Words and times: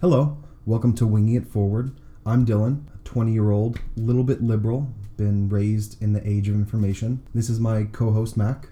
Hello, 0.00 0.38
welcome 0.64 0.94
to 0.94 1.06
Winging 1.06 1.34
It 1.34 1.46
Forward. 1.46 1.92
I'm 2.24 2.46
Dylan, 2.46 2.86
a 2.94 2.96
20 3.04 3.34
year 3.34 3.50
old, 3.50 3.80
little 3.96 4.24
bit 4.24 4.42
liberal, 4.42 4.94
been 5.18 5.50
raised 5.50 6.02
in 6.02 6.14
the 6.14 6.26
age 6.26 6.48
of 6.48 6.54
information. 6.54 7.22
This 7.34 7.50
is 7.50 7.60
my 7.60 7.84
co 7.84 8.10
host, 8.10 8.34
Mac. 8.34 8.70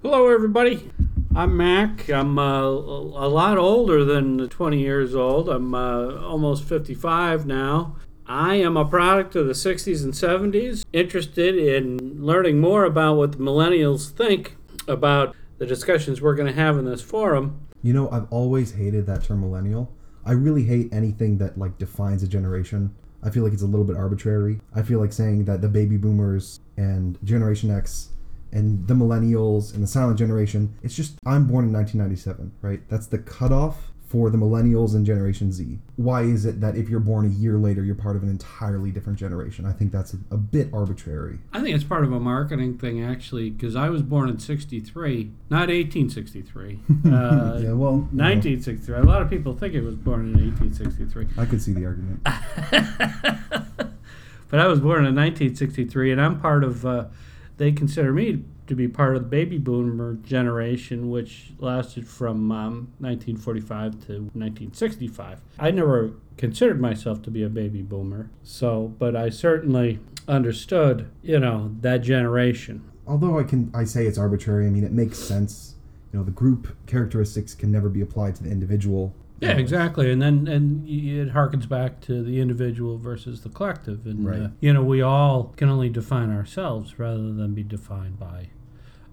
Hello, 0.00 0.30
everybody. 0.30 0.90
I'm 1.36 1.54
Mac. 1.54 2.08
I'm 2.08 2.38
uh, 2.38 2.62
a 2.62 3.28
lot 3.28 3.58
older 3.58 4.06
than 4.06 4.48
20 4.48 4.80
years 4.80 5.14
old. 5.14 5.50
I'm 5.50 5.74
uh, 5.74 6.14
almost 6.22 6.64
55 6.64 7.44
now. 7.44 7.96
I 8.24 8.54
am 8.54 8.78
a 8.78 8.86
product 8.86 9.36
of 9.36 9.48
the 9.48 9.52
60s 9.52 10.02
and 10.02 10.14
70s, 10.14 10.82
interested 10.94 11.58
in 11.58 12.24
learning 12.24 12.58
more 12.58 12.86
about 12.86 13.18
what 13.18 13.32
the 13.32 13.38
millennials 13.38 14.10
think 14.10 14.56
about 14.88 15.36
the 15.58 15.66
discussions 15.66 16.22
we're 16.22 16.36
going 16.36 16.50
to 16.50 16.58
have 16.58 16.78
in 16.78 16.86
this 16.86 17.02
forum. 17.02 17.66
You 17.82 17.92
know, 17.92 18.10
I've 18.10 18.32
always 18.32 18.72
hated 18.72 19.04
that 19.08 19.24
term 19.24 19.42
millennial. 19.42 19.92
I 20.24 20.32
really 20.32 20.64
hate 20.64 20.92
anything 20.92 21.38
that 21.38 21.58
like 21.58 21.78
defines 21.78 22.22
a 22.22 22.28
generation. 22.28 22.94
I 23.22 23.30
feel 23.30 23.42
like 23.42 23.52
it's 23.52 23.62
a 23.62 23.66
little 23.66 23.84
bit 23.84 23.96
arbitrary. 23.96 24.60
I 24.74 24.82
feel 24.82 25.00
like 25.00 25.12
saying 25.12 25.44
that 25.44 25.60
the 25.60 25.68
baby 25.68 25.96
boomers 25.96 26.60
and 26.76 27.18
Generation 27.24 27.70
X 27.70 28.10
and 28.52 28.86
the 28.88 28.94
millennials 28.94 29.74
and 29.74 29.82
the 29.82 29.86
silent 29.86 30.18
generation, 30.18 30.74
it's 30.82 30.94
just 30.94 31.14
I'm 31.24 31.46
born 31.46 31.66
in 31.66 31.72
1997, 31.72 32.52
right? 32.62 32.80
That's 32.88 33.06
the 33.06 33.18
cutoff 33.18 33.89
for 34.10 34.28
the 34.28 34.36
millennials 34.36 34.96
and 34.96 35.06
Generation 35.06 35.52
Z. 35.52 35.78
Why 35.94 36.22
is 36.22 36.44
it 36.44 36.60
that 36.60 36.74
if 36.74 36.88
you're 36.88 36.98
born 36.98 37.26
a 37.26 37.28
year 37.28 37.56
later, 37.56 37.84
you're 37.84 37.94
part 37.94 38.16
of 38.16 38.24
an 38.24 38.28
entirely 38.28 38.90
different 38.90 39.20
generation? 39.20 39.64
I 39.64 39.70
think 39.70 39.92
that's 39.92 40.12
a, 40.12 40.16
a 40.32 40.36
bit 40.36 40.68
arbitrary. 40.72 41.38
I 41.52 41.60
think 41.60 41.76
it's 41.76 41.84
part 41.84 42.02
of 42.02 42.12
a 42.12 42.18
marketing 42.18 42.76
thing, 42.76 43.04
actually, 43.04 43.50
because 43.50 43.76
I 43.76 43.88
was 43.88 44.02
born 44.02 44.28
in 44.28 44.40
63, 44.40 45.30
not 45.48 45.68
1863. 45.68 46.80
Uh, 47.10 47.58
yeah, 47.62 47.72
well, 47.72 48.08
1963. 48.12 48.96
A 48.96 49.02
lot 49.02 49.22
of 49.22 49.30
people 49.30 49.56
think 49.56 49.74
it 49.74 49.82
was 49.82 49.94
born 49.94 50.20
in 50.20 50.32
1863. 50.50 51.28
I 51.38 51.46
could 51.46 51.62
see 51.62 51.72
the 51.72 51.86
argument. 51.86 52.20
but 54.50 54.60
I 54.60 54.66
was 54.66 54.80
born 54.80 55.06
in 55.06 55.14
1963, 55.14 56.12
and 56.12 56.20
I'm 56.20 56.38
part 56.40 56.62
of, 56.62 56.84
uh, 56.84 57.06
they 57.56 57.72
consider 57.72 58.12
me 58.12 58.44
to 58.70 58.76
be 58.76 58.86
part 58.88 59.16
of 59.16 59.22
the 59.22 59.28
baby 59.28 59.58
boomer 59.58 60.14
generation, 60.14 61.10
which 61.10 61.52
lasted 61.58 62.06
from 62.06 62.50
um, 62.52 62.74
1945 63.00 63.92
to 64.06 64.12
1965. 64.32 65.40
I 65.58 65.72
never 65.72 66.12
considered 66.36 66.80
myself 66.80 67.20
to 67.22 67.30
be 67.32 67.42
a 67.42 67.48
baby 67.48 67.82
boomer, 67.82 68.30
so, 68.44 68.94
but 68.98 69.16
I 69.16 69.28
certainly 69.28 69.98
understood, 70.28 71.10
you 71.20 71.40
know, 71.40 71.74
that 71.80 71.98
generation. 71.98 72.88
Although 73.08 73.40
I 73.40 73.42
can, 73.42 73.72
I 73.74 73.82
say 73.84 74.06
it's 74.06 74.18
arbitrary. 74.18 74.66
I 74.66 74.70
mean, 74.70 74.84
it 74.84 74.92
makes 74.92 75.18
sense. 75.18 75.74
You 76.12 76.20
know, 76.20 76.24
the 76.24 76.30
group 76.30 76.76
characteristics 76.86 77.54
can 77.54 77.72
never 77.72 77.88
be 77.88 78.00
applied 78.00 78.36
to 78.36 78.44
the 78.44 78.50
individual. 78.50 79.12
Yeah, 79.40 79.52
exactly, 79.52 80.12
and 80.12 80.20
then 80.20 80.46
and 80.46 80.86
it 80.86 81.32
harkens 81.32 81.66
back 81.68 82.00
to 82.02 82.22
the 82.22 82.40
individual 82.40 82.98
versus 82.98 83.40
the 83.40 83.48
collective, 83.48 84.04
and 84.06 84.26
Right. 84.26 84.42
uh, 84.42 84.48
you 84.60 84.72
know 84.74 84.84
we 84.84 85.00
all 85.00 85.54
can 85.56 85.70
only 85.70 85.88
define 85.88 86.30
ourselves 86.30 86.98
rather 86.98 87.32
than 87.32 87.54
be 87.54 87.62
defined 87.62 88.18
by 88.18 88.50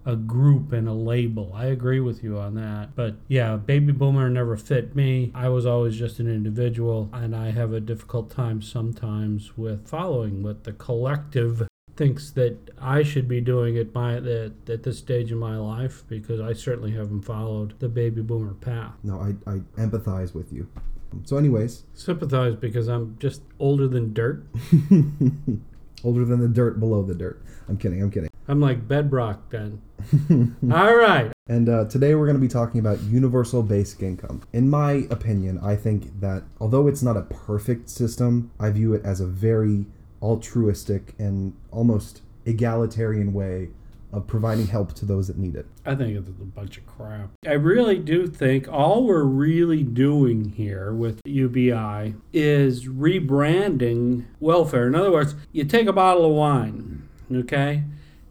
a 0.07 0.15
group 0.15 0.71
and 0.71 0.87
a 0.87 0.93
label. 0.93 1.51
I 1.53 1.65
agree 1.65 1.99
with 1.99 2.23
you 2.23 2.37
on 2.37 2.55
that, 2.55 2.95
but 2.95 3.15
yeah, 3.27 3.57
baby 3.57 3.91
boomer 3.91 4.29
never 4.29 4.55
fit 4.55 4.95
me. 4.95 5.33
I 5.35 5.49
was 5.49 5.65
always 5.65 5.97
just 5.97 6.19
an 6.19 6.33
individual, 6.33 7.09
and 7.11 7.35
I 7.35 7.51
have 7.51 7.73
a 7.73 7.81
difficult 7.81 8.31
time 8.31 8.61
sometimes 8.61 9.57
with 9.57 9.85
following 9.87 10.41
what 10.41 10.63
the 10.63 10.71
collective 10.71 11.67
thinks 11.97 12.31
that 12.31 12.69
I 12.79 13.03
should 13.03 13.27
be 13.27 13.41
doing 13.41 13.77
at 13.77 13.93
my 13.93 14.15
at, 14.15 14.69
at 14.69 14.83
this 14.83 14.97
stage 14.97 15.31
in 15.31 15.39
my 15.39 15.57
life 15.57 16.03
because 16.07 16.39
I 16.39 16.53
certainly 16.53 16.91
haven't 16.91 17.23
followed 17.23 17.77
the 17.79 17.89
baby 17.89 18.21
boomer 18.21 18.53
path. 18.53 18.93
No, 19.03 19.19
I, 19.19 19.51
I 19.51 19.59
empathize 19.77 20.33
with 20.33 20.53
you. 20.53 20.69
So, 21.25 21.37
anyways, 21.37 21.83
sympathize 21.93 22.55
because 22.55 22.87
I'm 22.87 23.17
just 23.19 23.41
older 23.59 23.87
than 23.87 24.13
dirt. 24.13 24.45
older 26.03 26.23
than 26.23 26.39
the 26.39 26.47
dirt 26.47 26.79
below 26.79 27.03
the 27.03 27.15
dirt. 27.15 27.43
I'm 27.67 27.77
kidding. 27.77 28.01
I'm 28.01 28.11
kidding. 28.11 28.29
I'm 28.47 28.61
like 28.61 28.87
bedrock 28.87 29.49
then. 29.49 29.81
All 30.71 30.95
right. 30.95 31.31
And 31.47 31.67
uh, 31.67 31.85
today 31.85 32.15
we're 32.15 32.25
going 32.25 32.37
to 32.37 32.41
be 32.41 32.47
talking 32.47 32.79
about 32.79 33.01
universal 33.03 33.61
basic 33.61 34.01
income. 34.01 34.41
In 34.53 34.69
my 34.69 35.07
opinion, 35.09 35.59
I 35.61 35.75
think 35.75 36.19
that 36.21 36.43
although 36.59 36.87
it's 36.87 37.03
not 37.03 37.17
a 37.17 37.23
perfect 37.23 37.89
system, 37.89 38.51
I 38.59 38.69
view 38.69 38.93
it 38.93 39.03
as 39.03 39.19
a 39.19 39.27
very 39.27 39.85
altruistic 40.21 41.13
and 41.19 41.55
almost 41.71 42.21
egalitarian 42.45 43.33
way 43.33 43.69
of 44.13 44.25
providing 44.25 44.67
help 44.67 44.93
to 44.93 45.05
those 45.05 45.27
that 45.27 45.37
need 45.37 45.55
it. 45.55 45.65
I 45.85 45.93
think 45.95 46.17
it's 46.17 46.29
a 46.29 46.31
bunch 46.31 46.77
of 46.77 46.85
crap. 46.85 47.29
I 47.45 47.53
really 47.53 47.99
do 47.99 48.27
think 48.27 48.67
all 48.69 49.03
we're 49.03 49.23
really 49.23 49.83
doing 49.83 50.51
here 50.51 50.93
with 50.93 51.19
UBI 51.25 52.15
is 52.31 52.87
rebranding 52.87 54.25
welfare. 54.39 54.87
In 54.87 54.95
other 54.95 55.11
words, 55.11 55.35
you 55.51 55.65
take 55.65 55.87
a 55.87 55.93
bottle 55.93 56.25
of 56.25 56.31
wine, 56.31 57.07
okay, 57.33 57.83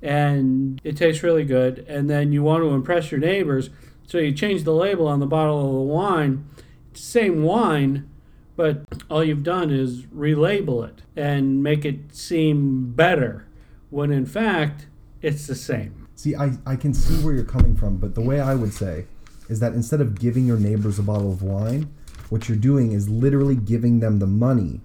and 0.02 0.80
it 0.84 0.96
tastes 0.96 1.22
really 1.22 1.44
good, 1.44 1.84
and 1.88 2.08
then 2.08 2.32
you 2.32 2.42
want 2.42 2.62
to 2.62 2.70
impress 2.70 3.10
your 3.10 3.20
neighbors, 3.20 3.70
so 4.06 4.18
you 4.18 4.32
change 4.32 4.64
the 4.64 4.74
label 4.74 5.06
on 5.06 5.20
the 5.20 5.26
bottle 5.26 5.66
of 5.66 5.72
the 5.72 5.80
wine. 5.80 6.48
It's 6.90 7.00
the 7.00 7.06
same 7.06 7.42
wine, 7.42 8.08
but 8.54 8.84
all 9.10 9.24
you've 9.24 9.42
done 9.42 9.70
is 9.70 10.02
relabel 10.04 10.88
it 10.88 11.02
and 11.16 11.62
make 11.62 11.84
it 11.84 12.14
seem 12.14 12.92
better, 12.92 13.46
when 13.90 14.12
in 14.12 14.26
fact, 14.26 14.86
it's 15.22 15.46
the 15.46 15.54
same. 15.54 16.08
See, 16.14 16.34
I, 16.34 16.52
I 16.64 16.76
can 16.76 16.94
see 16.94 17.22
where 17.24 17.34
you're 17.34 17.44
coming 17.44 17.76
from, 17.76 17.96
but 17.98 18.14
the 18.14 18.20
way 18.20 18.40
I 18.40 18.54
would 18.54 18.72
say 18.72 19.06
is 19.48 19.60
that 19.60 19.74
instead 19.74 20.00
of 20.00 20.18
giving 20.18 20.46
your 20.46 20.58
neighbors 20.58 20.98
a 20.98 21.02
bottle 21.02 21.30
of 21.30 21.42
wine, 21.42 21.92
what 22.28 22.48
you're 22.48 22.58
doing 22.58 22.92
is 22.92 23.08
literally 23.08 23.54
giving 23.54 24.00
them 24.00 24.18
the 24.18 24.26
money 24.26 24.80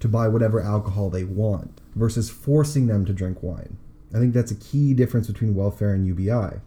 to 0.00 0.08
buy 0.08 0.28
whatever 0.28 0.60
alcohol 0.60 1.10
they 1.10 1.24
want 1.24 1.80
versus 1.94 2.30
forcing 2.30 2.86
them 2.86 3.04
to 3.04 3.12
drink 3.12 3.42
wine. 3.42 3.78
I 4.14 4.18
think 4.18 4.32
that's 4.32 4.52
a 4.52 4.56
key 4.56 4.94
difference 4.94 5.26
between 5.26 5.54
welfare 5.54 5.92
and 5.92 6.06
UBI. 6.06 6.60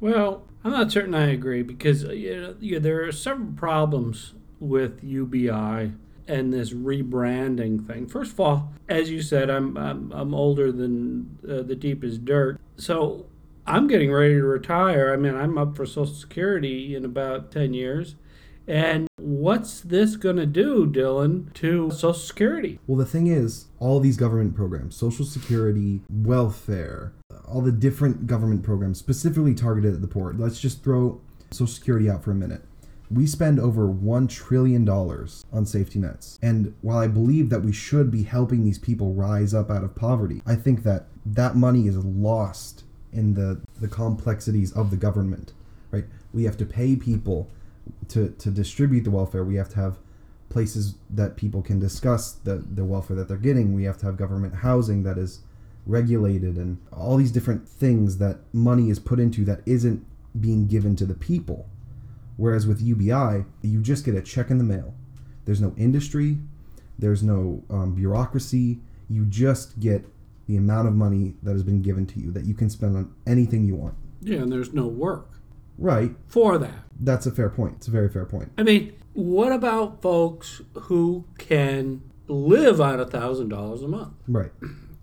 Well, 0.00 0.42
I'm 0.64 0.72
not 0.72 0.90
certain 0.90 1.14
I 1.14 1.30
agree 1.30 1.62
because 1.62 2.04
uh, 2.04 2.12
you 2.12 2.40
know, 2.40 2.56
yeah, 2.60 2.78
there 2.78 3.04
are 3.04 3.12
several 3.12 3.52
problems 3.52 4.34
with 4.58 5.02
UBI 5.04 5.92
and 6.26 6.52
this 6.52 6.72
rebranding 6.72 7.86
thing. 7.86 8.06
First 8.06 8.32
of 8.32 8.40
all, 8.40 8.72
as 8.88 9.10
you 9.10 9.22
said, 9.22 9.50
I'm 9.50 9.76
I'm, 9.76 10.12
I'm 10.12 10.34
older 10.34 10.72
than 10.72 11.38
uh, 11.48 11.62
the 11.62 11.76
deepest 11.76 12.24
dirt, 12.24 12.58
so 12.76 13.26
I'm 13.66 13.86
getting 13.86 14.10
ready 14.10 14.34
to 14.34 14.44
retire. 14.44 15.12
I 15.12 15.16
mean, 15.16 15.34
I'm 15.34 15.58
up 15.58 15.76
for 15.76 15.84
Social 15.84 16.14
Security 16.14 16.94
in 16.96 17.04
about 17.04 17.52
ten 17.52 17.74
years. 17.74 18.14
And 18.68 19.08
what's 19.16 19.80
this 19.80 20.16
going 20.16 20.36
to 20.36 20.44
do, 20.44 20.86
Dylan, 20.86 21.52
to 21.54 21.90
Social 21.90 22.12
Security? 22.12 22.78
Well, 22.86 22.98
the 22.98 23.06
thing 23.06 23.26
is, 23.26 23.68
all 23.80 23.98
these 23.98 24.18
government 24.18 24.54
programs, 24.54 24.94
Social 24.94 25.24
Security, 25.24 26.02
welfare, 26.10 27.14
all 27.46 27.62
the 27.62 27.72
different 27.72 28.26
government 28.26 28.62
programs 28.62 28.98
specifically 28.98 29.54
targeted 29.54 29.94
at 29.94 30.02
the 30.02 30.06
poor. 30.06 30.34
Let's 30.34 30.60
just 30.60 30.84
throw 30.84 31.18
Social 31.50 31.66
Security 31.66 32.10
out 32.10 32.22
for 32.22 32.30
a 32.30 32.34
minute. 32.34 32.62
We 33.10 33.26
spend 33.26 33.58
over 33.58 33.88
$1 33.88 34.28
trillion 34.28 34.86
on 34.86 35.64
safety 35.64 35.98
nets. 35.98 36.38
And 36.42 36.74
while 36.82 36.98
I 36.98 37.06
believe 37.06 37.48
that 37.48 37.62
we 37.62 37.72
should 37.72 38.10
be 38.10 38.24
helping 38.24 38.64
these 38.64 38.78
people 38.78 39.14
rise 39.14 39.54
up 39.54 39.70
out 39.70 39.82
of 39.82 39.94
poverty, 39.94 40.42
I 40.44 40.56
think 40.56 40.82
that 40.82 41.06
that 41.24 41.56
money 41.56 41.86
is 41.86 41.96
lost 41.96 42.84
in 43.14 43.32
the, 43.32 43.62
the 43.80 43.88
complexities 43.88 44.72
of 44.72 44.90
the 44.90 44.98
government, 44.98 45.54
right? 45.90 46.04
We 46.34 46.44
have 46.44 46.58
to 46.58 46.66
pay 46.66 46.96
people 46.96 47.48
to, 48.08 48.30
to 48.30 48.50
distribute 48.50 49.02
the 49.02 49.10
welfare. 49.10 49.44
We 49.44 49.56
have 49.56 49.68
to 49.70 49.76
have 49.76 49.98
places 50.48 50.94
that 51.10 51.36
people 51.36 51.62
can 51.62 51.78
discuss 51.78 52.32
the, 52.32 52.56
the 52.56 52.84
welfare 52.84 53.16
that 53.16 53.28
they're 53.28 53.36
getting. 53.36 53.74
We 53.74 53.84
have 53.84 53.98
to 53.98 54.06
have 54.06 54.16
government 54.16 54.56
housing 54.56 55.02
that 55.02 55.18
is 55.18 55.40
regulated 55.86 56.56
and 56.56 56.78
all 56.92 57.16
these 57.16 57.32
different 57.32 57.68
things 57.68 58.18
that 58.18 58.38
money 58.52 58.90
is 58.90 58.98
put 58.98 59.18
into 59.18 59.44
that 59.44 59.60
isn't 59.66 60.04
being 60.38 60.66
given 60.66 60.96
to 60.96 61.06
the 61.06 61.14
people. 61.14 61.68
Whereas 62.36 62.66
with 62.66 62.80
UBI, 62.80 63.44
you 63.62 63.82
just 63.82 64.04
get 64.04 64.14
a 64.14 64.22
check 64.22 64.50
in 64.50 64.58
the 64.58 64.64
mail. 64.64 64.94
There's 65.44 65.60
no 65.60 65.74
industry, 65.76 66.38
there's 66.98 67.22
no 67.22 67.62
um, 67.70 67.94
bureaucracy. 67.94 68.80
You 69.08 69.24
just 69.24 69.80
get 69.80 70.04
the 70.46 70.56
amount 70.56 70.88
of 70.88 70.94
money 70.94 71.34
that 71.42 71.52
has 71.52 71.62
been 71.62 71.82
given 71.82 72.06
to 72.06 72.20
you 72.20 72.30
that 72.32 72.44
you 72.44 72.54
can 72.54 72.68
spend 72.68 72.96
on 72.96 73.14
anything 73.26 73.64
you 73.64 73.74
want. 73.74 73.94
Yeah, 74.20 74.38
and 74.38 74.52
there's 74.52 74.72
no 74.72 74.86
work 74.86 75.37
Right. 75.78 76.14
for 76.26 76.58
that. 76.58 76.84
That's 77.00 77.26
a 77.26 77.30
fair 77.30 77.48
point. 77.48 77.74
It's 77.76 77.88
a 77.88 77.92
very 77.92 78.08
fair 78.08 78.26
point. 78.26 78.50
I 78.58 78.64
mean, 78.64 78.92
what 79.12 79.52
about 79.52 80.02
folks 80.02 80.60
who 80.74 81.24
can 81.38 82.02
live 82.26 82.80
on 82.80 83.00
a 83.00 83.06
thousand 83.06 83.48
dollars 83.48 83.82
a 83.82 83.88
month? 83.88 84.14
Right. 84.26 84.50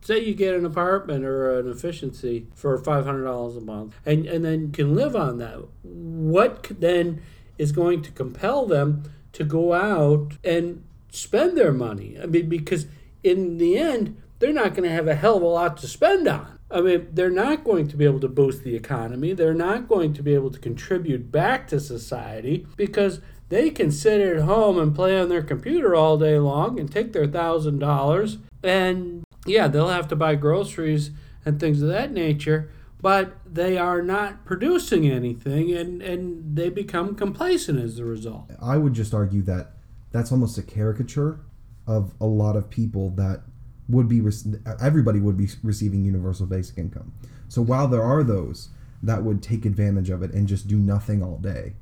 Say 0.01 0.23
you 0.23 0.35
get 0.35 0.53
an 0.53 0.65
apartment 0.65 1.25
or 1.25 1.57
an 1.59 1.69
efficiency 1.69 2.47
for 2.53 2.77
five 2.77 3.05
hundred 3.05 3.23
dollars 3.23 3.55
a 3.57 3.61
month, 3.61 3.95
and 4.05 4.25
and 4.27 4.45
then 4.45 4.71
can 4.71 4.93
live 4.93 5.15
on 5.15 5.37
that. 5.39 5.59
What 5.83 6.69
then 6.79 7.21
is 7.57 7.71
going 7.71 8.01
to 8.03 8.11
compel 8.11 8.65
them 8.65 9.03
to 9.33 9.43
go 9.43 9.73
out 9.73 10.33
and 10.43 10.83
spend 11.09 11.57
their 11.57 11.73
money? 11.73 12.17
I 12.21 12.25
mean, 12.25 12.49
because 12.49 12.85
in 13.23 13.57
the 13.57 13.77
end, 13.77 14.21
they're 14.39 14.53
not 14.53 14.75
going 14.75 14.83
to 14.83 14.95
have 14.95 15.07
a 15.07 15.15
hell 15.15 15.37
of 15.37 15.43
a 15.43 15.47
lot 15.47 15.77
to 15.77 15.87
spend 15.87 16.27
on. 16.27 16.54
I 16.71 16.81
mean, 16.81 17.07
they're 17.11 17.29
not 17.29 17.63
going 17.63 17.87
to 17.87 17.97
be 17.97 18.05
able 18.05 18.19
to 18.21 18.27
boost 18.27 18.63
the 18.63 18.75
economy. 18.75 19.33
They're 19.33 19.53
not 19.53 19.87
going 19.87 20.13
to 20.13 20.23
be 20.23 20.33
able 20.33 20.49
to 20.51 20.59
contribute 20.59 21.31
back 21.31 21.67
to 21.67 21.79
society 21.79 22.65
because 22.75 23.21
they 23.49 23.69
can 23.69 23.91
sit 23.91 24.19
at 24.19 24.43
home 24.43 24.79
and 24.79 24.95
play 24.95 25.19
on 25.19 25.29
their 25.29 25.43
computer 25.43 25.95
all 25.95 26.17
day 26.17 26.39
long 26.39 26.79
and 26.79 26.91
take 26.91 27.13
their 27.13 27.27
thousand 27.27 27.79
dollars 27.79 28.39
and 28.63 29.23
yeah, 29.45 29.67
they'll 29.67 29.89
have 29.89 30.07
to 30.07 30.15
buy 30.15 30.35
groceries 30.35 31.11
and 31.45 31.59
things 31.59 31.81
of 31.81 31.89
that 31.89 32.11
nature, 32.11 32.71
but 32.99 33.37
they 33.45 33.77
are 33.77 34.01
not 34.01 34.43
producing 34.45 35.07
anything 35.07 35.71
and, 35.71 36.01
and 36.01 36.55
they 36.55 36.69
become 36.69 37.15
complacent 37.15 37.79
as 37.79 37.99
a 37.99 38.05
result. 38.05 38.49
I 38.59 38.77
would 38.77 38.93
just 38.93 39.13
argue 39.13 39.43
that 39.43 39.73
that's 40.11 40.31
almost 40.31 40.57
a 40.57 40.63
caricature 40.63 41.39
of 41.85 42.15
a 42.19 42.25
lot 42.25 42.55
of 42.55 42.69
people 42.71 43.11
that 43.11 43.43
would 43.87 44.07
be 44.07 44.21
rec- 44.21 44.35
everybody 44.81 45.19
would 45.19 45.37
be 45.37 45.47
receiving 45.63 46.03
universal 46.03 46.45
basic 46.45 46.77
income. 46.77 47.13
So 47.47 47.61
while 47.61 47.87
there 47.87 48.03
are 48.03 48.23
those 48.23 48.69
that 49.03 49.23
would 49.23 49.43
take 49.43 49.65
advantage 49.65 50.09
of 50.09 50.23
it 50.23 50.31
and 50.31 50.47
just 50.47 50.67
do 50.67 50.77
nothing 50.77 51.21
all 51.21 51.37
day, 51.37 51.73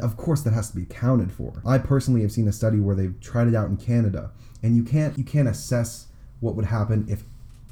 of 0.00 0.16
course 0.16 0.42
that 0.42 0.52
has 0.52 0.70
to 0.70 0.76
be 0.76 0.82
accounted 0.82 1.32
for. 1.32 1.60
I 1.66 1.78
personally 1.78 2.22
have 2.22 2.32
seen 2.32 2.48
a 2.48 2.52
study 2.52 2.78
where 2.80 2.94
they've 2.94 3.18
tried 3.20 3.48
it 3.48 3.54
out 3.54 3.68
in 3.68 3.76
Canada, 3.76 4.30
and 4.62 4.76
you 4.76 4.82
can't 4.82 5.18
you 5.18 5.24
can't 5.24 5.48
assess 5.48 6.06
what 6.40 6.54
would 6.54 6.66
happen 6.66 7.06
if 7.08 7.24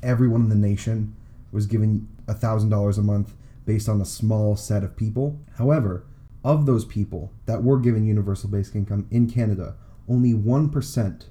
everyone 0.03 0.43
in 0.43 0.49
the 0.49 0.55
nation 0.55 1.15
was 1.53 1.67
given 1.67 2.09
$1,000 2.27 2.99
a 2.99 3.03
month 3.03 3.35
based 3.67 3.88
on 3.88 4.00
a 4.00 4.05
small 4.05 4.56
set 4.56 4.85
of 4.85 4.97
people. 4.97 5.38
However, 5.56 6.05
of 6.44 6.67
those 6.67 6.85
people 6.85 7.32
that 7.47 7.62
were 7.62 7.79
given 7.79 8.06
universal 8.06 8.49
basic 8.49 8.75
income 8.75 9.06
in 9.11 9.29
Canada, 9.29 9.75
only 10.09 10.32
1% 10.32 11.25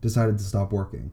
decided 0.00 0.38
to 0.38 0.44
stop 0.44 0.72
working. 0.72 1.10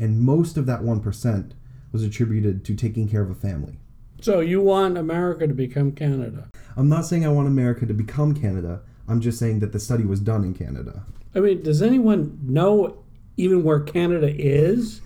And 0.00 0.22
most 0.22 0.56
of 0.56 0.66
that 0.66 0.80
1% 0.80 1.52
was 1.92 2.02
attributed 2.02 2.64
to 2.64 2.74
taking 2.74 3.08
care 3.08 3.22
of 3.22 3.30
a 3.30 3.34
family. 3.34 3.78
So 4.20 4.40
you 4.40 4.60
want 4.60 4.98
America 4.98 5.46
to 5.46 5.54
become 5.54 5.92
Canada? 5.92 6.48
I'm 6.76 6.88
not 6.88 7.04
saying 7.04 7.24
I 7.24 7.28
want 7.28 7.48
America 7.48 7.86
to 7.86 7.94
become 7.94 8.34
Canada. 8.34 8.80
I'm 9.06 9.20
just 9.20 9.38
saying 9.38 9.58
that 9.60 9.72
the 9.72 9.80
study 9.80 10.04
was 10.04 10.20
done 10.20 10.44
in 10.44 10.54
Canada. 10.54 11.04
I 11.34 11.40
mean, 11.40 11.62
does 11.62 11.82
anyone 11.82 12.38
know 12.42 13.02
even 13.36 13.62
where 13.62 13.80
Canada 13.80 14.32
is? 14.34 15.00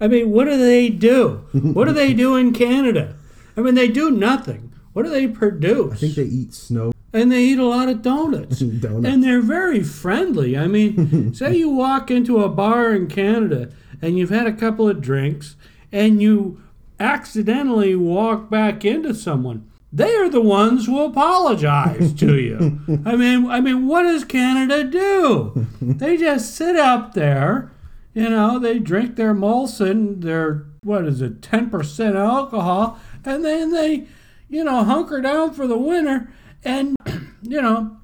I 0.00 0.08
mean, 0.08 0.30
what 0.30 0.44
do 0.44 0.56
they 0.56 0.88
do? 0.88 1.46
what 1.52 1.86
do 1.86 1.92
they 1.92 2.12
do 2.12 2.36
in 2.36 2.52
Canada? 2.52 3.16
I 3.56 3.62
mean, 3.62 3.74
they 3.74 3.88
do 3.88 4.10
nothing. 4.10 4.72
What 4.92 5.04
do 5.04 5.10
they 5.10 5.26
produce? 5.26 5.92
I 5.94 5.96
think 5.96 6.14
they 6.14 6.24
eat 6.24 6.54
snow. 6.54 6.92
And 7.16 7.32
they 7.32 7.44
eat 7.44 7.58
a 7.58 7.66
lot 7.66 7.88
of 7.88 8.02
donuts. 8.02 8.58
Donuts. 8.60 9.06
And 9.06 9.22
they're 9.22 9.40
very 9.40 9.82
friendly. 9.82 10.56
I 10.56 10.66
mean, 10.66 11.34
say 11.34 11.56
you 11.56 11.70
walk 11.70 12.10
into 12.10 12.42
a 12.42 12.48
bar 12.48 12.92
in 12.94 13.08
Canada 13.08 13.72
and 14.02 14.18
you've 14.18 14.30
had 14.30 14.46
a 14.46 14.52
couple 14.52 14.88
of 14.88 15.00
drinks 15.00 15.56
and 15.90 16.20
you 16.20 16.62
accidentally 17.00 17.94
walk 17.94 18.50
back 18.50 18.84
into 18.84 19.14
someone. 19.14 19.70
They 19.92 20.14
are 20.16 20.28
the 20.28 20.40
ones 20.40 20.86
who 20.86 21.02
apologize 21.02 22.12
to 22.14 22.38
you. 22.38 22.80
I 23.06 23.16
mean, 23.16 23.46
I 23.46 23.60
mean, 23.60 23.86
what 23.86 24.02
does 24.02 24.24
Canada 24.24 24.84
do? 24.84 25.66
They 25.80 26.16
just 26.16 26.54
sit 26.54 26.76
up 26.76 27.14
there 27.14 27.70
you 28.16 28.30
know, 28.30 28.58
they 28.58 28.78
drink 28.78 29.16
their 29.16 29.34
Molson, 29.34 30.22
their, 30.22 30.64
what 30.82 31.04
is 31.04 31.20
it, 31.20 31.42
10% 31.42 32.14
alcohol, 32.16 32.98
and 33.26 33.44
then 33.44 33.72
they, 33.72 34.06
you 34.48 34.64
know, 34.64 34.84
hunker 34.84 35.20
down 35.20 35.52
for 35.52 35.66
the 35.66 35.76
winter 35.76 36.32
and, 36.64 36.96
you 37.42 37.60
know, 37.60 37.96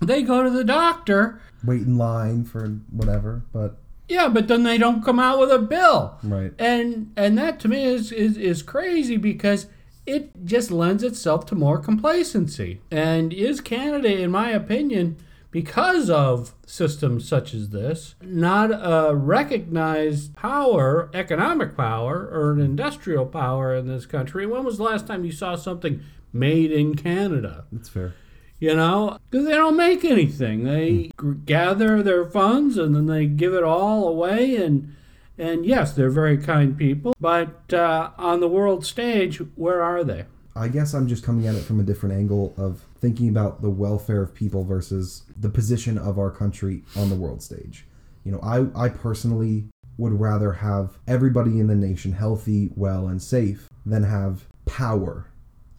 they 0.00 0.22
go 0.22 0.42
to 0.42 0.50
the 0.50 0.64
doctor. 0.64 1.40
Wait 1.64 1.82
in 1.82 1.96
line 1.96 2.44
for 2.44 2.66
whatever, 2.90 3.42
but. 3.52 3.78
Yeah, 4.08 4.28
but 4.28 4.48
then 4.48 4.64
they 4.64 4.78
don't 4.78 5.04
come 5.04 5.18
out 5.18 5.38
with 5.38 5.50
a 5.50 5.58
bill. 5.58 6.18
Right. 6.22 6.52
And 6.58 7.12
and 7.16 7.38
that 7.38 7.60
to 7.60 7.68
me 7.68 7.84
is, 7.84 8.12
is, 8.12 8.36
is 8.36 8.62
crazy 8.62 9.16
because 9.16 9.68
it 10.04 10.44
just 10.44 10.70
lends 10.70 11.02
itself 11.02 11.46
to 11.46 11.54
more 11.54 11.78
complacency. 11.78 12.80
And 12.90 13.32
is 13.32 13.60
Canada, 13.60 14.12
in 14.12 14.30
my 14.30 14.50
opinion, 14.50 15.16
because 15.52 16.10
of 16.10 16.54
systems 16.66 17.28
such 17.28 17.54
as 17.54 17.68
this, 17.68 18.14
not 18.22 18.70
a 18.70 19.14
recognized 19.14 20.34
power, 20.34 21.10
economic 21.14 21.76
power, 21.76 22.28
or 22.32 22.52
an 22.52 22.60
industrial 22.60 23.26
power 23.26 23.74
in 23.74 23.86
this 23.86 24.06
country. 24.06 24.46
When 24.46 24.64
was 24.64 24.78
the 24.78 24.84
last 24.84 25.06
time 25.06 25.24
you 25.24 25.32
saw 25.32 25.54
something 25.54 26.02
made 26.32 26.72
in 26.72 26.94
Canada? 26.94 27.64
That's 27.72 27.88
fair. 27.88 28.14
You 28.58 28.76
know, 28.76 29.18
because 29.28 29.46
they 29.46 29.54
don't 29.54 29.76
make 29.76 30.04
anything. 30.04 30.64
They 30.64 31.10
mm. 31.18 31.44
gather 31.44 32.02
their 32.02 32.24
funds 32.24 32.76
and 32.76 32.94
then 32.94 33.06
they 33.06 33.26
give 33.26 33.54
it 33.54 33.64
all 33.64 34.06
away. 34.06 34.56
And 34.56 34.94
and 35.38 35.66
yes, 35.66 35.92
they're 35.92 36.10
very 36.10 36.38
kind 36.38 36.76
people, 36.76 37.14
but 37.20 37.72
uh, 37.72 38.10
on 38.18 38.40
the 38.40 38.48
world 38.48 38.84
stage, 38.84 39.38
where 39.56 39.82
are 39.82 40.04
they? 40.04 40.26
I 40.54 40.68
guess 40.68 40.92
I'm 40.92 41.08
just 41.08 41.24
coming 41.24 41.46
at 41.46 41.54
it 41.54 41.62
from 41.62 41.80
a 41.80 41.82
different 41.82 42.14
angle 42.14 42.54
of 42.58 42.84
thinking 43.00 43.28
about 43.28 43.62
the 43.62 43.70
welfare 43.70 44.22
of 44.22 44.34
people 44.34 44.64
versus 44.64 45.22
the 45.36 45.48
position 45.48 45.96
of 45.96 46.18
our 46.18 46.30
country 46.30 46.82
on 46.94 47.08
the 47.08 47.14
world 47.14 47.42
stage. 47.42 47.86
You 48.24 48.32
know, 48.32 48.40
I, 48.42 48.84
I 48.84 48.88
personally 48.90 49.64
would 49.96 50.20
rather 50.20 50.52
have 50.52 50.98
everybody 51.08 51.58
in 51.58 51.66
the 51.66 51.74
nation 51.74 52.12
healthy, 52.12 52.70
well, 52.76 53.08
and 53.08 53.20
safe 53.22 53.68
than 53.86 54.04
have 54.04 54.46
power 54.66 55.26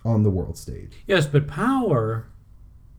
on 0.05 0.23
the 0.23 0.29
world 0.29 0.57
stage. 0.57 0.93
Yes, 1.07 1.25
but 1.25 1.47
power, 1.47 2.27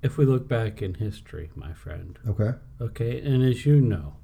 if 0.03 0.17
we 0.17 0.25
look 0.25 0.49
back 0.49 0.83
in 0.83 0.95
history, 0.95 1.51
my 1.55 1.73
friend. 1.73 2.19
Okay. 2.27 2.53
Okay, 2.81 3.21
and 3.21 3.43
as 3.43 3.67
you 3.67 3.81
know, 3.81 4.15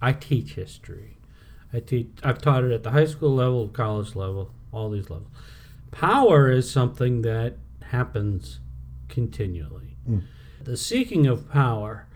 I 0.00 0.12
teach 0.12 0.54
history. 0.54 1.18
I 1.72 1.80
teach. 1.80 2.08
I've 2.22 2.40
taught 2.40 2.64
it 2.64 2.72
at 2.72 2.82
the 2.82 2.90
high 2.90 3.06
school 3.06 3.34
level, 3.34 3.68
college 3.68 4.14
level, 4.14 4.52
all 4.72 4.90
these 4.90 5.08
levels. 5.08 5.30
Power 5.90 6.50
is 6.50 6.70
something 6.70 7.22
that 7.22 7.58
happens 7.90 8.60
continually. 9.08 9.96
Mm. 10.08 10.22
The 10.62 10.76
seeking 10.76 11.26
of 11.26 11.50
power, 11.50 12.06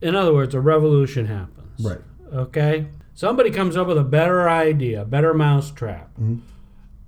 in 0.00 0.14
other 0.14 0.34
words, 0.34 0.54
a 0.54 0.60
revolution 0.60 1.26
happens. 1.26 1.84
Right. 1.84 2.00
Okay? 2.32 2.86
Somebody 3.14 3.50
comes 3.50 3.76
up 3.76 3.86
with 3.86 3.98
a 3.98 4.04
better 4.04 4.48
idea, 4.48 5.02
a 5.02 5.04
better 5.04 5.34
mousetrap, 5.34 6.10
mm-hmm. 6.14 6.40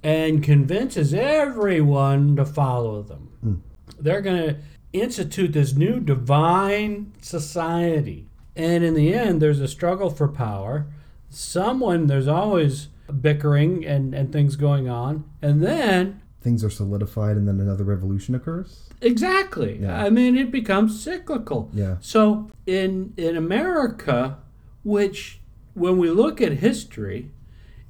And 0.05 0.43
convinces 0.43 1.15
everyone 1.15 2.37
to 2.37 2.45
follow 2.45 3.03
them. 3.03 3.31
Mm. 3.45 3.61
They're 3.99 4.21
going 4.21 4.43
to 4.43 4.56
institute 4.93 5.55
this 5.55 5.75
new 5.75 5.99
divine 5.99 7.12
society. 7.23 8.29
And 8.55 8.85
in 8.85 8.95
the 8.95 9.15
end, 9.15 9.41
there's 9.43 9.61
a 9.61 9.67
struggle 9.67 10.11
for 10.11 10.29
power. 10.29 10.87
Someone, 11.31 12.06
there's 12.06 12.29
always 12.29 12.89
bickering 13.21 13.85
and, 13.85 14.15
and 14.15 14.31
things 14.31 14.56
going 14.56 14.89
on. 14.89 15.25
And 15.43 15.62
then 15.62 16.21
things 16.41 16.62
are 16.62 16.71
solidified 16.71 17.37
and 17.37 17.49
then 17.49 17.59
another 17.59 17.85
revolution 17.85 18.35
occurs. 18.35 18.91
Exactly. 19.01 19.79
Yeah. 19.81 20.05
I 20.05 20.11
mean, 20.11 20.37
it 20.37 20.53
becomes 20.53 21.03
cyclical. 21.03 21.71
Yeah. 21.73 21.97
So 22.01 22.51
in 22.67 23.15
in 23.17 23.37
America, 23.37 24.39
which 24.85 25.41
when 25.73 25.97
we 25.97 26.11
look 26.11 26.41
at 26.41 26.53
history, 26.53 27.31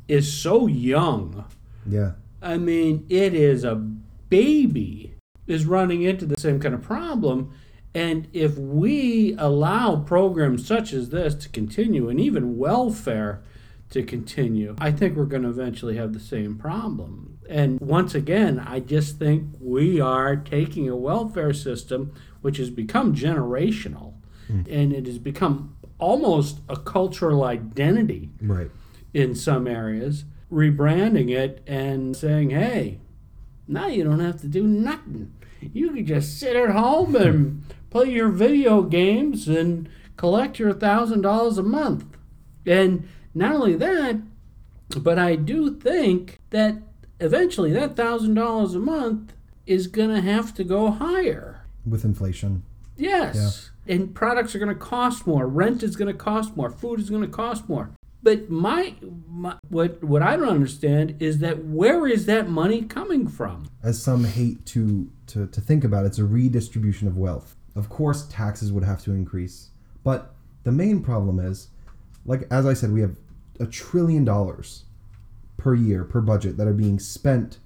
is 0.09 0.33
so 0.33 0.67
young. 0.67 1.45
Yeah. 1.87 2.13
I 2.43 2.59
mean, 2.59 3.07
it 3.09 3.35
is 3.35 3.65
a 3.65 3.75
baby 3.75 5.15
is 5.47 5.67
running 5.67 6.03
into 6.03 6.27
the 6.27 6.39
same 6.39 6.61
kind 6.61 6.75
of 6.75 6.83
problem. 6.83 7.53
And 7.95 8.29
if 8.33 8.59
we 8.59 9.35
allow 9.39 9.97
programs 9.97 10.67
such 10.67 10.93
as 10.93 11.11
this 11.11 11.35
to 11.37 11.49
continue, 11.49 12.09
and 12.09 12.21
even 12.21 12.59
welfare 12.59 13.43
to 13.91 14.03
continue, 14.03 14.75
I 14.81 14.91
think 14.91 15.17
we're 15.17 15.27
going 15.27 15.43
to 15.43 15.51
eventually 15.51 15.97
have 15.97 16.13
the 16.13 16.21
same 16.21 16.57
problem. 16.57 17.39
And 17.49 17.81
once 17.81 18.15
again, 18.15 18.59
I 18.59 18.81
just 18.81 19.19
think 19.19 19.49
we 19.61 20.01
are 20.01 20.35
taking 20.35 20.89
a 20.89 20.97
welfare 20.97 21.53
system 21.53 22.13
which 22.41 22.57
has 22.57 22.71
become 22.71 23.15
generational 23.15 24.15
mm. 24.51 24.67
and 24.71 24.93
it 24.93 25.07
has 25.07 25.19
become 25.19 25.77
almost 25.99 26.61
a 26.69 26.77
cultural 26.77 27.45
identity 27.45 28.31
right. 28.41 28.71
in 29.13 29.35
some 29.35 29.67
areas, 29.67 30.25
rebranding 30.55 31.31
it 31.31 31.63
and 31.67 32.17
saying, 32.17 32.51
hey, 32.51 33.01
now 33.67 33.87
you 33.87 34.05
don't 34.05 34.21
have 34.21 34.41
to 34.43 34.47
do 34.47 34.65
nothing. 34.65 35.35
You 35.61 35.91
can 35.91 36.07
just 36.07 36.39
sit 36.39 36.57
at 36.57 36.71
home 36.71 37.17
and 37.17 37.35
hmm. 37.35 37.59
play 37.91 38.11
your 38.11 38.29
video 38.29 38.83
games 38.83 39.49
and 39.49 39.89
collect 40.17 40.59
your 40.59 40.73
$1,000 40.73 41.59
a 41.59 41.63
month. 41.63 42.05
And 42.67 43.09
not 43.35 43.55
only 43.55 43.75
that, 43.77 44.21
but 44.97 45.19
I 45.19 45.37
do 45.37 45.75
think 45.79 46.41
that 46.51 46.77
eventually 47.21 47.73
that 47.73 47.97
thousand 47.97 48.35
dollars 48.35 48.75
a 48.75 48.79
month 48.79 49.33
is 49.67 49.87
going 49.87 50.11
to 50.11 50.21
have 50.21 50.55
to 50.55 50.65
go 50.65 50.91
higher 50.91 51.65
with 51.87 52.05
inflation. 52.05 52.63
Yes, 52.97 53.71
yeah. 53.87 53.95
and 53.95 54.15
products 54.15 54.55
are 54.55 54.59
going 54.59 54.69
to 54.69 54.75
cost 54.75 55.27
more. 55.27 55.47
Rent 55.47 55.83
is 55.83 55.97
going 55.97 56.13
to 56.13 56.19
cost 56.19 56.57
more. 56.57 56.71
Food 56.71 57.01
is 57.01 57.11
going 57.11 57.23
to 57.23 57.29
cost 57.29 57.69
more. 57.69 57.91
But 58.25 58.49
my, 58.49 58.95
my 59.29 59.57
what 59.69 60.03
what 60.03 60.23
I 60.23 60.37
don't 60.37 60.49
understand 60.49 61.17
is 61.21 61.39
that 61.41 61.67
where 61.67 62.09
is 62.09 62.25
that 62.25 62.49
money 62.49 62.83
coming 62.83 63.29
from? 63.29 63.69
As 63.83 64.03
some 64.03 64.25
hate 64.25 64.65
to 64.67 65.11
to 65.29 65.47
to 65.47 65.61
think 65.61 65.85
about, 65.85 66.07
it's 66.07 66.19
a 66.19 66.25
redistribution 66.25 67.07
of 67.07 67.19
wealth. 67.19 67.55
Of 67.77 67.91
course, 67.91 68.27
taxes 68.31 68.73
would 68.73 68.83
have 68.83 69.03
to 69.05 69.13
increase, 69.13 69.69
but 70.03 70.35
the 70.63 70.73
main 70.73 71.03
problem 71.03 71.39
is, 71.39 71.69
like 72.25 72.47
as 72.51 72.65
I 72.65 72.73
said, 72.73 72.93
we 72.93 73.03
have 73.03 73.17
a 73.61 73.67
trillion 73.67 74.25
dollars 74.25 74.85
per 75.59 75.75
year 75.75 76.03
per 76.03 76.23
budget 76.23 76.57
that 76.57 76.67
are 76.67 76.73
being 76.73 76.99
spent 76.99 77.59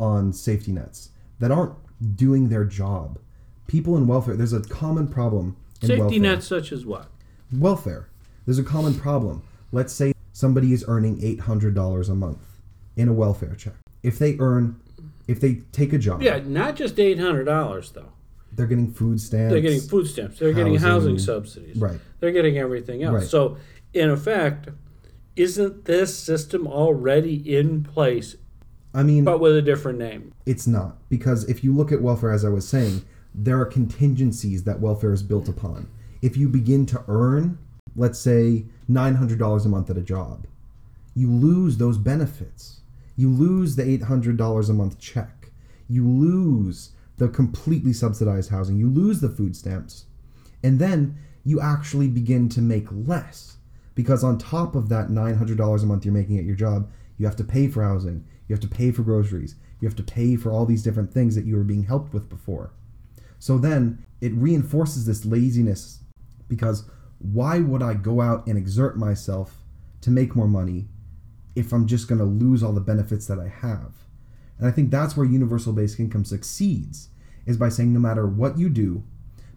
on 0.00 0.32
safety 0.32 0.72
nets 0.72 1.10
that 1.38 1.50
aren't 1.50 1.74
doing 2.16 2.48
their 2.48 2.64
job. 2.64 3.18
People 3.66 3.96
in 3.96 4.06
welfare, 4.06 4.36
there's 4.36 4.54
a 4.54 4.62
common 4.62 5.06
problem 5.06 5.56
Safety 5.82 5.98
welfare. 5.98 6.18
nets 6.20 6.46
such 6.46 6.72
as 6.72 6.86
what? 6.86 7.08
welfare. 7.52 8.08
There's 8.46 8.58
a 8.58 8.64
common 8.64 8.94
problem. 8.94 9.42
Let's 9.72 9.92
say 9.92 10.12
somebody 10.32 10.72
is 10.72 10.84
earning 10.88 11.18
$800 11.20 12.08
a 12.08 12.14
month 12.14 12.38
in 12.96 13.08
a 13.08 13.12
welfare 13.12 13.54
check. 13.54 13.74
If 14.02 14.18
they 14.18 14.36
earn, 14.38 14.80
if 15.26 15.40
they 15.40 15.56
take 15.72 15.92
a 15.92 15.98
job, 15.98 16.22
Yeah, 16.22 16.40
not 16.44 16.76
just 16.76 16.98
eight 16.98 17.18
hundred 17.18 17.44
dollars 17.44 17.90
though. 17.90 18.12
they're 18.52 18.66
getting 18.66 18.92
food 18.92 19.20
stamps. 19.20 19.52
They're 19.52 19.60
getting 19.60 19.80
food 19.80 20.06
stamps. 20.06 20.38
They're 20.38 20.52
getting 20.52 20.74
housing. 20.76 20.88
housing 21.16 21.18
subsidies. 21.18 21.76
Right. 21.76 22.00
They're 22.20 22.32
getting 22.32 22.58
everything 22.58 23.02
else. 23.02 23.14
Right. 23.14 23.24
So, 23.26 23.56
in 23.92 24.10
effect, 24.10 24.68
isn't 25.36 25.84
this 25.84 26.16
system 26.16 26.66
already 26.66 27.34
in 27.56 27.82
place, 27.84 28.36
I 28.94 29.02
mean, 29.02 29.24
but 29.24 29.38
with 29.40 29.56
a 29.56 29.62
different 29.62 29.98
name? 29.98 30.32
it's 30.46 30.66
not. 30.66 30.96
Because 31.10 31.44
if 31.48 31.62
you 31.62 31.74
look 31.74 31.92
at 31.92 32.00
welfare, 32.02 32.32
as 32.32 32.44
I 32.44 32.48
was 32.48 32.66
saying, 32.66 33.02
there 33.34 33.60
are 33.60 33.66
contingencies 33.66 34.64
that 34.64 34.80
welfare 34.80 35.12
is 35.12 35.22
built 35.22 35.48
upon. 35.48 35.88
If 36.22 36.36
you 36.36 36.48
begin 36.48 36.86
to 36.86 37.04
earn, 37.06 37.58
let's 37.94 38.18
say, 38.18 38.64
$900 38.90 39.64
a 39.64 39.68
month 39.68 39.90
at 39.90 39.98
a 39.98 40.02
job, 40.02 40.46
you 41.14 41.30
lose 41.30 41.76
those 41.76 41.98
benefits. 41.98 42.80
You 43.16 43.30
lose 43.30 43.76
the 43.76 43.82
$800 43.82 44.70
a 44.70 44.72
month 44.72 44.98
check. 44.98 45.50
You 45.88 46.06
lose 46.06 46.92
the 47.16 47.28
completely 47.28 47.92
subsidized 47.92 48.50
housing. 48.50 48.76
You 48.76 48.88
lose 48.88 49.20
the 49.20 49.28
food 49.28 49.56
stamps. 49.56 50.06
And 50.62 50.78
then 50.78 51.18
you 51.44 51.60
actually 51.60 52.08
begin 52.08 52.48
to 52.50 52.60
make 52.60 52.86
less. 52.90 53.56
Because 53.94 54.22
on 54.22 54.38
top 54.38 54.76
of 54.76 54.88
that 54.90 55.08
$900 55.08 55.82
a 55.82 55.86
month 55.86 56.04
you're 56.04 56.14
making 56.14 56.38
at 56.38 56.44
your 56.44 56.54
job, 56.54 56.88
you 57.16 57.26
have 57.26 57.36
to 57.36 57.44
pay 57.44 57.66
for 57.66 57.82
housing, 57.82 58.24
you 58.46 58.54
have 58.54 58.60
to 58.60 58.68
pay 58.68 58.92
for 58.92 59.02
groceries, 59.02 59.56
you 59.80 59.88
have 59.88 59.96
to 59.96 60.04
pay 60.04 60.36
for 60.36 60.52
all 60.52 60.64
these 60.64 60.84
different 60.84 61.12
things 61.12 61.34
that 61.34 61.44
you 61.44 61.56
were 61.56 61.64
being 61.64 61.82
helped 61.82 62.12
with 62.14 62.28
before. 62.28 62.70
So 63.40 63.58
then 63.58 64.04
it 64.20 64.32
reinforces 64.34 65.06
this 65.06 65.24
laziness 65.24 66.00
because 66.48 66.84
why 67.18 67.58
would 67.58 67.82
I 67.82 67.94
go 67.94 68.20
out 68.20 68.46
and 68.46 68.56
exert 68.56 68.96
myself 68.96 69.58
to 70.02 70.10
make 70.10 70.36
more 70.36 70.48
money 70.48 70.88
if 71.56 71.72
I'm 71.72 71.86
just 71.86 72.08
going 72.08 72.18
to 72.18 72.24
lose 72.24 72.62
all 72.62 72.72
the 72.72 72.80
benefits 72.80 73.26
that 73.26 73.38
I 73.38 73.48
have? 73.48 73.94
And 74.58 74.66
I 74.66 74.70
think 74.70 74.90
that's 74.90 75.16
where 75.16 75.26
universal 75.26 75.72
basic 75.72 76.00
income 76.00 76.24
succeeds 76.24 77.08
is 77.46 77.56
by 77.56 77.68
saying 77.68 77.92
no 77.92 78.00
matter 78.00 78.26
what 78.26 78.58
you 78.58 78.68
do, 78.68 79.02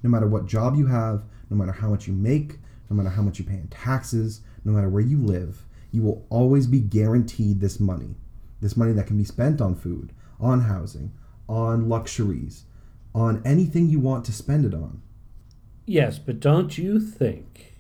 no 0.04 0.10
matter 0.10 0.28
what 0.28 0.46
job 0.46 0.76
you 0.76 0.88
have, 0.88 1.24
no 1.50 1.58
matter 1.58 1.72
how 1.72 1.90
much 1.90 2.08
you 2.08 2.14
make, 2.14 2.60
no 2.90 2.96
matter 2.96 3.10
how 3.10 3.22
much 3.22 3.40
you 3.40 3.46
pay 3.46 3.56
in 3.56 3.68
taxes, 3.68 4.42
no 4.64 4.72
matter 4.72 4.90
where 4.90 5.02
you 5.02 5.18
live, 5.22 5.66
you 5.92 6.02
will 6.02 6.26
always 6.30 6.68
be 6.68 6.80
guaranteed 6.80 7.60
this 7.60 7.80
money. 7.80 8.16
This 8.62 8.78
money 8.78 8.94
that 8.94 9.08
can 9.08 9.18
be 9.18 9.24
spent 9.24 9.60
on 9.60 9.76
food, 9.76 10.14
on 10.40 10.62
housing, 10.62 11.12
on 11.50 11.90
luxuries, 11.90 12.66
on 13.14 13.42
anything 13.44 13.90
you 13.90 14.00
want 14.00 14.24
to 14.26 14.32
spend 14.32 14.66
it 14.66 14.74
on. 14.74 15.02
Yes, 15.92 16.18
but 16.20 16.40
don't 16.40 16.78
you 16.78 17.02
think 17.02 17.74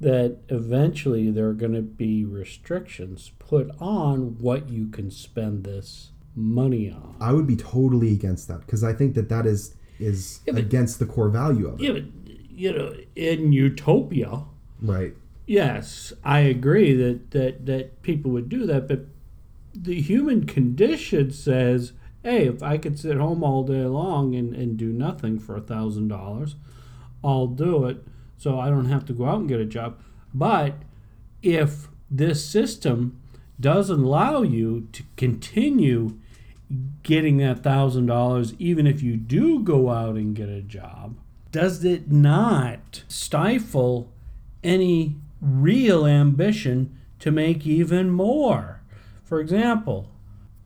that 0.00 0.38
eventually 0.48 1.28
there 1.32 1.48
are 1.48 1.52
going 1.54 1.72
to 1.74 1.82
be 1.82 2.24
restrictions 2.24 3.32
put 3.40 3.68
on 3.80 4.38
what 4.38 4.68
you 4.68 4.86
can 4.86 5.10
spend 5.10 5.64
this 5.64 6.12
money 6.36 6.88
on? 6.88 7.16
I 7.20 7.32
would 7.32 7.48
be 7.48 7.56
totally 7.56 8.12
against 8.12 8.46
that 8.46 8.60
because 8.60 8.84
I 8.84 8.92
think 8.92 9.14
that 9.16 9.28
that 9.30 9.44
is 9.44 9.74
is 9.98 10.38
Yeah, 10.46 10.52
but- 10.52 10.62
against 10.62 11.00
the 11.00 11.06
core 11.06 11.28
value 11.30 11.66
of 11.66 11.80
it. 11.80 11.82
Yeah, 11.82 11.92
but, 11.94 12.04
you 12.48 12.72
know, 12.72 12.94
in 13.16 13.52
utopia, 13.52 14.44
Right. 14.80 15.16
yes, 15.44 16.12
I 16.22 16.38
agree 16.40 16.94
that, 16.94 17.32
that, 17.32 17.66
that 17.66 18.02
people 18.02 18.30
would 18.30 18.48
do 18.48 18.66
that, 18.66 18.86
but 18.86 19.06
the 19.74 20.00
human 20.00 20.46
condition 20.46 21.32
says, 21.32 21.92
hey, 22.22 22.46
if 22.46 22.62
I 22.62 22.78
could 22.78 22.96
sit 23.00 23.16
home 23.16 23.42
all 23.42 23.64
day 23.64 23.84
long 23.86 24.36
and, 24.36 24.54
and 24.54 24.76
do 24.76 24.92
nothing 24.92 25.40
for 25.40 25.56
a 25.56 25.60
thousand 25.60 26.06
dollars, 26.06 26.54
I'll 27.22 27.46
do 27.46 27.84
it 27.86 28.04
so 28.36 28.58
I 28.58 28.68
don't 28.68 28.86
have 28.86 29.04
to 29.06 29.12
go 29.12 29.26
out 29.26 29.40
and 29.40 29.48
get 29.48 29.60
a 29.60 29.66
job. 29.66 30.00
But 30.32 30.74
if 31.42 31.88
this 32.10 32.44
system 32.44 33.20
doesn't 33.60 34.02
allow 34.02 34.42
you 34.42 34.88
to 34.92 35.02
continue 35.16 36.18
getting 37.02 37.38
that 37.38 37.62
thousand 37.62 38.06
dollars 38.06 38.54
even 38.58 38.86
if 38.86 39.02
you 39.02 39.16
do 39.16 39.60
go 39.60 39.90
out 39.90 40.16
and 40.16 40.36
get 40.36 40.48
a 40.48 40.62
job, 40.62 41.16
does 41.50 41.84
it 41.84 42.12
not 42.12 43.02
stifle 43.08 44.12
any 44.62 45.16
real 45.40 46.06
ambition 46.06 46.96
to 47.18 47.30
make 47.30 47.66
even 47.66 48.10
more? 48.10 48.80
For 49.24 49.40
example, 49.40 50.10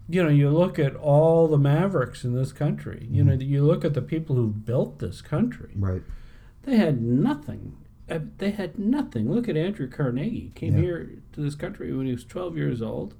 you 0.08 0.22
know, 0.22 0.28
you 0.28 0.50
look 0.50 0.78
at 0.78 0.94
all 0.96 1.48
the 1.48 1.58
mavericks 1.58 2.24
in 2.24 2.34
this 2.34 2.52
country. 2.52 3.06
You 3.10 3.24
know, 3.24 3.32
mm-hmm. 3.32 3.48
you 3.48 3.64
look 3.64 3.84
at 3.84 3.94
the 3.94 4.02
people 4.02 4.36
who 4.36 4.48
built 4.48 4.98
this 4.98 5.22
country. 5.22 5.70
Right. 5.76 6.02
They 6.62 6.76
had 6.76 7.02
nothing. 7.02 7.76
Uh, 8.10 8.20
They 8.38 8.50
had 8.50 8.78
nothing. 8.78 9.30
Look 9.30 9.48
at 9.48 9.56
Andrew 9.56 9.88
Carnegie. 9.88 10.52
Came 10.54 10.74
Yeah. 10.74 10.80
here 10.80 11.10
to 11.32 11.40
this 11.40 11.54
country 11.54 11.92
when 11.94 12.06
he 12.06 12.12
was 12.12 12.24
12 12.24 12.56
years 12.56 12.82
old. 12.82 13.14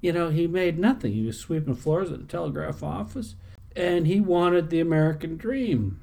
You 0.00 0.12
know, 0.12 0.30
he 0.30 0.46
made 0.46 0.78
nothing. 0.78 1.12
He 1.12 1.24
was 1.26 1.38
sweeping 1.38 1.74
floors 1.74 2.10
at 2.10 2.18
the 2.20 2.24
telegraph 2.26 2.82
office, 2.82 3.36
and 3.76 4.06
he 4.06 4.20
wanted 4.20 4.68
the 4.70 4.80
American 4.80 5.36
dream. 5.36 5.98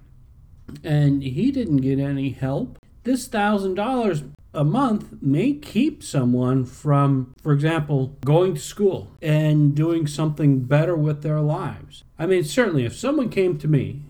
And 0.84 1.24
he 1.24 1.52
didn't 1.52 1.78
get 1.78 2.00
any 2.00 2.30
help. 2.30 2.78
This 3.04 3.28
thousand 3.28 3.74
dollars 3.76 4.24
a 4.54 4.64
month 4.64 5.16
may 5.22 5.54
keep 5.54 6.04
someone 6.04 6.66
from, 6.66 7.34
for 7.42 7.54
example, 7.54 8.16
going 8.26 8.54
to 8.56 8.60
school 8.60 9.12
and 9.22 9.76
doing 9.76 10.08
something 10.08 10.62
better 10.62 10.96
with 10.96 11.22
their 11.22 11.40
lives. 11.42 12.04
I 12.18 12.26
mean, 12.26 12.44
certainly, 12.44 12.86
if 12.86 12.96
someone 12.96 13.30
came 13.30 13.58
to 13.60 13.68
me 13.68 14.04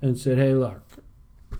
and 0.00 0.16
said, 0.18 0.38
"Hey, 0.38 0.54
look, 0.54 0.88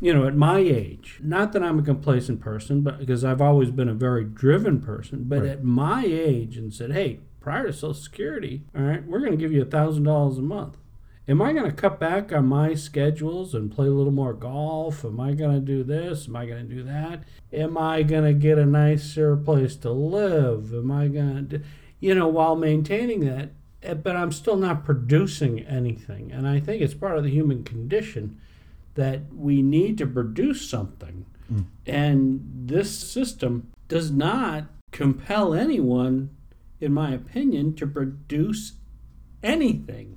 you 0.00 0.14
know, 0.14 0.26
at 0.26 0.34
my 0.34 0.58
age, 0.58 1.20
not 1.22 1.52
that 1.52 1.62
I'm 1.62 1.78
a 1.78 1.82
complacent 1.82 2.40
person, 2.40 2.80
but 2.80 2.98
because 2.98 3.24
I've 3.24 3.40
always 3.42 3.70
been 3.70 3.88
a 3.88 3.94
very 3.94 4.24
driven 4.24 4.80
person, 4.80 5.24
but 5.28 5.40
Right. 5.42 5.50
at 5.50 5.64
my 5.64 6.04
age 6.04 6.56
and 6.56 6.72
said, 6.72 6.92
hey, 6.92 7.20
prior 7.40 7.66
to 7.66 7.72
Social 7.72 7.94
Security, 7.94 8.62
all 8.76 8.82
right, 8.82 9.06
we're 9.06 9.20
going 9.20 9.32
to 9.32 9.36
give 9.36 9.52
you 9.52 9.62
a 9.62 9.66
thousand 9.66 10.04
dollars 10.04 10.38
a 10.38 10.42
month. 10.42 10.76
Am 11.28 11.40
I 11.40 11.52
going 11.52 11.66
to 11.66 11.72
cut 11.72 12.00
back 12.00 12.32
on 12.32 12.46
my 12.46 12.74
schedules 12.74 13.54
and 13.54 13.70
play 13.70 13.86
a 13.86 13.90
little 13.92 14.12
more 14.12 14.32
golf? 14.32 15.04
Am 15.04 15.20
I 15.20 15.32
going 15.34 15.54
to 15.54 15.60
do 15.60 15.84
this? 15.84 16.26
Am 16.26 16.34
I 16.34 16.46
going 16.46 16.68
to 16.68 16.74
do 16.74 16.82
that? 16.82 17.22
Am 17.52 17.78
I 17.78 18.02
going 18.02 18.24
to 18.24 18.32
get 18.32 18.58
a 18.58 18.66
nicer 18.66 19.36
place 19.36 19.76
to 19.76 19.92
live? 19.92 20.72
Am 20.74 20.90
I 20.90 21.06
going 21.08 21.48
to, 21.50 21.60
you 22.00 22.14
know, 22.14 22.26
while 22.26 22.56
maintaining 22.56 23.20
that, 23.26 23.50
eh, 23.82 23.94
but 23.94 24.16
I'm 24.16 24.32
still 24.32 24.56
not 24.56 24.84
producing 24.84 25.60
anything. 25.60 26.32
And 26.32 26.48
I 26.48 26.58
think 26.58 26.82
it's 26.82 26.94
part 26.94 27.16
of 27.16 27.22
the 27.22 27.30
human 27.30 27.62
condition 27.62 28.40
that 28.94 29.32
we 29.32 29.62
need 29.62 29.98
to 29.98 30.06
produce 30.06 30.68
something. 30.68 31.26
And 31.86 32.40
this 32.66 32.96
system 32.96 33.72
does 33.88 34.10
not 34.10 34.66
compel 34.92 35.52
anyone, 35.52 36.30
in 36.80 36.92
my 36.92 37.12
opinion, 37.12 37.74
to 37.74 37.86
produce 37.86 38.74
anything. 39.42 40.16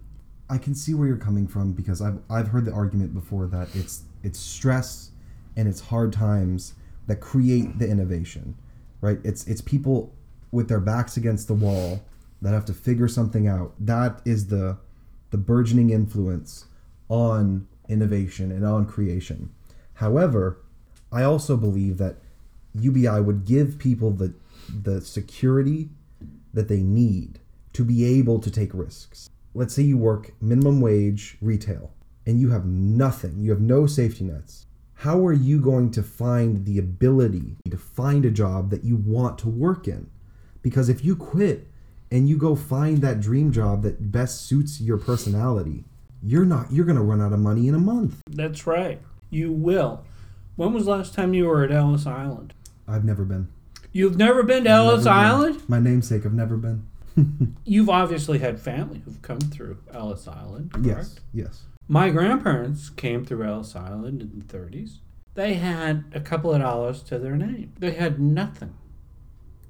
I 0.49 0.57
can 0.59 0.75
see 0.75 0.93
where 0.93 1.07
you're 1.07 1.17
coming 1.17 1.47
from 1.47 1.71
because 1.73 2.01
I've 2.01 2.19
I've 2.29 2.49
heard 2.49 2.65
the 2.65 2.71
argument 2.71 3.13
before 3.13 3.47
that 3.47 3.69
it's 3.73 4.03
it's 4.21 4.37
stress 4.37 5.11
and 5.55 5.67
it's 5.67 5.81
hard 5.81 6.13
times 6.13 6.75
that 7.07 7.19
create 7.19 7.79
the 7.79 7.87
innovation, 7.89 8.55
right? 9.01 9.17
It's 9.23 9.47
it's 9.47 9.61
people 9.61 10.13
with 10.51 10.67
their 10.67 10.79
backs 10.79 11.17
against 11.17 11.47
the 11.47 11.55
wall 11.55 12.03
that 12.43 12.53
have 12.53 12.65
to 12.65 12.73
figure 12.73 13.07
something 13.07 13.47
out. 13.47 13.73
That 13.79 14.21
is 14.25 14.47
the 14.47 14.77
the 15.31 15.37
burgeoning 15.37 15.89
influence 15.89 16.65
on 17.09 17.67
innovation 17.93 18.51
and 18.51 18.65
on 18.65 18.85
creation. 18.85 19.51
However, 19.95 20.57
I 21.11 21.23
also 21.23 21.55
believe 21.55 21.97
that 21.99 22.17
UBI 22.73 23.21
would 23.21 23.45
give 23.45 23.77
people 23.77 24.11
the 24.11 24.33
the 24.69 25.01
security 25.01 25.89
that 26.53 26.67
they 26.67 26.81
need 26.81 27.39
to 27.73 27.83
be 27.83 28.05
able 28.05 28.39
to 28.39 28.51
take 28.51 28.73
risks. 28.73 29.29
Let's 29.53 29.73
say 29.73 29.83
you 29.83 29.97
work 29.97 30.33
minimum 30.41 30.81
wage 30.81 31.37
retail 31.41 31.91
and 32.25 32.39
you 32.39 32.49
have 32.51 32.65
nothing, 32.65 33.39
you 33.39 33.51
have 33.51 33.61
no 33.61 33.85
safety 33.85 34.23
nets. 34.23 34.65
How 34.95 35.25
are 35.25 35.33
you 35.33 35.59
going 35.59 35.91
to 35.91 36.03
find 36.03 36.65
the 36.65 36.77
ability 36.79 37.57
to 37.69 37.77
find 37.77 38.25
a 38.25 38.31
job 38.31 38.69
that 38.69 38.83
you 38.83 38.95
want 38.95 39.37
to 39.39 39.49
work 39.49 39.87
in? 39.87 40.09
Because 40.61 40.87
if 40.87 41.03
you 41.03 41.15
quit 41.15 41.67
and 42.09 42.29
you 42.29 42.37
go 42.37 42.55
find 42.55 42.99
that 42.99 43.19
dream 43.19 43.51
job 43.51 43.83
that 43.83 44.11
best 44.11 44.45
suits 44.45 44.79
your 44.79 44.97
personality, 44.97 45.83
you're 46.25 46.45
not 46.45 46.71
you're 46.71 46.85
going 46.85 46.97
to 46.97 47.03
run 47.03 47.21
out 47.21 47.33
of 47.33 47.39
money 47.39 47.67
in 47.67 47.75
a 47.75 47.79
month. 47.79 48.21
That's 48.29 48.65
right. 48.65 49.01
You 49.29 49.51
will. 49.51 50.05
When 50.55 50.73
was 50.73 50.85
the 50.85 50.91
last 50.91 51.13
time 51.13 51.33
you 51.33 51.45
were 51.47 51.63
at 51.63 51.71
Ellis 51.71 52.05
Island? 52.05 52.53
I've 52.87 53.03
never 53.03 53.23
been. 53.25 53.49
You've 53.91 54.17
never 54.17 54.43
been 54.43 54.63
to 54.65 54.69
Ellis 54.69 55.05
Never 55.05 55.15
been. 55.17 55.25
Island? 55.25 55.69
My 55.69 55.79
namesake, 55.79 56.25
I've 56.25 56.33
never 56.33 56.57
been. 56.57 56.87
You've 57.65 57.89
obviously 57.89 58.39
had 58.39 58.59
family 58.59 59.01
who've 59.05 59.21
come 59.21 59.39
through 59.39 59.77
Ellis 59.91 60.27
Island, 60.27 60.71
correct? 60.73 60.87
Yes, 60.87 61.19
yes. 61.33 61.61
My 61.87 62.09
grandparents 62.09 62.89
came 62.89 63.23
through 63.25 63.43
Ellis 63.43 63.75
Island 63.75 64.21
in 64.21 64.39
the 64.39 64.45
30s. 64.45 64.97
They 65.35 65.55
had 65.55 66.05
a 66.13 66.19
couple 66.19 66.53
of 66.53 66.61
dollars 66.61 67.01
to 67.03 67.19
their 67.19 67.35
name. 67.35 67.73
They 67.79 67.91
had 67.91 68.19
nothing. 68.19 68.73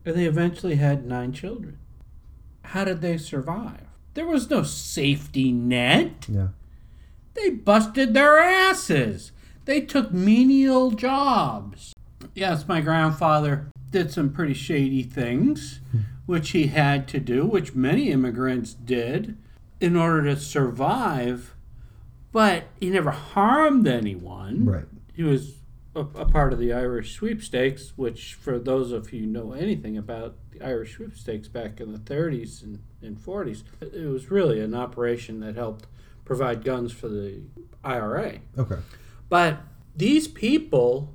And 0.06 0.16
they 0.16 0.26
eventually 0.26 0.76
had 0.76 1.06
nine 1.06 1.32
children. 1.34 1.78
How 2.64 2.84
did 2.86 3.02
they 3.02 3.18
survive? 3.18 3.88
There 4.14 4.28
was 4.28 4.50
no 4.50 4.64
safety 4.64 5.52
net. 5.52 6.28
Yeah. 6.30 6.50
They 7.34 7.50
busted 7.50 8.14
their 8.14 8.40
asses. 8.40 9.32
They 9.66 9.82
took 9.82 10.12
menial 10.12 10.92
jobs. 10.92 11.94
Yes, 12.36 12.68
my 12.68 12.82
grandfather 12.82 13.68
did 13.90 14.12
some 14.12 14.32
pretty 14.32 14.54
shady 14.54 15.04
things, 15.04 15.80
hmm. 15.92 16.00
which 16.26 16.52
he 16.52 16.68
had 16.68 17.08
to 17.10 17.20
do, 17.20 17.46
which 17.46 17.76
many 17.76 18.10
immigrants 18.10 18.74
did 18.74 19.38
in 19.80 19.96
order 19.96 20.24
to 20.24 20.40
survive, 20.40 21.54
but 22.32 22.66
he 22.80 22.90
never 22.90 23.12
harmed 23.12 23.88
anyone. 23.88 24.66
Right. 24.66 24.86
He 25.14 25.24
was 25.24 25.56
a, 25.96 26.02
a 26.02 26.26
part 26.26 26.54
of 26.54 26.60
the 26.60 26.74
Irish 26.74 27.14
sweepstakes, 27.14 27.94
which, 27.96 28.34
for 28.34 28.58
those 28.60 28.92
of 28.92 29.12
you 29.12 29.22
who 29.22 29.28
know 29.28 29.54
anything 29.54 29.98
about 29.98 30.36
Irish 30.64 30.96
sweepstakes 30.96 31.48
back 31.48 31.80
in 31.80 31.92
the 31.92 32.00
30s 32.00 32.64
and, 32.64 32.80
and 33.02 33.18
40s, 33.18 33.64
it 33.82 34.10
was 34.10 34.32
really 34.32 34.60
an 34.60 34.74
operation 34.74 35.40
that 35.42 35.56
helped 35.56 35.88
provide 36.26 36.64
guns 36.64 36.92
for 36.92 37.08
the 37.10 37.42
IRA. 37.84 38.40
Okay. 38.58 38.78
But 39.30 39.62
these 39.96 40.28
people 40.28 41.14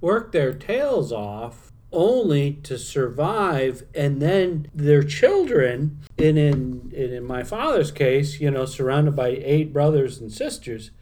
worked 0.00 0.32
their 0.32 0.52
tails 0.52 1.12
off 1.12 1.72
only 1.92 2.52
to 2.52 2.78
survive 2.78 3.82
and 3.94 4.22
then 4.22 4.70
their 4.72 5.02
children 5.02 5.98
and 6.16 6.38
in, 6.38 6.92
and 6.94 7.12
in 7.12 7.24
my 7.24 7.42
father's 7.42 7.90
case 7.90 8.40
you 8.40 8.48
know 8.48 8.64
surrounded 8.64 9.16
by 9.16 9.28
eight 9.28 9.72
brothers 9.72 10.20
and 10.20 10.30
sisters 10.30 10.92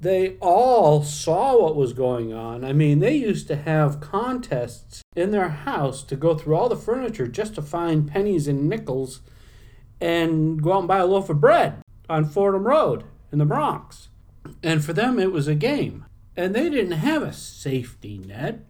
they 0.00 0.36
all 0.40 1.02
saw 1.02 1.60
what 1.60 1.76
was 1.76 1.92
going 1.92 2.32
on 2.32 2.64
i 2.64 2.72
mean 2.72 2.98
they 2.98 3.14
used 3.14 3.48
to 3.48 3.56
have 3.56 4.00
contests 4.00 5.02
in 5.16 5.30
their 5.30 5.48
house 5.48 6.02
to 6.02 6.16
go 6.16 6.34
through 6.34 6.54
all 6.56 6.68
the 6.68 6.76
furniture 6.76 7.26
just 7.26 7.54
to 7.54 7.62
find 7.62 8.08
pennies 8.08 8.46
and 8.46 8.68
nickels 8.68 9.20
and 10.00 10.62
go 10.62 10.72
out 10.72 10.78
and 10.80 10.88
buy 10.88 10.98
a 10.98 11.06
loaf 11.06 11.28
of 11.28 11.40
bread 11.40 11.82
on 12.08 12.24
fordham 12.24 12.64
road 12.66 13.04
in 13.32 13.38
the 13.38 13.44
bronx 13.44 14.08
and 14.62 14.84
for 14.84 14.92
them 14.92 15.18
it 15.18 15.32
was 15.32 15.48
a 15.48 15.54
game 15.54 16.04
and 16.36 16.54
they 16.54 16.70
didn't 16.70 16.92
have 16.92 17.22
a 17.22 17.32
safety 17.32 18.18
net 18.18 18.64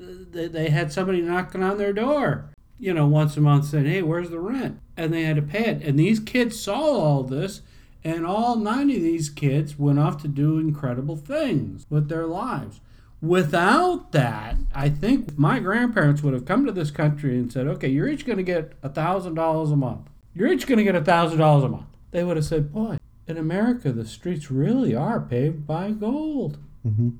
they 0.00 0.48
they 0.48 0.70
had 0.70 0.92
somebody 0.92 1.20
knocking 1.20 1.62
on 1.62 1.78
their 1.78 1.92
door, 1.92 2.50
you 2.78 2.94
know, 2.94 3.06
once 3.06 3.36
a 3.36 3.40
month 3.40 3.66
saying, 3.66 3.86
"Hey, 3.86 4.02
where's 4.02 4.30
the 4.30 4.40
rent?" 4.40 4.80
And 4.96 5.12
they 5.12 5.22
had 5.22 5.36
to 5.36 5.42
pay 5.42 5.66
it. 5.66 5.82
And 5.82 5.98
these 5.98 6.20
kids 6.20 6.60
saw 6.60 6.80
all 6.80 7.22
this, 7.22 7.62
and 8.04 8.24
all 8.26 8.56
nine 8.56 8.90
of 8.90 8.96
these 9.02 9.28
kids 9.28 9.78
went 9.78 9.98
off 9.98 10.20
to 10.22 10.28
do 10.28 10.58
incredible 10.58 11.16
things 11.16 11.86
with 11.90 12.08
their 12.08 12.26
lives. 12.26 12.80
Without 13.20 14.12
that, 14.12 14.56
I 14.74 14.88
think 14.88 15.38
my 15.38 15.60
grandparents 15.60 16.22
would 16.22 16.32
have 16.34 16.46
come 16.46 16.64
to 16.66 16.72
this 16.72 16.90
country 16.90 17.36
and 17.38 17.52
said, 17.52 17.66
"Okay, 17.66 17.88
you're 17.88 18.08
each 18.08 18.24
going 18.24 18.38
to 18.38 18.42
get 18.42 18.72
a 18.82 18.88
thousand 18.88 19.34
dollars 19.34 19.70
a 19.70 19.76
month. 19.76 20.08
You're 20.34 20.48
each 20.52 20.66
going 20.66 20.78
to 20.78 20.84
get 20.84 20.94
a 20.96 21.04
thousand 21.04 21.38
dollars 21.38 21.64
a 21.64 21.68
month." 21.68 21.86
They 22.12 22.24
would 22.24 22.36
have 22.36 22.46
said, 22.46 22.72
"Boy, 22.72 22.96
in 23.28 23.36
America, 23.36 23.92
the 23.92 24.06
streets 24.06 24.50
really 24.50 24.94
are 24.94 25.20
paved 25.20 25.66
by 25.66 25.90
gold." 25.90 26.58
Mm-hmm. 26.86 27.10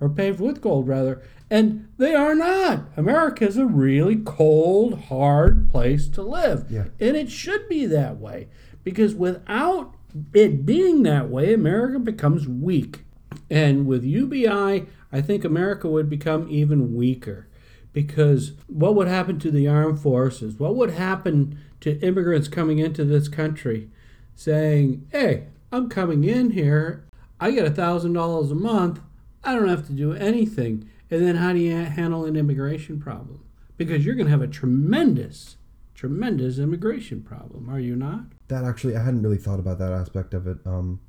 or 0.00 0.08
paved 0.08 0.40
with 0.40 0.60
gold 0.60 0.88
rather 0.88 1.22
and 1.48 1.86
they 1.98 2.16
are 2.16 2.34
not 2.34 2.80
america 2.96 3.46
is 3.46 3.56
a 3.56 3.64
really 3.64 4.16
cold 4.16 5.02
hard 5.02 5.70
place 5.70 6.08
to 6.08 6.20
live 6.20 6.66
Yeah. 6.68 6.86
and 6.98 7.16
it 7.16 7.30
should 7.30 7.68
be 7.68 7.86
that 7.86 8.18
way 8.18 8.48
because 8.82 9.14
without 9.14 9.94
it 10.32 10.64
being 10.64 11.02
that 11.02 11.28
way 11.28 11.52
america 11.52 11.98
becomes 11.98 12.48
weak 12.48 13.04
and 13.50 13.86
with 13.86 14.04
ubi 14.04 14.48
i 14.48 14.86
think 15.20 15.44
america 15.44 15.88
would 15.88 16.08
become 16.08 16.48
even 16.48 16.94
weaker 16.94 17.48
because 17.92 18.52
what 18.66 18.94
would 18.94 19.08
happen 19.08 19.38
to 19.38 19.50
the 19.50 19.66
armed 19.68 20.00
forces 20.00 20.58
what 20.58 20.76
would 20.76 20.90
happen 20.90 21.58
to 21.80 22.00
immigrants 22.00 22.48
coming 22.48 22.78
into 22.78 23.04
this 23.04 23.28
country 23.28 23.90
saying 24.34 25.06
hey 25.10 25.46
i'm 25.72 25.88
coming 25.88 26.24
in 26.24 26.50
here 26.50 27.04
I 27.40 27.50
get 27.50 27.66
a 27.66 27.70
thousand 27.70 28.12
dollars 28.12 28.50
a 28.50 28.54
month. 28.54 29.00
I 29.42 29.54
don't 29.54 29.68
have 29.68 29.86
to 29.88 29.92
do 29.92 30.12
anything. 30.12 30.88
And 31.10 31.26
then 31.26 31.36
how 31.36 31.52
do 31.52 31.58
you 31.58 31.74
handle 31.74 32.24
an 32.24 32.36
immigration 32.36 32.98
problem? 32.98 33.44
Because 33.76 34.04
you're 34.04 34.14
going 34.14 34.26
to 34.26 34.30
have 34.30 34.40
a 34.40 34.46
tremendous, 34.46 35.56
tremendous 36.04 36.58
immigration 36.58 37.22
problem, 37.22 37.70
are 37.70 37.80
you 37.80 37.96
not? 37.96 38.24
That 38.48 38.62
actually, 38.62 38.94
I 38.94 39.02
hadn't 39.02 39.22
really 39.22 39.38
thought 39.38 39.58
about 39.58 39.78
that 39.78 39.90
aspect 39.90 40.34
of 40.34 40.46
it. 40.46 40.58
Um, 40.66 41.00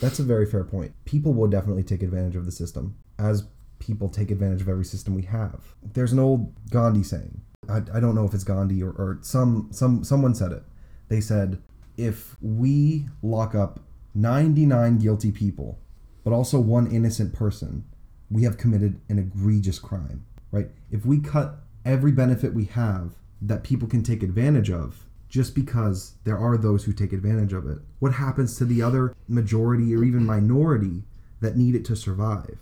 that's 0.00 0.20
a 0.20 0.22
very 0.22 0.46
fair 0.46 0.62
point. 0.62 0.92
People 1.04 1.34
will 1.34 1.48
definitely 1.48 1.82
take 1.82 2.04
advantage 2.04 2.36
of 2.36 2.46
the 2.46 2.52
system, 2.52 2.96
as 3.18 3.48
people 3.80 4.08
take 4.08 4.30
advantage 4.30 4.60
of 4.60 4.68
every 4.68 4.84
system 4.84 5.12
we 5.12 5.22
have. 5.22 5.74
There's 5.82 6.12
an 6.12 6.20
old 6.20 6.54
Gandhi 6.70 7.02
saying. 7.02 7.40
I, 7.68 7.78
I 7.78 7.98
don't 7.98 8.14
know 8.14 8.24
if 8.24 8.32
it's 8.32 8.44
Gandhi 8.44 8.80
or, 8.80 8.90
or 8.90 9.18
some 9.22 9.70
some 9.72 10.04
someone 10.04 10.36
said 10.36 10.52
it. 10.52 10.62
They 11.08 11.20
said, 11.20 11.60
if 11.96 12.36
we 12.40 13.06
lock 13.22 13.56
up 13.56 13.80
99 14.14 14.98
guilty 14.98 15.32
people, 15.32 15.80
but 16.22 16.32
also 16.32 16.60
one 16.60 16.86
innocent 16.92 17.34
person, 17.34 17.86
we 18.30 18.44
have 18.44 18.56
committed 18.56 19.00
an 19.08 19.18
egregious 19.18 19.80
crime, 19.80 20.24
right? 20.52 20.68
If 20.92 21.04
we 21.04 21.18
cut 21.18 21.56
every 21.84 22.12
benefit 22.12 22.54
we 22.54 22.66
have 22.66 23.14
that 23.46 23.62
people 23.64 23.88
can 23.88 24.02
take 24.02 24.22
advantage 24.22 24.70
of 24.70 25.06
just 25.28 25.54
because 25.54 26.14
there 26.24 26.38
are 26.38 26.56
those 26.56 26.84
who 26.84 26.92
take 26.92 27.12
advantage 27.12 27.52
of 27.52 27.68
it, 27.68 27.78
what 27.98 28.14
happens 28.14 28.56
to 28.56 28.64
the 28.64 28.80
other 28.80 29.14
majority 29.28 29.94
or 29.94 30.04
even 30.04 30.24
minority 30.24 31.02
that 31.40 31.56
need 31.56 31.74
it 31.74 31.84
to 31.84 31.96
survive? 31.96 32.58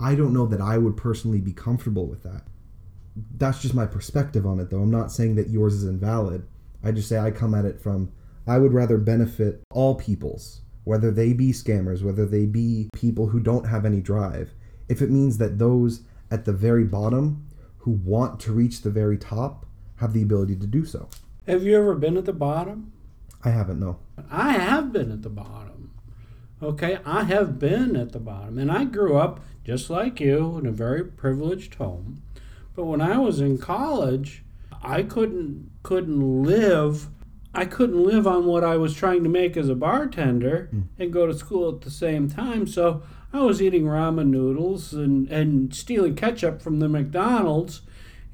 I 0.00 0.14
don't 0.14 0.32
know 0.32 0.46
that 0.46 0.60
I 0.60 0.78
would 0.78 0.96
personally 0.96 1.40
be 1.40 1.52
comfortable 1.52 2.06
with 2.06 2.22
that. 2.22 2.42
That's 3.36 3.62
just 3.62 3.74
my 3.74 3.86
perspective 3.86 4.46
on 4.46 4.58
it, 4.58 4.70
though. 4.70 4.80
I'm 4.80 4.90
not 4.90 5.12
saying 5.12 5.36
that 5.36 5.50
yours 5.50 5.74
is 5.74 5.84
invalid. 5.84 6.46
I 6.82 6.90
just 6.90 7.08
say 7.08 7.18
I 7.18 7.30
come 7.30 7.54
at 7.54 7.64
it 7.64 7.80
from 7.80 8.10
I 8.46 8.58
would 8.58 8.72
rather 8.72 8.98
benefit 8.98 9.62
all 9.70 9.94
peoples, 9.94 10.62
whether 10.82 11.10
they 11.10 11.32
be 11.32 11.52
scammers, 11.52 12.02
whether 12.02 12.26
they 12.26 12.46
be 12.46 12.90
people 12.92 13.28
who 13.28 13.38
don't 13.40 13.68
have 13.68 13.86
any 13.86 14.00
drive. 14.00 14.52
If 14.88 15.00
it 15.00 15.10
means 15.10 15.38
that 15.38 15.58
those 15.58 16.02
at 16.30 16.44
the 16.44 16.52
very 16.52 16.84
bottom 16.84 17.46
who 17.78 17.92
want 17.92 18.40
to 18.40 18.52
reach 18.52 18.80
the 18.80 18.90
very 18.90 19.16
top 19.16 19.66
have 20.04 20.12
the 20.12 20.22
ability 20.22 20.56
to 20.56 20.66
do 20.66 20.84
so. 20.84 21.08
Have 21.46 21.62
you 21.64 21.76
ever 21.76 21.94
been 21.94 22.16
at 22.16 22.26
the 22.26 22.32
bottom? 22.32 22.92
I 23.42 23.50
haven't, 23.50 23.80
no. 23.80 23.98
I 24.30 24.52
have 24.52 24.92
been 24.92 25.10
at 25.10 25.22
the 25.22 25.30
bottom. 25.30 25.92
Okay, 26.62 26.98
I 27.04 27.24
have 27.24 27.58
been 27.58 27.96
at 27.96 28.12
the 28.12 28.20
bottom. 28.20 28.58
And 28.58 28.70
I 28.70 28.84
grew 28.84 29.16
up 29.16 29.40
just 29.64 29.88
like 29.88 30.20
you 30.20 30.58
in 30.58 30.66
a 30.66 30.72
very 30.72 31.04
privileged 31.04 31.74
home. 31.76 32.22
But 32.76 32.84
when 32.84 33.00
I 33.00 33.18
was 33.18 33.40
in 33.40 33.58
college, 33.58 34.44
I 34.82 35.02
couldn't 35.02 35.70
couldn't 35.82 36.42
live 36.42 37.08
I 37.54 37.66
couldn't 37.66 38.02
live 38.02 38.26
on 38.26 38.46
what 38.46 38.64
I 38.64 38.76
was 38.76 38.94
trying 38.94 39.22
to 39.22 39.28
make 39.28 39.56
as 39.56 39.68
a 39.68 39.76
bartender 39.76 40.68
hmm. 40.70 40.82
and 40.98 41.12
go 41.12 41.26
to 41.26 41.34
school 41.34 41.72
at 41.72 41.82
the 41.82 41.90
same 41.90 42.28
time. 42.28 42.66
So 42.66 43.02
I 43.32 43.40
was 43.40 43.62
eating 43.62 43.84
ramen 43.84 44.28
noodles 44.28 44.92
and, 44.92 45.28
and 45.30 45.74
stealing 45.74 46.16
ketchup 46.16 46.60
from 46.60 46.80
the 46.80 46.88
McDonald's, 46.88 47.82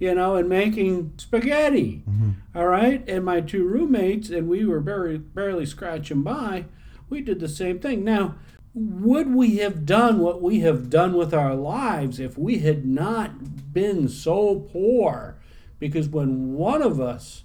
you 0.00 0.14
know, 0.14 0.34
and 0.34 0.48
making 0.48 1.12
spaghetti. 1.18 2.02
Mm-hmm. 2.08 2.30
All 2.56 2.66
right. 2.66 3.06
And 3.08 3.24
my 3.24 3.40
two 3.42 3.68
roommates, 3.68 4.30
and 4.30 4.48
we 4.48 4.64
were 4.64 4.80
barely, 4.80 5.18
barely 5.18 5.66
scratching 5.66 6.22
by, 6.22 6.64
we 7.08 7.20
did 7.20 7.38
the 7.38 7.48
same 7.48 7.78
thing. 7.78 8.02
Now, 8.02 8.36
would 8.72 9.32
we 9.34 9.58
have 9.58 9.84
done 9.84 10.20
what 10.20 10.40
we 10.40 10.60
have 10.60 10.90
done 10.90 11.14
with 11.14 11.34
our 11.34 11.54
lives 11.54 12.18
if 12.18 12.38
we 12.38 12.60
had 12.60 12.86
not 12.86 13.72
been 13.72 14.08
so 14.08 14.68
poor? 14.72 15.36
Because 15.78 16.08
when 16.08 16.54
one 16.54 16.82
of 16.82 16.98
us 17.00 17.44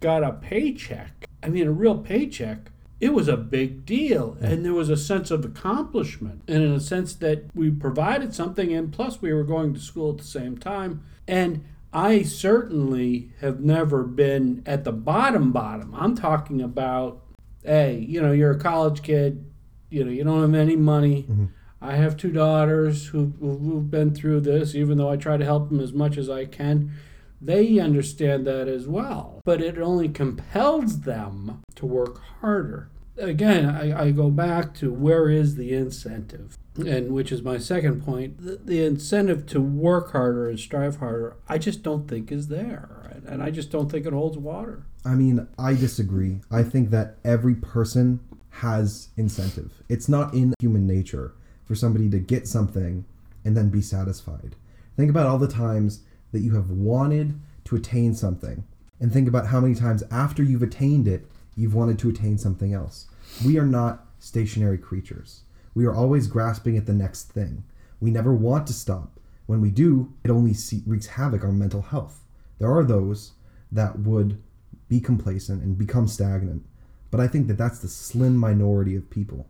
got 0.00 0.22
a 0.22 0.32
paycheck, 0.32 1.28
I 1.42 1.48
mean, 1.48 1.66
a 1.66 1.72
real 1.72 1.98
paycheck, 1.98 2.70
it 3.00 3.12
was 3.12 3.26
a 3.26 3.36
big 3.36 3.84
deal. 3.84 4.36
And 4.40 4.64
there 4.64 4.74
was 4.74 4.90
a 4.90 4.96
sense 4.96 5.30
of 5.30 5.44
accomplishment, 5.44 6.42
and 6.46 6.62
in 6.62 6.70
a 6.70 6.80
sense 6.80 7.14
that 7.14 7.50
we 7.54 7.70
provided 7.70 8.32
something, 8.32 8.72
and 8.72 8.92
plus 8.92 9.20
we 9.20 9.32
were 9.32 9.44
going 9.44 9.74
to 9.74 9.80
school 9.80 10.12
at 10.12 10.18
the 10.18 10.24
same 10.24 10.56
time. 10.56 11.02
And 11.26 11.64
I 11.96 12.24
certainly 12.24 13.30
have 13.40 13.60
never 13.60 14.02
been 14.02 14.62
at 14.66 14.84
the 14.84 14.92
bottom, 14.92 15.50
bottom. 15.50 15.94
I'm 15.94 16.14
talking 16.14 16.60
about, 16.60 17.22
hey, 17.64 18.04
you 18.06 18.20
know, 18.20 18.32
you're 18.32 18.50
a 18.50 18.58
college 18.58 19.00
kid, 19.00 19.50
you 19.88 20.04
know, 20.04 20.10
you 20.10 20.22
don't 20.22 20.42
have 20.42 20.54
any 20.54 20.76
money. 20.76 21.22
Mm-hmm. 21.22 21.46
I 21.80 21.96
have 21.96 22.18
two 22.18 22.32
daughters 22.32 23.06
who, 23.06 23.32
who've 23.40 23.90
been 23.90 24.14
through 24.14 24.40
this, 24.40 24.74
even 24.74 24.98
though 24.98 25.08
I 25.08 25.16
try 25.16 25.38
to 25.38 25.44
help 25.46 25.70
them 25.70 25.80
as 25.80 25.94
much 25.94 26.18
as 26.18 26.28
I 26.28 26.44
can. 26.44 26.92
They 27.40 27.78
understand 27.78 28.46
that 28.46 28.68
as 28.68 28.86
well, 28.86 29.40
but 29.46 29.62
it 29.62 29.78
only 29.78 30.10
compels 30.10 31.00
them 31.00 31.62
to 31.76 31.86
work 31.86 32.20
harder. 32.42 32.90
Again, 33.16 33.70
I, 33.70 34.08
I 34.08 34.10
go 34.10 34.28
back 34.28 34.74
to 34.74 34.92
where 34.92 35.30
is 35.30 35.56
the 35.56 35.72
incentive? 35.72 36.58
And 36.78 37.12
which 37.12 37.32
is 37.32 37.42
my 37.42 37.58
second 37.58 38.04
point 38.04 38.38
the, 38.38 38.56
the 38.56 38.84
incentive 38.84 39.46
to 39.46 39.60
work 39.60 40.12
harder 40.12 40.48
and 40.48 40.58
strive 40.58 40.96
harder, 40.96 41.36
I 41.48 41.58
just 41.58 41.82
don't 41.82 42.08
think 42.08 42.30
is 42.30 42.48
there. 42.48 43.10
And, 43.12 43.24
and 43.26 43.42
I 43.42 43.50
just 43.50 43.70
don't 43.70 43.90
think 43.90 44.06
it 44.06 44.12
holds 44.12 44.36
water. 44.36 44.84
I 45.04 45.14
mean, 45.14 45.46
I 45.58 45.74
disagree. 45.74 46.40
I 46.50 46.62
think 46.62 46.90
that 46.90 47.16
every 47.24 47.54
person 47.54 48.20
has 48.50 49.08
incentive. 49.16 49.82
It's 49.88 50.08
not 50.08 50.34
in 50.34 50.54
human 50.60 50.86
nature 50.86 51.34
for 51.64 51.74
somebody 51.74 52.08
to 52.10 52.18
get 52.18 52.48
something 52.48 53.04
and 53.44 53.56
then 53.56 53.68
be 53.68 53.82
satisfied. 53.82 54.56
Think 54.96 55.10
about 55.10 55.26
all 55.26 55.38
the 55.38 55.48
times 55.48 56.00
that 56.32 56.40
you 56.40 56.54
have 56.54 56.70
wanted 56.70 57.38
to 57.64 57.76
attain 57.76 58.14
something, 58.14 58.64
and 59.00 59.12
think 59.12 59.28
about 59.28 59.48
how 59.48 59.60
many 59.60 59.74
times 59.74 60.02
after 60.10 60.42
you've 60.42 60.62
attained 60.62 61.06
it, 61.06 61.26
you've 61.56 61.74
wanted 61.74 61.98
to 61.98 62.08
attain 62.08 62.38
something 62.38 62.72
else. 62.72 63.06
We 63.44 63.58
are 63.58 63.66
not 63.66 64.06
stationary 64.18 64.78
creatures. 64.78 65.42
We 65.76 65.84
are 65.84 65.94
always 65.94 66.26
grasping 66.26 66.78
at 66.78 66.86
the 66.86 66.94
next 66.94 67.24
thing. 67.32 67.62
We 68.00 68.10
never 68.10 68.34
want 68.34 68.66
to 68.68 68.72
stop. 68.72 69.20
When 69.44 69.60
we 69.60 69.70
do, 69.70 70.14
it 70.24 70.30
only 70.30 70.54
wreaks 70.86 71.06
havoc 71.06 71.44
on 71.44 71.58
mental 71.58 71.82
health. 71.82 72.24
There 72.58 72.74
are 72.74 72.82
those 72.82 73.32
that 73.70 73.98
would 73.98 74.42
be 74.88 75.00
complacent 75.00 75.62
and 75.62 75.76
become 75.76 76.08
stagnant, 76.08 76.64
but 77.10 77.20
I 77.20 77.28
think 77.28 77.46
that 77.48 77.58
that's 77.58 77.80
the 77.80 77.88
slim 77.88 78.38
minority 78.38 78.96
of 78.96 79.10
people. 79.10 79.48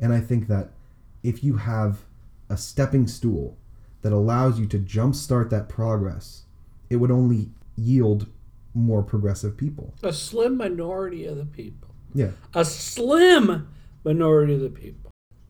And 0.00 0.14
I 0.14 0.20
think 0.20 0.48
that 0.48 0.70
if 1.22 1.44
you 1.44 1.58
have 1.58 2.06
a 2.48 2.56
stepping 2.56 3.06
stool 3.06 3.58
that 4.00 4.14
allows 4.14 4.58
you 4.58 4.64
to 4.68 4.78
jumpstart 4.78 5.50
that 5.50 5.68
progress, 5.68 6.44
it 6.88 6.96
would 6.96 7.10
only 7.10 7.50
yield 7.76 8.28
more 8.72 9.02
progressive 9.02 9.58
people. 9.58 9.92
A 10.02 10.14
slim 10.14 10.56
minority 10.56 11.26
of 11.26 11.36
the 11.36 11.44
people. 11.44 11.90
Yeah. 12.14 12.30
A 12.54 12.64
slim 12.64 13.68
minority 14.04 14.54
of 14.54 14.60
the 14.60 14.70
people. 14.70 15.05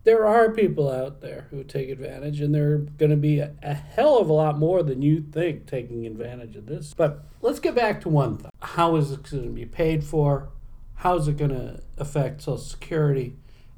There 0.07 0.25
are 0.25 0.53
people 0.53 0.88
out 0.88 1.21
there 1.21 1.49
who 1.51 1.64
take 1.64 1.88
advantage, 1.88 2.40
and 2.40 2.55
there 2.55 2.75
are 2.75 2.79
going 2.79 3.11
to 3.11 3.16
be 3.16 3.40
a, 3.40 3.51
a 3.61 3.75
hell 3.75 4.19
of 4.19 4.29
a 4.29 4.33
lot 4.33 4.57
more 4.57 4.85
than 4.85 5.03
you 5.03 5.21
think 5.21 5.66
taking 5.66 6.07
advantage 6.07 6.55
of 6.55 6.66
this. 6.66 6.95
But 6.97 7.25
let's 7.42 7.59
get 7.59 7.75
back 7.75 8.01
to 8.03 8.09
one 8.09 8.37
thing. 8.37 8.51
How 8.62 8.95
is 8.95 9.11
it 9.11 9.29
going 9.29 9.42
to 9.42 9.49
be 9.51 9.66
paid 9.66 10.05
for? 10.05 10.51
How 10.95 11.16
is 11.16 11.27
it 11.27 11.37
going 11.37 11.51
to 11.51 11.83
affect 11.99 12.42
Social 12.42 12.59
Security? 12.59 13.35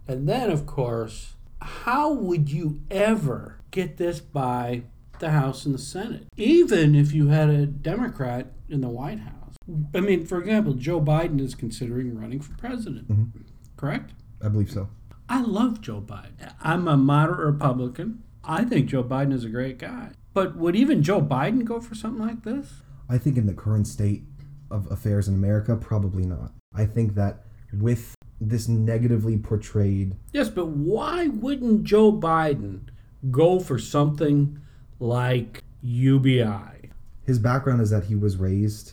And 0.06 0.28
then, 0.28 0.50
of 0.50 0.66
course, 0.66 1.32
how 1.62 2.12
would 2.12 2.52
you 2.52 2.82
ever 2.90 3.60
get 3.70 3.96
this 3.96 4.20
by 4.20 4.82
the 5.20 5.30
House 5.30 5.64
and 5.64 5.74
the 5.74 5.78
Senate, 5.78 6.26
even 6.36 6.94
if 6.94 7.14
you 7.14 7.28
had 7.28 7.48
a 7.48 7.64
Democrat 7.64 8.52
in 8.68 8.82
the 8.82 8.90
White 8.90 9.20
House? 9.20 9.56
I 9.94 10.00
mean, 10.00 10.26
for 10.26 10.42
example, 10.42 10.74
Joe 10.74 11.00
Biden 11.00 11.40
is 11.40 11.54
considering 11.54 12.14
running 12.20 12.40
for 12.40 12.54
president, 12.58 13.08
Mhm. 13.08 13.30
correct? 13.78 14.12
I 14.42 14.48
believe 14.48 14.70
so. 14.70 14.88
I 15.28 15.42
love 15.42 15.80
Joe 15.80 16.00
Biden. 16.00 16.52
I'm 16.62 16.88
a 16.88 16.96
moderate 16.96 17.40
Republican. 17.40 18.22
I 18.44 18.64
think 18.64 18.88
Joe 18.88 19.04
Biden 19.04 19.32
is 19.32 19.44
a 19.44 19.48
great 19.48 19.78
guy. 19.78 20.10
But 20.32 20.56
would 20.56 20.76
even 20.76 21.02
Joe 21.02 21.20
Biden 21.20 21.64
go 21.64 21.80
for 21.80 21.94
something 21.94 22.24
like 22.24 22.44
this? 22.44 22.82
I 23.08 23.18
think 23.18 23.36
in 23.36 23.46
the 23.46 23.54
current 23.54 23.86
state 23.86 24.24
of 24.70 24.90
affairs 24.90 25.28
in 25.28 25.34
America, 25.34 25.76
probably 25.76 26.24
not. 26.24 26.52
I 26.74 26.86
think 26.86 27.14
that 27.14 27.44
with 27.72 28.14
this 28.40 28.68
negatively 28.68 29.36
portrayed, 29.36 30.16
Yes, 30.32 30.48
but 30.48 30.66
why 30.66 31.28
wouldn't 31.28 31.84
Joe 31.84 32.12
Biden 32.12 32.88
go 33.30 33.58
for 33.58 33.78
something 33.78 34.58
like 35.00 35.64
UBI 35.82 36.78
his 37.28 37.38
background 37.38 37.82
is 37.82 37.90
that 37.90 38.04
he 38.04 38.14
was 38.14 38.38
raised 38.38 38.92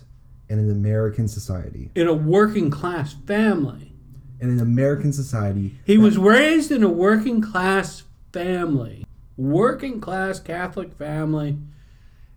in 0.50 0.60
an 0.60 0.70
American 0.70 1.26
society. 1.26 1.90
in 1.96 2.06
a 2.06 2.14
working 2.14 2.70
class 2.70 3.14
family? 3.26 3.95
In 4.40 4.50
an 4.50 4.60
American 4.60 5.14
society, 5.14 5.80
He 5.86 5.98
was 5.98 6.18
raised 6.18 6.72
in 6.72 6.84
a 6.84 6.90
working 6.90 7.42
class 7.42 8.04
family, 8.34 9.06
working 9.38 10.02
class 10.02 10.40
Catholic 10.40 10.94
family, 10.94 11.58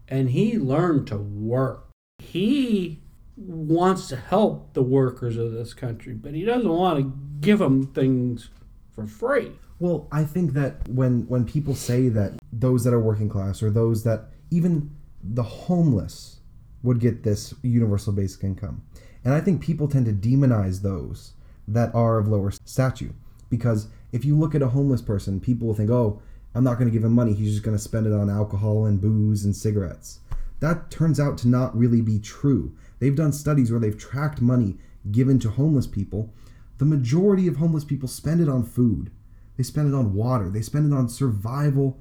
and 0.06 0.30
he 0.30 0.58
learned 0.58 1.06
to 1.08 1.18
work. 1.18 1.88
He 2.18 3.00
wants 3.36 4.08
to 4.08 4.16
help 4.16 4.74
the 4.74 4.82
workers 4.82 5.36
of 5.36 5.52
this 5.52 5.74
country, 5.74 6.14
but 6.14 6.34
he 6.34 6.44
doesn't 6.44 6.68
want 6.68 6.98
to 6.98 7.12
give 7.40 7.58
them 7.58 7.86
things 7.86 8.50
for 8.94 9.06
free. 9.06 9.52
Well, 9.80 10.08
I 10.10 10.24
think 10.24 10.54
that 10.54 10.88
when 10.88 11.26
when 11.28 11.44
people 11.44 11.74
say 11.74 12.08
that 12.08 12.40
those 12.52 12.84
that 12.84 12.92
are 12.92 13.00
working 13.00 13.28
class 13.28 13.62
or 13.62 13.70
those 13.70 14.02
that 14.04 14.30
even 14.50 14.90
the 15.22 15.42
homeless 15.42 16.40
would 16.82 17.00
get 17.00 17.22
this 17.22 17.54
universal 17.62 18.12
basic 18.12 18.44
income. 18.44 18.82
And 19.24 19.34
I 19.34 19.40
think 19.40 19.60
people 19.60 19.88
tend 19.88 20.06
to 20.06 20.12
demonize 20.12 20.82
those 20.82 21.34
that 21.68 21.94
are 21.94 22.18
of 22.18 22.26
lower 22.28 22.50
stature 22.64 23.14
because 23.50 23.88
if 24.12 24.24
you 24.24 24.36
look 24.36 24.54
at 24.54 24.62
a 24.62 24.68
homeless 24.68 25.02
person, 25.02 25.40
people 25.40 25.68
will 25.68 25.74
think, 25.74 25.90
"Oh, 25.90 26.20
I'm 26.54 26.64
not 26.64 26.78
going 26.78 26.88
to 26.88 26.92
give 26.92 27.04
him 27.04 27.12
money. 27.12 27.34
He's 27.34 27.52
just 27.52 27.62
going 27.62 27.76
to 27.76 27.82
spend 27.82 28.06
it 28.06 28.12
on 28.12 28.30
alcohol 28.30 28.86
and 28.86 29.00
booze 29.00 29.44
and 29.44 29.54
cigarettes." 29.54 30.20
That 30.60 30.90
turns 30.90 31.20
out 31.20 31.38
to 31.38 31.48
not 31.48 31.76
really 31.76 32.00
be 32.00 32.18
true. 32.18 32.72
They've 32.98 33.14
done 33.14 33.32
studies 33.32 33.70
where 33.70 33.80
they've 33.80 33.96
tracked 33.96 34.40
money 34.40 34.76
given 35.12 35.38
to 35.40 35.50
homeless 35.50 35.86
people. 35.86 36.32
The 36.78 36.84
majority 36.84 37.46
of 37.46 37.56
homeless 37.56 37.84
people 37.84 38.08
spend 38.08 38.40
it 38.40 38.48
on 38.48 38.64
food. 38.64 39.10
They 39.56 39.62
spend 39.62 39.92
it 39.92 39.96
on 39.96 40.14
water. 40.14 40.50
They 40.50 40.62
spend 40.62 40.92
it 40.92 40.96
on 40.96 41.08
survival. 41.08 41.98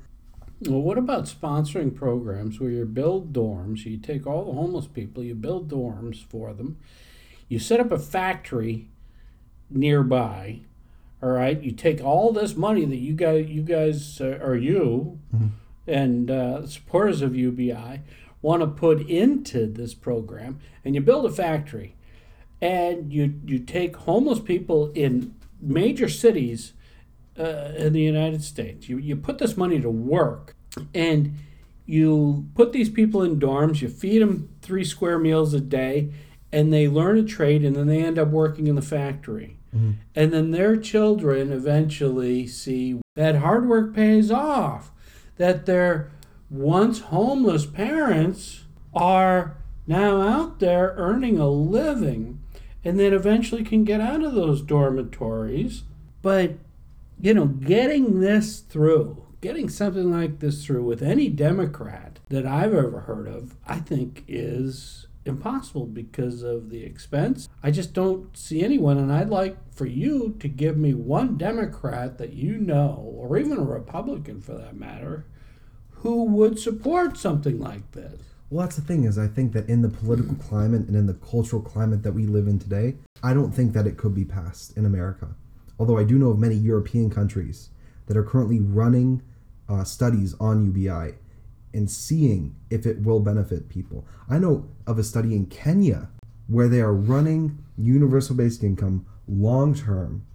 Well, 0.61 0.81
what 0.81 0.97
about 0.97 1.25
sponsoring 1.25 1.95
programs 1.95 2.59
where 2.59 2.71
you 2.71 2.85
build 2.85 3.31
dorms, 3.31 3.85
you 3.85 3.97
take 3.97 4.25
all 4.25 4.45
the 4.45 4.53
homeless 4.53 4.87
people, 4.87 5.23
you 5.23 5.35
build 5.35 5.69
dorms 5.69 6.23
for 6.23 6.53
them, 6.53 6.77
you 7.47 7.59
set 7.59 7.79
up 7.79 7.91
a 7.91 7.99
factory 7.99 8.89
nearby, 9.69 10.61
all 11.21 11.29
right? 11.29 11.61
You 11.61 11.71
take 11.71 12.01
all 12.03 12.31
this 12.31 12.55
money 12.55 12.85
that 12.85 12.97
you 12.97 13.13
guys, 13.13 13.47
you 13.47 13.61
guys, 13.61 14.21
uh, 14.21 14.39
or 14.41 14.55
you, 14.55 15.19
and 15.85 16.29
uh, 16.29 16.67
supporters 16.67 17.21
of 17.21 17.35
UBI 17.35 18.01
want 18.41 18.61
to 18.61 18.67
put 18.67 19.01
into 19.09 19.65
this 19.67 19.93
program, 19.93 20.59
and 20.85 20.95
you 20.95 21.01
build 21.01 21.25
a 21.25 21.31
factory, 21.31 21.95
and 22.61 23.11
you 23.11 23.39
you 23.45 23.59
take 23.59 23.95
homeless 23.95 24.39
people 24.39 24.91
in 24.93 25.33
major 25.61 26.07
cities 26.09 26.73
uh, 27.39 27.71
in 27.75 27.93
the 27.93 28.01
United 28.01 28.43
States. 28.43 28.89
You, 28.89 28.97
you 28.97 29.15
put 29.15 29.37
this 29.37 29.57
money 29.57 29.79
to 29.81 29.89
work 29.89 30.55
and 30.93 31.35
you 31.85 32.47
put 32.55 32.73
these 32.73 32.89
people 32.89 33.23
in 33.23 33.39
dorms, 33.39 33.81
you 33.81 33.87
feed 33.87 34.21
them 34.21 34.49
three 34.61 34.83
square 34.83 35.17
meals 35.17 35.53
a 35.53 35.61
day, 35.61 36.11
and 36.51 36.71
they 36.71 36.87
learn 36.87 37.17
a 37.17 37.23
trade 37.23 37.63
and 37.63 37.75
then 37.75 37.87
they 37.87 38.03
end 38.03 38.17
up 38.17 38.29
working 38.29 38.67
in 38.67 38.75
the 38.75 38.81
factory. 38.81 39.57
Mm-hmm. 39.75 39.91
And 40.15 40.33
then 40.33 40.51
their 40.51 40.77
children 40.77 41.51
eventually 41.51 42.47
see 42.47 43.01
that 43.15 43.37
hard 43.37 43.67
work 43.67 43.93
pays 43.93 44.31
off, 44.31 44.91
that 45.37 45.65
their 45.65 46.11
once 46.49 47.01
homeless 47.01 47.65
parents 47.65 48.63
are 48.93 49.57
now 49.85 50.21
out 50.21 50.59
there 50.59 50.93
earning 50.97 51.37
a 51.37 51.49
living 51.49 52.39
and 52.83 52.99
then 52.99 53.13
eventually 53.13 53.63
can 53.63 53.83
get 53.83 53.99
out 53.99 54.23
of 54.23 54.33
those 54.33 54.61
dormitories. 54.61 55.83
But 56.21 56.57
you 57.19 57.33
know, 57.33 57.47
getting 57.47 58.19
this 58.19 58.59
through, 58.59 59.23
getting 59.41 59.69
something 59.69 60.11
like 60.11 60.39
this 60.39 60.65
through 60.65 60.83
with 60.83 61.01
any 61.01 61.29
Democrat 61.29 62.19
that 62.29 62.45
I've 62.45 62.73
ever 62.73 63.01
heard 63.01 63.27
of, 63.27 63.55
I 63.65 63.79
think 63.79 64.23
is 64.27 65.07
impossible 65.27 65.85
because 65.85 66.43
of 66.43 66.69
the 66.69 66.83
expense. 66.83 67.49
I 67.61 67.71
just 67.71 67.93
don't 67.93 68.35
see 68.35 68.63
anyone, 68.63 68.97
and 68.97 69.11
I'd 69.11 69.29
like 69.29 69.57
for 69.73 69.85
you 69.85 70.35
to 70.39 70.47
give 70.47 70.77
me 70.77 70.93
one 70.93 71.37
Democrat 71.37 72.17
that 72.17 72.33
you 72.33 72.57
know, 72.57 73.13
or 73.17 73.37
even 73.37 73.57
a 73.57 73.63
Republican 73.63 74.41
for 74.41 74.53
that 74.53 74.75
matter, 74.75 75.25
who 75.91 76.23
would 76.25 76.59
support 76.59 77.17
something 77.17 77.59
like 77.59 77.91
this. 77.91 78.21
Well, 78.49 78.65
that's 78.65 78.77
the 78.77 78.81
thing 78.81 79.03
is 79.03 79.17
I 79.17 79.27
think 79.27 79.51
that 79.53 79.67
in 79.67 79.81
the 79.81 79.89
political 79.89 80.35
climate 80.35 80.87
and 80.87 80.95
in 80.95 81.05
the 81.05 81.15
cultural 81.15 81.61
climate 81.61 82.03
that 82.03 82.13
we 82.13 82.25
live 82.25 82.47
in 82.47 82.59
today, 82.59 82.95
I 83.21 83.33
don't 83.33 83.51
think 83.51 83.73
that 83.73 83.85
it 83.85 83.97
could 83.97 84.15
be 84.15 84.23
passed 84.23 84.77
in 84.77 84.85
America. 84.85 85.35
Although 85.79 85.97
I 85.97 86.05
do 86.05 86.17
know 86.17 86.29
of 86.29 86.39
many 86.39 86.55
European 86.55 87.09
countries 87.09 87.69
that 88.05 88.15
are 88.15 88.23
currently 88.23 88.59
running 88.59 89.21
uh, 89.67 89.83
studies 89.83 90.33
on 90.39 90.65
UBI 90.65 91.15
and 91.77 91.89
seeing 91.89 92.55
if 92.69 92.85
it 92.85 93.03
will 93.03 93.19
benefit 93.19 93.69
people. 93.69 94.05
I 94.27 94.39
know 94.39 94.67
of 94.87 94.97
a 94.97 95.03
study 95.03 95.35
in 95.35 95.45
Kenya 95.45 96.09
where 96.47 96.67
they 96.67 96.81
are 96.81 96.93
running 96.93 97.63
universal 97.77 98.35
basic 98.35 98.63
income 98.63 99.05
long 99.27 99.75
term, 99.75 100.25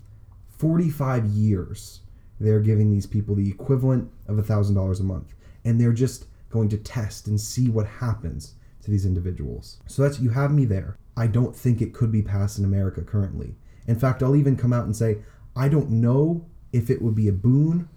45 0.59 1.27
years. 1.27 2.01
They're 2.39 2.61
giving 2.61 2.91
these 2.91 3.07
people 3.07 3.35
the 3.35 3.49
equivalent 3.49 4.11
of 4.29 4.37
$1,000 4.37 5.01
a 5.01 5.03
month. 5.03 5.35
And 5.65 5.81
they're 5.81 5.93
just 5.93 6.27
going 6.49 6.69
to 6.71 6.77
test 6.77 7.27
and 7.27 7.41
see 7.41 7.69
what 7.69 7.87
happens 7.87 8.55
to 8.83 8.91
these 8.91 9.07
individuals. 9.07 9.79
So 9.87 10.03
that's 10.03 10.21
you 10.21 10.31
have 10.31 10.53
me 10.53 10.65
there. 10.65 10.97
I 11.17 11.27
don't 11.27 11.55
think 11.55 11.81
it 11.81 11.93
could 11.93 12.13
be 12.13 12.23
passed 12.23 12.59
in 12.59 12.65
America 12.65 13.03
currently. 13.03 13.55
In 13.87 13.99
fact, 13.99 14.23
I'll 14.23 14.37
even 14.37 14.57
come 14.57 14.73
out 14.73 14.85
and 14.85 14.95
say 14.95 15.19
I 15.57 15.69
don't 15.69 15.91
know 15.91 16.47
if 16.73 16.89
it 16.89 17.03
would 17.03 17.15
be 17.15 17.29
a 17.29 17.33
boon 17.33 17.89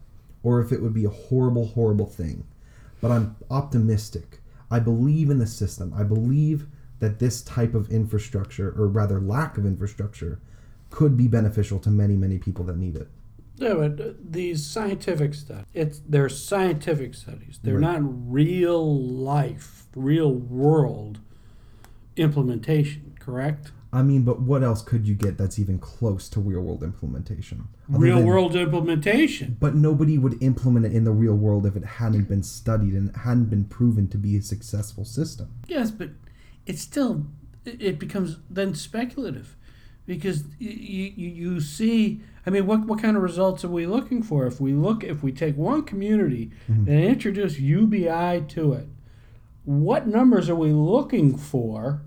or 0.44 0.62
if 0.62 0.72
it 0.72 0.82
would 0.82 0.94
be 0.94 1.06
a 1.06 1.10
horrible, 1.10 1.68
horrible 1.68 2.06
thing. 2.06 2.46
But 3.06 3.12
I'm 3.12 3.36
optimistic. 3.52 4.40
I 4.72 4.80
believe 4.80 5.30
in 5.30 5.38
the 5.38 5.46
system. 5.46 5.94
I 5.96 6.02
believe 6.02 6.66
that 6.98 7.20
this 7.20 7.44
type 7.44 7.76
of 7.76 7.92
infrastructure, 7.92 8.70
or 8.76 8.88
rather 8.88 9.20
lack 9.22 9.60
of 9.60 9.66
infrastructure, 9.68 10.40
could 10.90 11.16
be 11.16 11.28
beneficial 11.28 11.78
to 11.82 11.92
many, 11.92 12.16
many 12.16 12.40
people 12.40 12.66
that 12.66 12.78
need 12.78 12.96
it. 12.96 13.08
Yeah, 13.58 13.76
but 13.76 14.02
uh, 14.02 14.14
these 14.28 14.66
scientific 14.66 15.36
studies, 15.36 15.66
it's 15.76 16.02
they're 16.10 16.30
scientific 16.30 17.14
studies. 17.14 17.60
They're 17.62 17.76
Right. 17.76 18.02
not 18.02 18.32
real 18.34 19.00
life, 19.00 19.84
real 19.96 20.34
world 20.34 21.20
implementation, 22.18 23.14
correct? 23.20 23.72
I 23.96 24.04
mean, 24.04 24.24
but 24.24 24.42
what 24.42 24.62
else 24.64 24.82
could 24.82 25.08
you 25.08 25.16
get 25.16 25.38
that's 25.38 25.58
even 25.58 25.80
close 25.80 26.28
to 26.30 26.40
real 26.42 26.62
world 26.62 26.84
implementation? 26.84 27.68
Real 27.88 28.18
than- 28.18 28.26
world 28.26 28.56
implementation. 28.56 29.58
But 29.60 29.76
nobody 29.76 30.18
would 30.18 30.42
implement 30.44 30.86
it 30.86 30.92
in 30.94 31.04
the 31.06 31.12
real 31.12 31.36
world 31.36 31.66
if 31.66 31.76
it 31.76 31.86
hadn't 31.86 32.28
been 32.28 32.44
studied 32.44 32.94
and 32.94 33.10
it 33.10 33.16
hadn't 33.18 33.46
been 33.50 33.64
proven 33.66 34.08
to 34.10 34.18
be 34.18 34.36
a 34.38 34.42
successful 34.42 35.06
system. 35.06 35.48
Yes, 35.68 35.92
but 35.92 36.10
it's 36.66 36.82
still 36.82 37.26
it 37.64 37.82
it 37.82 38.00
becomes 38.00 38.38
then 38.50 38.76
speculative 38.76 39.56
because 40.06 40.44
you, 40.60 40.70
you, 41.16 41.30
you 41.30 41.60
see 41.62 42.22
I 42.46 42.50
mean 42.50 42.68
what 42.68 42.86
what 42.86 43.02
kind 43.02 43.16
of 43.18 43.24
results 43.24 43.64
are 43.64 43.70
we 43.70 43.86
looking 43.88 44.22
for 44.24 44.46
if 44.46 44.60
we 44.60 44.74
look 44.74 45.04
if 45.04 45.24
we 45.24 45.32
take 45.32 45.56
one 45.58 45.84
community 45.84 46.52
Mhm. 46.70 46.88
and 46.88 47.00
introduce 47.14 47.60
UBI 47.60 48.44
to 48.50 48.74
it 48.74 48.88
what 49.64 50.06
numbers 50.08 50.48
are 50.50 50.56
we 50.56 50.72
looking 50.74 51.38
for 51.38 52.02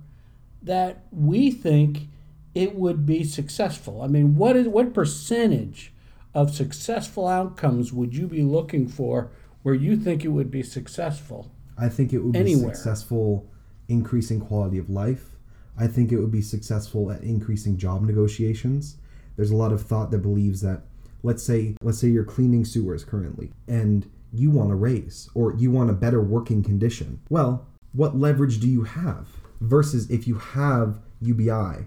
that 0.68 1.04
we 1.10 1.50
think 1.50 2.08
it 2.54 2.74
would 2.74 3.04
be 3.04 3.24
successful 3.24 4.02
I 4.02 4.06
mean 4.06 4.36
what 4.36 4.56
is 4.56 4.68
what 4.68 4.94
percentage 4.94 5.92
of 6.34 6.54
successful 6.54 7.26
outcomes 7.26 7.92
would 7.92 8.14
you 8.14 8.26
be 8.26 8.42
looking 8.42 8.86
for 8.86 9.30
where 9.62 9.74
you 9.74 9.96
think 9.96 10.24
it 10.24 10.28
would 10.28 10.50
be 10.50 10.62
successful 10.62 11.50
I 11.78 11.88
think 11.88 12.12
it 12.12 12.18
would 12.18 12.32
be 12.32 12.38
Anywhere. 12.38 12.74
successful 12.74 13.48
increasing 13.88 14.40
quality 14.40 14.78
of 14.78 14.90
life. 14.90 15.36
I 15.78 15.86
think 15.86 16.12
it 16.12 16.18
would 16.18 16.32
be 16.32 16.42
successful 16.42 17.10
at 17.10 17.22
increasing 17.22 17.76
job 17.76 18.02
negotiations. 18.02 18.96
There's 19.36 19.50
a 19.50 19.56
lot 19.56 19.72
of 19.72 19.82
thought 19.82 20.10
that 20.10 20.18
believes 20.18 20.60
that 20.62 20.82
let's 21.22 21.42
say 21.42 21.76
let's 21.82 21.98
say 21.98 22.08
you're 22.08 22.24
cleaning 22.24 22.64
sewers 22.64 23.04
currently 23.04 23.52
and 23.66 24.10
you 24.32 24.50
want 24.50 24.70
a 24.70 24.74
raise 24.74 25.30
or 25.34 25.54
you 25.54 25.70
want 25.70 25.90
a 25.90 25.94
better 25.94 26.20
working 26.20 26.62
condition. 26.62 27.20
Well, 27.30 27.66
what 27.92 28.18
leverage 28.18 28.60
do 28.60 28.68
you 28.68 28.82
have 28.82 29.28
versus 29.60 30.10
if 30.10 30.26
you 30.26 30.36
have 30.36 31.00
UBI 31.20 31.86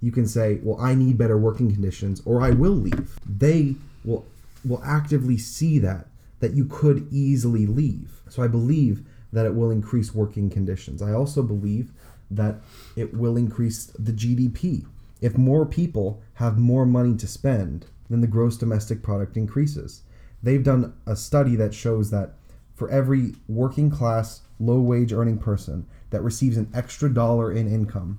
you 0.00 0.12
can 0.12 0.26
say, 0.26 0.60
"Well, 0.62 0.78
I 0.80 0.94
need 0.94 1.18
better 1.18 1.38
working 1.38 1.72
conditions 1.72 2.22
or 2.24 2.40
I 2.40 2.50
will 2.50 2.74
leave." 2.74 3.18
They 3.26 3.76
will 4.04 4.24
will 4.64 4.82
actively 4.84 5.38
see 5.38 5.78
that 5.78 6.08
that 6.40 6.54
you 6.54 6.64
could 6.64 7.06
easily 7.10 7.66
leave. 7.66 8.22
So 8.28 8.42
I 8.42 8.48
believe 8.48 9.02
that 9.32 9.46
it 9.46 9.54
will 9.54 9.70
increase 9.70 10.14
working 10.14 10.50
conditions. 10.50 11.00
I 11.02 11.12
also 11.12 11.42
believe 11.42 11.92
that 12.30 12.60
it 12.94 13.14
will 13.14 13.36
increase 13.36 13.86
the 13.98 14.12
GDP. 14.12 14.84
If 15.20 15.38
more 15.38 15.64
people 15.64 16.20
have 16.34 16.58
more 16.58 16.84
money 16.84 17.16
to 17.16 17.26
spend, 17.26 17.86
then 18.10 18.20
the 18.20 18.26
gross 18.26 18.56
domestic 18.56 19.02
product 19.02 19.36
increases. 19.36 20.02
They've 20.42 20.62
done 20.62 20.92
a 21.06 21.16
study 21.16 21.56
that 21.56 21.72
shows 21.72 22.10
that 22.10 22.34
for 22.74 22.90
every 22.90 23.34
working 23.48 23.90
class, 23.90 24.42
low 24.60 24.80
wage 24.80 25.12
earning 25.12 25.38
person 25.38 25.86
that 26.10 26.22
receives 26.22 26.56
an 26.56 26.70
extra 26.74 27.12
dollar 27.12 27.52
in 27.52 27.72
income, 27.72 28.18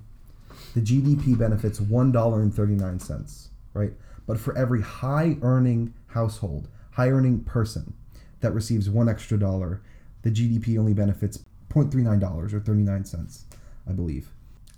the 0.74 0.80
GDP 0.80 1.36
benefits 1.38 1.80
$1.39, 1.80 3.48
right? 3.74 3.92
But 4.26 4.38
for 4.38 4.56
every 4.56 4.82
high 4.82 5.36
earning 5.42 5.94
household, 6.08 6.68
high 6.92 7.08
earning 7.08 7.40
person 7.40 7.94
that 8.40 8.52
receives 8.52 8.90
one 8.90 9.08
extra 9.08 9.38
dollar, 9.38 9.80
the 10.22 10.30
GDP 10.30 10.78
only 10.78 10.94
benefits 10.94 11.44
$0.39 11.70 12.52
or 12.52 12.60
39 12.60 13.04
cents, 13.04 13.44
I 13.88 13.92
believe. 13.92 14.30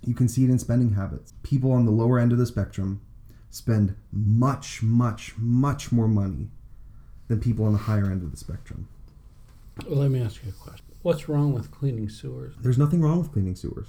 You 0.05 0.13
can 0.13 0.27
see 0.27 0.43
it 0.43 0.49
in 0.49 0.57
spending 0.57 0.93
habits. 0.93 1.33
People 1.43 1.71
on 1.71 1.85
the 1.85 1.91
lower 1.91 2.17
end 2.17 2.31
of 2.31 2.37
the 2.37 2.45
spectrum 2.45 3.01
spend 3.49 3.95
much, 4.11 4.81
much, 4.81 5.35
much 5.37 5.91
more 5.91 6.07
money 6.07 6.47
than 7.27 7.39
people 7.39 7.65
on 7.65 7.73
the 7.73 7.79
higher 7.79 8.05
end 8.05 8.23
of 8.23 8.31
the 8.31 8.37
spectrum. 8.37 8.87
well, 9.87 9.99
let 9.99 10.11
me 10.11 10.21
ask 10.21 10.43
you 10.43 10.49
a 10.49 10.53
question 10.53 10.90
what's 11.01 11.27
wrong 11.27 11.53
with 11.53 11.71
cleaning 11.71 12.09
sewers 12.09 12.53
There's 12.61 12.77
nothing 12.77 13.01
wrong 13.01 13.19
with 13.19 13.31
cleaning 13.31 13.55
sewers. 13.55 13.87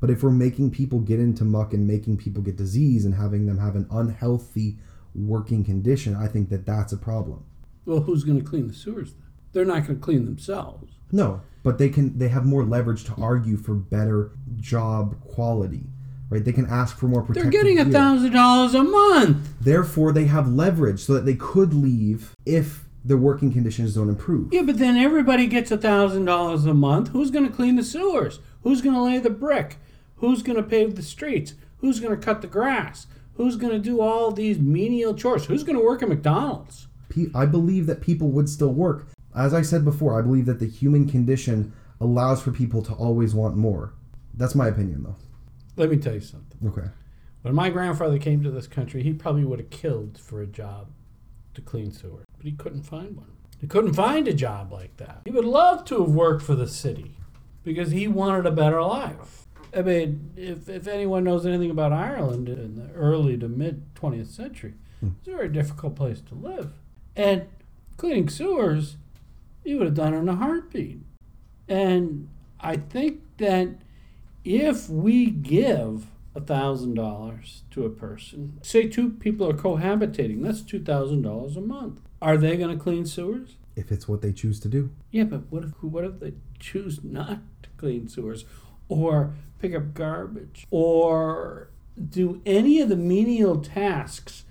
But 0.00 0.10
if 0.10 0.22
we're 0.22 0.30
making 0.30 0.70
people 0.70 0.98
get 0.98 1.20
into 1.20 1.44
muck 1.44 1.74
and 1.74 1.86
making 1.86 2.16
people 2.16 2.42
get 2.42 2.56
disease 2.56 3.04
and 3.04 3.14
having 3.14 3.46
them 3.46 3.58
have 3.58 3.76
an 3.76 3.86
unhealthy 3.90 4.78
working 5.14 5.62
condition, 5.62 6.16
I 6.16 6.26
think 6.26 6.48
that 6.48 6.64
that's 6.64 6.92
a 6.92 6.96
problem. 6.96 7.44
Well, 7.84 8.00
who's 8.00 8.24
going 8.24 8.38
to 8.38 8.44
clean 8.44 8.68
the 8.68 8.74
sewers 8.74 9.12
then? 9.12 9.22
They're 9.52 9.64
not 9.64 9.86
going 9.86 9.98
to 9.98 10.04
clean 10.04 10.24
themselves. 10.24 10.94
No, 11.12 11.42
but 11.62 11.78
they 11.78 11.88
can 11.88 12.16
they 12.18 12.28
have 12.28 12.46
more 12.46 12.64
leverage 12.64 13.04
to 13.04 13.14
argue 13.20 13.56
for 13.56 13.74
better 13.74 14.30
job 14.56 15.20
quality. 15.20 15.86
Right? 16.30 16.44
They 16.44 16.52
can 16.52 16.66
ask 16.66 16.96
for 16.96 17.06
more 17.06 17.22
protection. 17.22 17.50
They're 17.50 17.60
getting 17.60 17.80
a 17.80 17.84
thousand 17.84 18.32
dollars 18.32 18.74
a 18.74 18.84
month. 18.84 19.48
Therefore, 19.60 20.12
they 20.12 20.26
have 20.26 20.48
leverage 20.48 21.00
so 21.00 21.14
that 21.14 21.26
they 21.26 21.34
could 21.34 21.74
leave 21.74 22.36
if 22.46 22.84
their 23.04 23.16
working 23.16 23.52
conditions 23.52 23.94
don't 23.94 24.08
improve. 24.08 24.52
Yeah, 24.52 24.62
but 24.62 24.78
then 24.78 24.96
everybody 24.96 25.46
gets 25.46 25.70
a 25.70 25.78
thousand 25.78 26.26
dollars 26.26 26.66
a 26.66 26.74
month. 26.74 27.08
Who's 27.08 27.30
going 27.30 27.46
to 27.46 27.54
clean 27.54 27.76
the 27.76 27.82
sewers? 27.82 28.40
Who's 28.62 28.82
going 28.82 28.94
to 28.94 29.02
lay 29.02 29.18
the 29.18 29.30
brick? 29.30 29.78
Who's 30.16 30.42
going 30.42 30.56
to 30.56 30.62
pave 30.62 30.96
the 30.96 31.02
streets? 31.02 31.54
Who's 31.78 32.00
going 32.00 32.14
to 32.14 32.22
cut 32.22 32.42
the 32.42 32.46
grass? 32.46 33.06
Who's 33.34 33.56
going 33.56 33.72
to 33.72 33.78
do 33.78 34.00
all 34.00 34.32
these 34.32 34.58
menial 34.58 35.14
chores? 35.14 35.46
Who's 35.46 35.64
going 35.64 35.78
to 35.78 35.84
work 35.84 36.02
at 36.02 36.08
McDonald's? 36.10 36.88
I 37.34 37.46
believe 37.46 37.86
that 37.86 38.02
people 38.02 38.28
would 38.28 38.48
still 38.48 38.72
work. 38.72 39.06
As 39.34 39.54
I 39.54 39.62
said 39.62 39.84
before, 39.84 40.18
I 40.18 40.22
believe 40.22 40.46
that 40.46 40.58
the 40.58 40.66
human 40.66 41.08
condition 41.08 41.72
allows 42.00 42.42
for 42.42 42.50
people 42.50 42.82
to 42.82 42.92
always 42.92 43.34
want 43.34 43.56
more. 43.56 43.94
That's 44.34 44.54
my 44.54 44.68
opinion, 44.68 45.04
though. 45.04 45.16
Let 45.76 45.90
me 45.90 45.96
tell 45.96 46.14
you 46.14 46.20
something. 46.20 46.68
Okay. 46.68 46.88
When 47.42 47.54
my 47.54 47.70
grandfather 47.70 48.18
came 48.18 48.42
to 48.42 48.50
this 48.50 48.66
country, 48.66 49.02
he 49.02 49.14
probably 49.14 49.44
would 49.44 49.58
have 49.58 49.70
killed 49.70 50.18
for 50.18 50.42
a 50.42 50.46
job 50.46 50.88
to 51.54 51.62
clean 51.62 51.90
sewers, 51.90 52.26
but 52.40 52.46
he 52.46 52.52
couldn't 52.52 52.84
find 52.84 53.18
one. 53.18 53.26
He 53.60 53.66
couldn't 53.66 53.92
find 53.92 54.26
a 54.26 54.32
job 54.32 54.72
like 54.72 54.96
that. 54.96 55.20
He 55.26 55.30
would 55.30 55.44
love 55.44 55.84
to 55.86 56.00
have 56.00 56.10
worked 56.10 56.42
for 56.42 56.54
the 56.54 56.66
city 56.66 57.16
because 57.62 57.90
he 57.90 58.08
wanted 58.08 58.46
a 58.46 58.50
better 58.50 58.82
life. 58.82 59.46
I 59.76 59.82
mean, 59.82 60.30
if, 60.36 60.66
if 60.66 60.88
anyone 60.88 61.24
knows 61.24 61.44
anything 61.44 61.70
about 61.70 61.92
Ireland 61.92 62.48
in 62.48 62.76
the 62.76 62.90
early 62.94 63.36
to 63.36 63.46
mid 63.46 63.94
20th 63.94 64.28
century, 64.28 64.72
hmm. 65.00 65.10
it's 65.18 65.28
a 65.28 65.32
very 65.32 65.50
difficult 65.50 65.94
place 65.94 66.22
to 66.22 66.34
live. 66.34 66.72
And 67.14 67.46
cleaning 67.98 68.30
sewers, 68.30 68.96
he 69.62 69.74
would 69.74 69.86
have 69.86 69.94
done 69.94 70.14
it 70.14 70.18
in 70.20 70.28
a 70.30 70.36
heartbeat. 70.36 71.00
And 71.68 72.30
I 72.58 72.76
think 72.76 73.20
that 73.36 73.76
if 74.42 74.88
we 74.88 75.26
give 75.26 76.06
thousand 76.46 76.94
dollars 76.94 77.64
to 77.70 77.84
a 77.84 77.90
person, 77.90 78.58
say 78.62 78.88
two 78.88 79.10
people 79.10 79.48
are 79.48 79.54
cohabitating, 79.54 80.42
that's 80.42 80.62
two 80.62 80.82
thousand 80.82 81.22
dollars 81.22 81.56
a 81.56 81.60
month. 81.60 82.00
Are 82.22 82.36
they 82.36 82.56
going 82.56 82.76
to 82.76 82.82
clean 82.82 83.06
sewers? 83.06 83.56
If 83.76 83.90
it's 83.90 84.08
what 84.08 84.20
they 84.20 84.32
choose 84.32 84.60
to 84.60 84.68
do. 84.68 84.90
Yeah, 85.10 85.24
but 85.24 85.50
what 85.50 85.64
if 85.64 85.70
what 85.82 86.04
if 86.04 86.20
they 86.20 86.34
choose 86.58 87.02
not 87.02 87.40
to 87.62 87.68
clean 87.76 88.08
sewers, 88.08 88.44
or 88.88 89.34
pick 89.58 89.74
up 89.74 89.94
garbage, 89.94 90.66
or 90.70 91.70
do 92.08 92.42
any 92.44 92.80
of 92.80 92.88
the 92.88 92.96
menial 92.96 93.60
tasks 93.60 94.44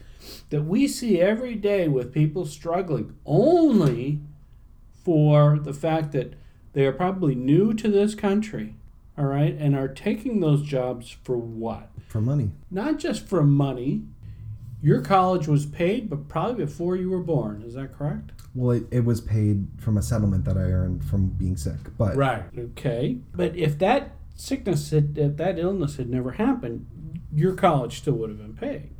that 0.49 0.63
we 0.63 0.87
see 0.87 1.19
every 1.19 1.55
day 1.55 1.87
with 1.87 2.13
people 2.13 2.45
struggling 2.45 3.15
only 3.25 4.19
for 5.03 5.59
the 5.59 5.73
fact 5.73 6.11
that 6.11 6.33
they 6.73 6.85
are 6.85 6.91
probably 6.91 7.35
new 7.35 7.73
to 7.73 7.89
this 7.89 8.15
country, 8.15 8.75
all 9.17 9.25
right, 9.25 9.55
and 9.55 9.75
are 9.75 9.87
taking 9.87 10.39
those 10.39 10.61
jobs 10.61 11.15
for 11.23 11.37
what? 11.37 11.89
For 12.07 12.21
money. 12.21 12.51
Not 12.69 12.99
just 12.99 13.27
for 13.27 13.43
money. 13.43 14.03
Your 14.81 15.01
college 15.01 15.47
was 15.47 15.65
paid, 15.65 16.09
but 16.09 16.27
probably 16.29 16.65
before 16.65 16.95
you 16.95 17.09
were 17.09 17.19
born. 17.21 17.63
Is 17.63 17.73
that 17.73 17.97
correct? 17.97 18.31
Well, 18.55 18.71
it, 18.71 18.83
it 18.91 19.05
was 19.05 19.21
paid 19.21 19.67
from 19.77 19.97
a 19.97 20.01
settlement 20.01 20.45
that 20.45 20.57
I 20.57 20.61
earned 20.61 21.03
from 21.03 21.27
being 21.29 21.57
sick. 21.57 21.77
But 21.97 22.15
Right. 22.15 22.43
Okay. 22.57 23.17
But 23.35 23.55
if 23.55 23.77
that 23.79 24.15
sickness 24.35 24.89
had, 24.91 25.17
if 25.17 25.37
that 25.37 25.59
illness 25.59 25.97
had 25.97 26.09
never 26.09 26.31
happened, 26.31 26.87
your 27.33 27.53
college 27.55 27.97
still 27.97 28.13
would 28.13 28.29
have 28.29 28.39
been 28.39 28.55
paid. 28.55 28.91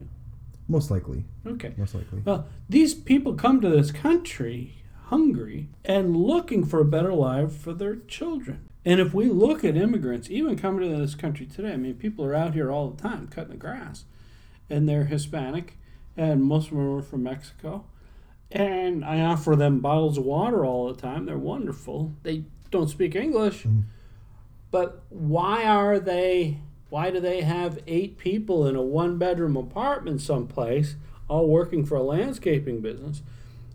most 0.68 0.92
likely. 0.92 1.26
Okay. 1.48 1.74
Most 1.78 1.96
likely. 1.96 2.22
Well, 2.26 2.48
these 2.68 2.94
people 2.94 3.34
come 3.34 3.60
to 3.62 3.70
this 3.70 3.92
country 3.92 4.76
hungry 5.06 5.68
and 5.84 6.16
looking 6.16 6.64
for 6.64 6.80
a 6.80 6.86
better 6.86 7.14
life 7.14 7.52
for 7.52 7.74
their 7.74 7.96
children. 7.96 8.70
And 8.86 9.00
if 9.00 9.14
we 9.14 9.26
look 9.26 9.64
at 9.64 9.76
immigrants, 9.76 10.30
even 10.30 10.58
coming 10.58 10.90
to 10.90 10.98
this 10.98 11.16
country 11.16 11.46
today, 11.46 11.74
I 11.74 11.78
mean, 11.78 11.96
people 11.96 12.24
are 12.26 12.36
out 12.36 12.54
here 12.54 12.72
all 12.72 12.90
the 12.90 13.02
time 13.02 13.28
cutting 13.28 13.52
the 13.52 13.58
grass, 13.58 14.06
and 14.70 14.88
they're 14.88 15.06
Hispanic, 15.06 15.78
and 16.16 16.44
most 16.44 16.72
of 16.72 16.78
them 16.78 16.98
are 16.98 17.02
from 17.02 17.24
Mexico. 17.24 17.86
And 18.52 19.06
I 19.06 19.22
offer 19.22 19.56
them 19.56 19.80
bottles 19.80 20.18
of 20.18 20.26
water 20.26 20.66
all 20.66 20.92
the 20.92 21.00
time. 21.00 21.26
They're 21.26 21.38
wonderful. 21.38 22.14
They 22.24 22.46
don't 22.72 22.90
speak 22.90 23.16
English, 23.16 23.64
Mhm. 23.64 23.84
but 24.72 25.04
why 25.10 25.66
are 25.66 26.00
they? 26.00 26.58
Why 26.90 27.12
do 27.12 27.20
they 27.20 27.42
have 27.42 27.80
eight 27.86 28.18
people 28.18 28.66
in 28.66 28.76
a 28.76 28.82
one-bedroom 28.82 29.56
apartment 29.56 30.22
someplace, 30.22 30.96
all 31.28 31.48
working 31.48 31.86
for 31.86 31.96
a 31.96 32.02
landscaping 32.02 32.82
business? 32.82 33.22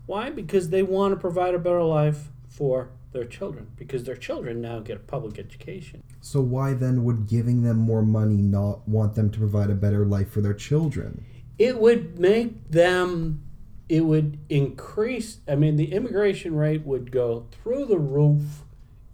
Why? 0.05 0.29
Because 0.29 0.69
they 0.69 0.83
want 0.83 1.13
to 1.13 1.19
provide 1.19 1.55
a 1.55 1.59
better 1.59 1.83
life 1.83 2.29
for 2.49 2.89
their 3.13 3.23
children. 3.23 3.67
Because 3.77 4.03
their 4.03 4.17
children 4.17 4.61
now 4.61 4.79
get 4.79 4.97
a 4.97 4.99
public 4.99 5.39
education. 5.39 6.03
So 6.25 6.41
why 6.41 6.73
then 6.73 7.03
would 7.03 7.27
giving 7.27 7.63
them 7.63 7.77
more 7.77 8.01
money 8.01 8.37
not 8.37 8.87
want 8.87 9.15
them 9.15 9.29
to 9.29 9.39
provide 9.39 9.69
a 9.69 9.75
better 9.75 10.05
life 10.05 10.31
for 10.31 10.41
their 10.41 10.53
children? 10.53 11.25
it 11.57 11.79
would 11.79 12.19
make 12.19 12.69
them 12.69 13.41
it 13.87 14.01
would 14.01 14.37
increase 14.49 15.37
i 15.47 15.55
mean 15.55 15.77
the 15.77 15.93
immigration 15.93 16.53
rate 16.53 16.81
would 16.85 17.09
go 17.11 17.45
through 17.49 17.85
the 17.85 17.97
roof 17.97 18.65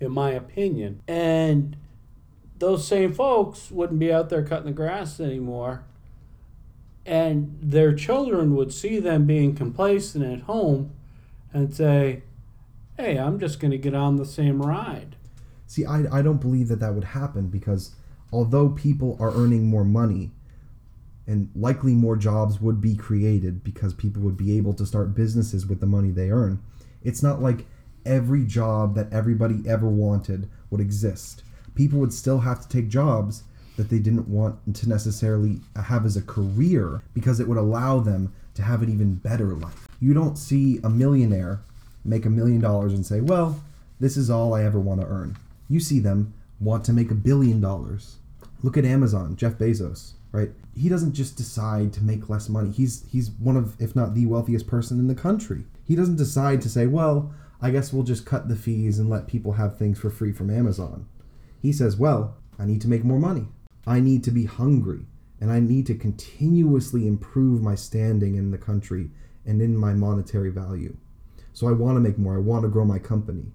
in 0.01 0.11
my 0.11 0.31
opinion. 0.31 1.01
And 1.07 1.77
those 2.57 2.85
same 2.85 3.13
folks 3.13 3.71
wouldn't 3.71 3.99
be 3.99 4.11
out 4.11 4.29
there 4.29 4.43
cutting 4.43 4.65
the 4.65 4.71
grass 4.71 5.19
anymore. 5.19 5.83
And 7.05 7.57
their 7.61 7.93
children 7.93 8.55
would 8.55 8.73
see 8.73 8.99
them 8.99 9.25
being 9.25 9.55
complacent 9.55 10.25
at 10.25 10.41
home 10.41 10.91
and 11.53 11.73
say 11.73 12.23
hey 12.97 13.17
i'm 13.17 13.39
just 13.39 13.59
going 13.59 13.71
to 13.71 13.77
get 13.77 13.93
on 13.93 14.15
the 14.15 14.25
same 14.25 14.61
ride 14.61 15.17
See, 15.71 15.85
I, 15.85 16.03
I 16.11 16.21
don't 16.21 16.41
believe 16.41 16.67
that 16.67 16.81
that 16.81 16.95
would 16.95 17.05
happen 17.05 17.47
because 17.47 17.95
although 18.33 18.67
people 18.67 19.15
are 19.21 19.33
earning 19.33 19.67
more 19.67 19.85
money, 19.85 20.31
and 21.25 21.49
likely 21.55 21.93
more 21.93 22.17
jobs 22.17 22.59
would 22.59 22.81
be 22.81 22.93
created 22.93 23.63
because 23.63 23.93
people 23.93 24.21
would 24.23 24.35
be 24.35 24.57
able 24.57 24.73
to 24.73 24.85
start 24.85 25.15
businesses 25.15 25.65
with 25.65 25.79
the 25.79 25.85
money 25.85 26.11
they 26.11 26.29
earn. 26.29 26.61
It's 27.03 27.23
not 27.23 27.41
like 27.41 27.67
every 28.05 28.43
job 28.43 28.95
that 28.95 29.13
everybody 29.13 29.63
ever 29.65 29.87
wanted 29.87 30.49
would 30.71 30.81
exist. 30.81 31.41
People 31.73 31.99
would 31.99 32.11
still 32.11 32.39
have 32.39 32.59
to 32.59 32.67
take 32.67 32.89
jobs 32.89 33.43
that 33.77 33.89
they 33.89 33.99
didn't 33.99 34.27
want 34.27 34.75
to 34.75 34.89
necessarily 34.89 35.61
have 35.81 36.05
as 36.05 36.17
a 36.17 36.21
career 36.21 37.01
because 37.13 37.39
it 37.39 37.47
would 37.47 37.57
allow 37.57 38.01
them 38.01 38.33
to 38.55 38.61
have 38.61 38.81
an 38.81 38.91
even 38.91 39.15
better 39.15 39.53
life. 39.53 39.87
You 40.01 40.13
don't 40.13 40.37
see 40.37 40.81
a 40.83 40.89
millionaire 40.89 41.61
make 42.03 42.25
a 42.25 42.29
million 42.29 42.59
dollars 42.59 42.91
and 42.91 43.05
say, 43.05 43.21
well, 43.21 43.63
this 44.01 44.17
is 44.17 44.29
all 44.29 44.53
I 44.53 44.65
ever 44.65 44.77
want 44.77 44.99
to 44.99 45.07
earn. 45.07 45.37
You 45.71 45.79
see 45.79 45.99
them 45.99 46.33
want 46.59 46.83
to 46.83 46.93
make 46.93 47.11
a 47.11 47.15
billion 47.15 47.61
dollars. 47.61 48.17
Look 48.61 48.75
at 48.75 48.83
Amazon, 48.83 49.37
Jeff 49.37 49.53
Bezos, 49.53 50.15
right? 50.33 50.51
He 50.75 50.89
doesn't 50.89 51.13
just 51.13 51.37
decide 51.37 51.93
to 51.93 52.03
make 52.03 52.27
less 52.27 52.49
money. 52.49 52.71
He's 52.71 53.05
he's 53.07 53.31
one 53.31 53.55
of 53.55 53.79
if 53.79 53.95
not 53.95 54.13
the 54.13 54.25
wealthiest 54.25 54.67
person 54.67 54.99
in 54.99 55.07
the 55.07 55.15
country. 55.15 55.63
He 55.85 55.95
doesn't 55.95 56.17
decide 56.17 56.61
to 56.63 56.69
say, 56.69 56.87
"Well, 56.87 57.33
I 57.61 57.71
guess 57.71 57.93
we'll 57.93 58.03
just 58.03 58.25
cut 58.25 58.49
the 58.49 58.57
fees 58.57 58.99
and 58.99 59.09
let 59.09 59.27
people 59.27 59.53
have 59.53 59.77
things 59.77 59.97
for 59.97 60.09
free 60.09 60.33
from 60.33 60.49
Amazon." 60.49 61.05
He 61.61 61.71
says, 61.71 61.95
"Well, 61.95 62.35
I 62.59 62.65
need 62.65 62.81
to 62.81 62.89
make 62.89 63.05
more 63.05 63.19
money. 63.19 63.47
I 63.87 64.01
need 64.01 64.25
to 64.25 64.31
be 64.31 64.43
hungry 64.43 65.05
and 65.39 65.49
I 65.49 65.61
need 65.61 65.87
to 65.87 65.95
continuously 65.95 67.07
improve 67.07 67.63
my 67.63 67.75
standing 67.75 68.35
in 68.35 68.51
the 68.51 68.57
country 68.57 69.09
and 69.45 69.61
in 69.61 69.77
my 69.77 69.93
monetary 69.93 70.51
value. 70.51 70.97
So 71.53 71.67
I 71.67 71.71
want 71.71 71.95
to 71.95 72.01
make 72.01 72.17
more. 72.17 72.35
I 72.35 72.39
want 72.39 72.63
to 72.63 72.69
grow 72.69 72.83
my 72.83 72.99
company. 72.99 73.53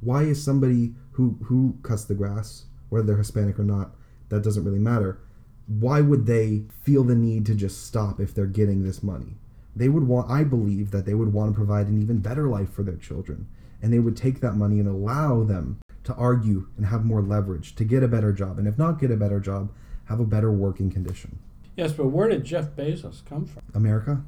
Why 0.00 0.22
is 0.22 0.42
somebody 0.42 0.94
who 1.16 1.38
who 1.44 1.76
cuts 1.82 2.04
the 2.04 2.14
grass, 2.14 2.66
whether 2.90 3.06
they're 3.06 3.16
Hispanic 3.16 3.58
or 3.58 3.64
not, 3.64 3.92
that 4.28 4.42
doesn't 4.42 4.64
really 4.64 4.78
matter. 4.78 5.18
Why 5.66 6.00
would 6.00 6.26
they 6.26 6.64
feel 6.82 7.04
the 7.04 7.14
need 7.14 7.46
to 7.46 7.54
just 7.54 7.86
stop 7.86 8.20
if 8.20 8.34
they're 8.34 8.46
getting 8.46 8.84
this 8.84 9.02
money? 9.02 9.38
They 9.74 9.88
would 9.88 10.04
want 10.04 10.30
I 10.30 10.44
believe 10.44 10.90
that 10.90 11.06
they 11.06 11.14
would 11.14 11.32
want 11.32 11.52
to 11.52 11.56
provide 11.56 11.86
an 11.86 12.00
even 12.00 12.18
better 12.18 12.48
life 12.48 12.70
for 12.70 12.82
their 12.82 12.96
children. 12.96 13.48
And 13.82 13.92
they 13.92 13.98
would 13.98 14.16
take 14.16 14.40
that 14.40 14.56
money 14.56 14.78
and 14.78 14.88
allow 14.88 15.42
them 15.42 15.78
to 16.04 16.14
argue 16.14 16.68
and 16.76 16.86
have 16.86 17.04
more 17.04 17.22
leverage 17.22 17.74
to 17.76 17.84
get 17.84 18.02
a 18.02 18.08
better 18.08 18.32
job. 18.32 18.58
And 18.58 18.68
if 18.68 18.78
not 18.78 19.00
get 19.00 19.10
a 19.10 19.16
better 19.16 19.40
job, 19.40 19.70
have 20.06 20.20
a 20.20 20.24
better 20.24 20.52
working 20.52 20.90
condition. 20.90 21.38
Yes, 21.76 21.92
but 21.92 22.08
where 22.08 22.28
did 22.28 22.44
Jeff 22.44 22.70
Bezos 22.70 23.24
come 23.24 23.44
from? 23.44 23.62
America? 23.74 24.22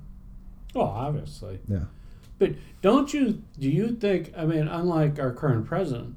Oh, 0.74 0.82
obviously. 0.82 1.60
Yeah. 1.66 1.84
But 2.38 2.52
don't 2.82 3.12
you 3.12 3.42
do 3.58 3.68
you 3.68 3.94
think 3.96 4.32
I 4.36 4.44
mean, 4.46 4.68
unlike 4.68 5.18
our 5.18 5.32
current 5.32 5.66
president, 5.66 6.16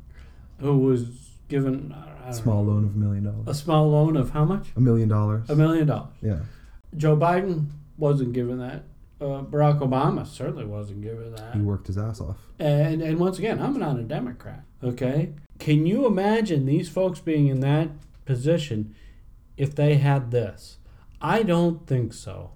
who 0.62 0.78
was 0.78 1.06
given 1.50 1.94
a 2.26 2.34
Small 2.34 2.64
know, 2.64 2.72
loan 2.72 2.86
of 2.86 2.96
a 2.96 2.98
million 2.98 3.24
dollars. 3.26 3.48
a 3.48 3.54
small 3.54 3.90
loan 3.92 4.16
of 4.16 4.30
how 4.30 4.46
much? 4.46 4.68
A 4.76 4.80
million 4.80 5.10
dollars. 5.10 5.50
A 5.50 5.56
million 5.56 5.88
dollars. 5.88 6.14
Yeah. 6.22 6.40
Joe 6.96 7.18
Biden 7.18 7.68
wasn't 7.98 8.34
given 8.34 8.60
that. 8.60 8.84
Uh, 9.20 9.44
Barack 9.44 9.80
Obama 9.80 10.26
certainly 10.26 10.66
wasn't 10.66 11.02
given 11.02 11.36
that. 11.36 11.54
He 11.54 11.62
worked 11.62 11.88
his 11.88 11.98
ass 11.98 12.22
off. 12.22 12.38
And 12.60 13.02
and 13.02 13.20
once 13.20 13.38
again, 13.38 13.62
I'm 13.62 13.78
not 13.78 14.00
a 14.00 14.04
Democrat. 14.04 14.64
Okay, 14.84 15.34
can 15.60 15.86
you 15.86 16.06
imagine 16.08 16.66
these 16.66 16.90
folks 16.90 17.20
being 17.20 17.48
in 17.48 17.60
that 17.60 17.90
position 18.26 18.96
if 19.58 19.76
they 19.76 19.96
had 19.98 20.32
this? 20.32 20.78
I 21.22 21.44
don't 21.44 21.86
think 21.86 22.14
so. 22.14 22.52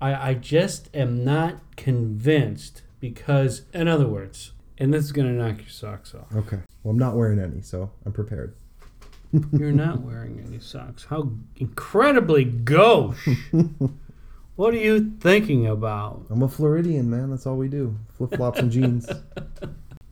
I 0.00 0.30
I 0.30 0.34
just 0.34 0.94
am 0.94 1.24
not 1.24 1.60
convinced 1.76 2.82
because, 3.00 3.62
in 3.72 3.88
other 3.88 4.06
words, 4.06 4.52
and 4.82 4.92
this 4.92 5.04
is 5.04 5.12
gonna 5.12 5.32
knock 5.32 5.58
your 5.58 5.68
socks 5.68 6.12
off. 6.12 6.34
Okay. 6.34 6.58
Well, 6.82 6.90
I'm 6.90 6.98
not 6.98 7.14
wearing 7.14 7.38
any, 7.38 7.62
so 7.62 7.92
I'm 8.04 8.12
prepared. 8.12 8.56
You're 9.52 9.70
not 9.70 10.00
wearing 10.00 10.44
any 10.44 10.58
socks. 10.58 11.04
How 11.04 11.30
incredibly 11.56 12.44
gauche. 12.44 13.28
what 14.56 14.74
are 14.74 14.78
you 14.78 15.12
thinking 15.20 15.68
about? 15.68 16.26
I'm 16.30 16.42
a 16.42 16.48
Floridian, 16.48 17.08
man. 17.08 17.30
That's 17.30 17.46
all 17.46 17.56
we 17.56 17.68
do. 17.68 17.96
Flip 18.14 18.34
flops 18.34 18.58
and 18.58 18.70
jeans. 18.70 19.08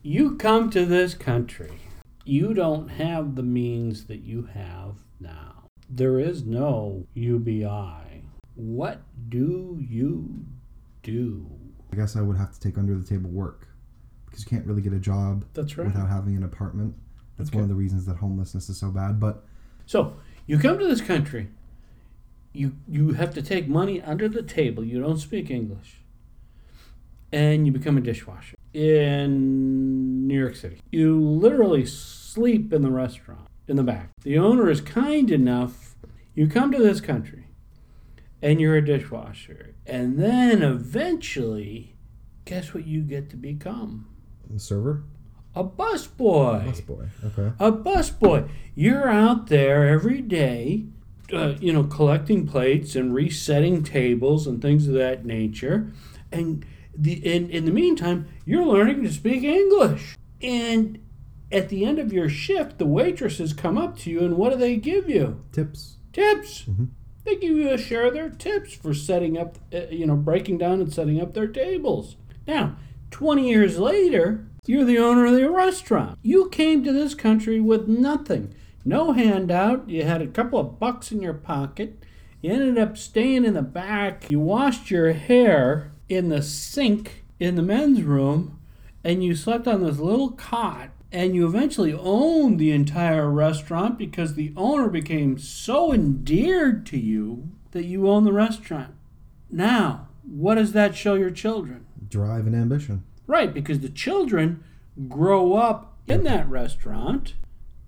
You 0.03 0.35
come 0.35 0.71
to 0.71 0.83
this 0.83 1.13
country, 1.13 1.73
you 2.25 2.55
don't 2.55 2.87
have 2.87 3.35
the 3.35 3.43
means 3.43 4.05
that 4.05 4.23
you 4.23 4.49
have 4.51 4.95
now. 5.19 5.65
There 5.87 6.19
is 6.19 6.43
no 6.43 7.05
UBI. 7.13 8.23
What 8.55 9.01
do 9.29 9.77
you 9.79 10.43
do? 11.03 11.45
I 11.93 11.97
guess 11.97 12.15
I 12.15 12.21
would 12.21 12.35
have 12.35 12.51
to 12.53 12.59
take 12.59 12.79
under 12.79 12.97
the 12.97 13.05
table 13.05 13.29
work 13.29 13.67
because 14.31 14.45
you 14.45 14.49
can't 14.49 14.65
really 14.65 14.81
get 14.81 14.93
a 14.93 14.99
job 14.99 15.45
That's 15.53 15.77
right. 15.77 15.85
without 15.87 16.07
having 16.09 16.35
an 16.37 16.43
apartment. 16.43 16.95
That's 17.37 17.49
Okay. 17.49 17.57
one 17.57 17.63
of 17.63 17.69
the 17.69 17.75
reasons 17.75 18.05
that 18.05 18.17
homelessness 18.17 18.69
is 18.69 18.77
so 18.77 18.89
bad. 18.91 19.19
But 19.19 19.43
So 19.85 20.15
you 20.47 20.57
come 20.57 20.79
to 20.79 20.87
this 20.87 21.01
country, 21.01 21.49
you 22.53 22.75
you 22.87 23.11
have 23.13 23.33
to 23.35 23.41
take 23.41 23.67
money 23.67 24.01
under 24.01 24.27
the 24.29 24.41
table. 24.43 24.83
You 24.83 24.99
don't 25.01 25.17
speak 25.17 25.49
English, 25.51 26.01
and 27.31 27.65
you 27.65 27.71
become 27.71 27.97
a 27.97 28.01
dishwasher 28.01 28.55
in 28.73 30.27
New 30.27 30.37
York 30.39 30.55
City. 30.55 30.79
You 30.91 31.19
literally 31.19 31.85
sleep 31.85 32.71
in 32.73 32.81
the 32.81 32.91
restaurant 32.91 33.47
in 33.67 33.75
the 33.75 33.83
back. 33.83 34.09
The 34.23 34.37
owner 34.37 34.69
is 34.69 34.81
kind 34.81 35.29
enough. 35.31 35.95
You 36.35 36.47
come 36.47 36.71
to 36.71 36.77
this 36.77 37.01
country, 37.01 37.47
and 38.41 38.59
you're 38.61 38.75
a 38.77 38.85
dishwasher, 38.85 39.75
and 39.85 40.17
then 40.17 40.61
eventually, 40.61 41.95
guess 42.45 42.73
what 42.73 42.85
you 42.87 43.01
get 43.01 43.29
to 43.31 43.37
become? 43.37 44.07
Server, 44.59 45.03
A 45.55 45.63
busboy. 45.63 46.65
busboy. 46.65 47.09
Okay. 47.25 47.51
A 47.59 47.71
busboy. 47.71 48.49
You're 48.75 49.09
out 49.09 49.47
there 49.47 49.87
every 49.87 50.21
day, 50.21 50.85
uh, 51.33 51.55
you 51.59 51.71
know, 51.73 51.83
collecting 51.83 52.47
plates 52.47 52.95
and 52.95 53.13
resetting 53.13 53.83
tables 53.83 54.47
and 54.47 54.61
things 54.61 54.87
of 54.87 54.93
that 54.95 55.25
nature. 55.25 55.91
And 56.31 56.65
the 56.97 57.13
in, 57.13 57.49
in 57.49 57.65
the 57.65 57.71
meantime, 57.71 58.27
you're 58.45 58.65
learning 58.65 59.03
to 59.03 59.11
speak 59.11 59.43
English. 59.43 60.15
And 60.41 60.99
at 61.51 61.69
the 61.69 61.83
end 61.85 61.99
of 61.99 62.13
your 62.13 62.29
shift, 62.29 62.77
the 62.77 62.85
waitresses 62.85 63.51
come 63.53 63.77
up 63.77 63.97
to 63.99 64.09
you 64.09 64.21
and 64.21 64.37
what 64.37 64.51
do 64.53 64.57
they 64.57 64.77
give 64.77 65.09
you? 65.09 65.41
Tips. 65.51 65.97
Tips. 66.13 66.63
Mhm. 66.69 66.87
They 67.25 67.35
give 67.35 67.55
you 67.55 67.69
a 67.69 67.77
share 67.77 68.05
of 68.07 68.13
their 68.13 68.29
tips 68.29 68.73
for 68.73 68.93
setting 68.93 69.37
up, 69.37 69.57
uh, 69.73 69.81
you 69.91 70.05
know, 70.07 70.15
breaking 70.15 70.57
down 70.57 70.81
and 70.81 70.91
setting 70.91 71.21
up 71.21 71.33
their 71.33 71.47
tables. 71.47 72.15
Now, 72.47 72.77
20 73.11 73.47
years 73.47 73.77
later, 73.77 74.45
you're 74.65 74.85
the 74.85 74.97
owner 74.97 75.25
of 75.25 75.33
the 75.33 75.49
restaurant. 75.49 76.17
You 76.21 76.49
came 76.49 76.83
to 76.83 76.91
this 76.91 77.13
country 77.13 77.59
with 77.59 77.87
nothing. 77.87 78.53
No 78.83 79.11
handout. 79.11 79.89
You 79.89 80.03
had 80.03 80.21
a 80.21 80.27
couple 80.27 80.59
of 80.59 80.79
bucks 80.79 81.11
in 81.11 81.21
your 81.21 81.33
pocket. 81.33 82.03
You 82.41 82.51
ended 82.53 82.77
up 82.77 82.97
staying 82.97 83.45
in 83.45 83.53
the 83.53 83.61
back. 83.61 84.31
You 84.31 84.39
washed 84.39 84.89
your 84.89 85.13
hair 85.13 85.91
in 86.09 86.29
the 86.29 86.41
sink 86.41 87.23
in 87.39 87.55
the 87.55 87.61
men's 87.61 88.01
room 88.01 88.59
and 89.03 89.23
you 89.23 89.35
slept 89.35 89.67
on 89.67 89.83
this 89.83 89.99
little 89.99 90.31
cot 90.31 90.89
and 91.11 91.35
you 91.35 91.45
eventually 91.45 91.93
owned 91.93 92.59
the 92.59 92.71
entire 92.71 93.29
restaurant 93.29 93.97
because 93.97 94.35
the 94.35 94.53
owner 94.55 94.87
became 94.87 95.37
so 95.37 95.93
endeared 95.93 96.85
to 96.87 96.97
you 96.97 97.49
that 97.71 97.85
you 97.85 98.09
own 98.09 98.23
the 98.23 98.33
restaurant. 98.33 98.93
Now, 99.49 100.07
what 100.23 100.55
does 100.55 100.71
that 100.73 100.95
show 100.95 101.15
your 101.15 101.31
children? 101.31 101.85
Drive 102.11 102.45
and 102.45 102.55
ambition. 102.55 103.03
Right, 103.25 103.53
because 103.53 103.79
the 103.79 103.89
children 103.89 104.63
grow 105.07 105.53
up 105.53 105.97
in 106.07 106.23
that 106.23 106.47
restaurant, 106.47 107.33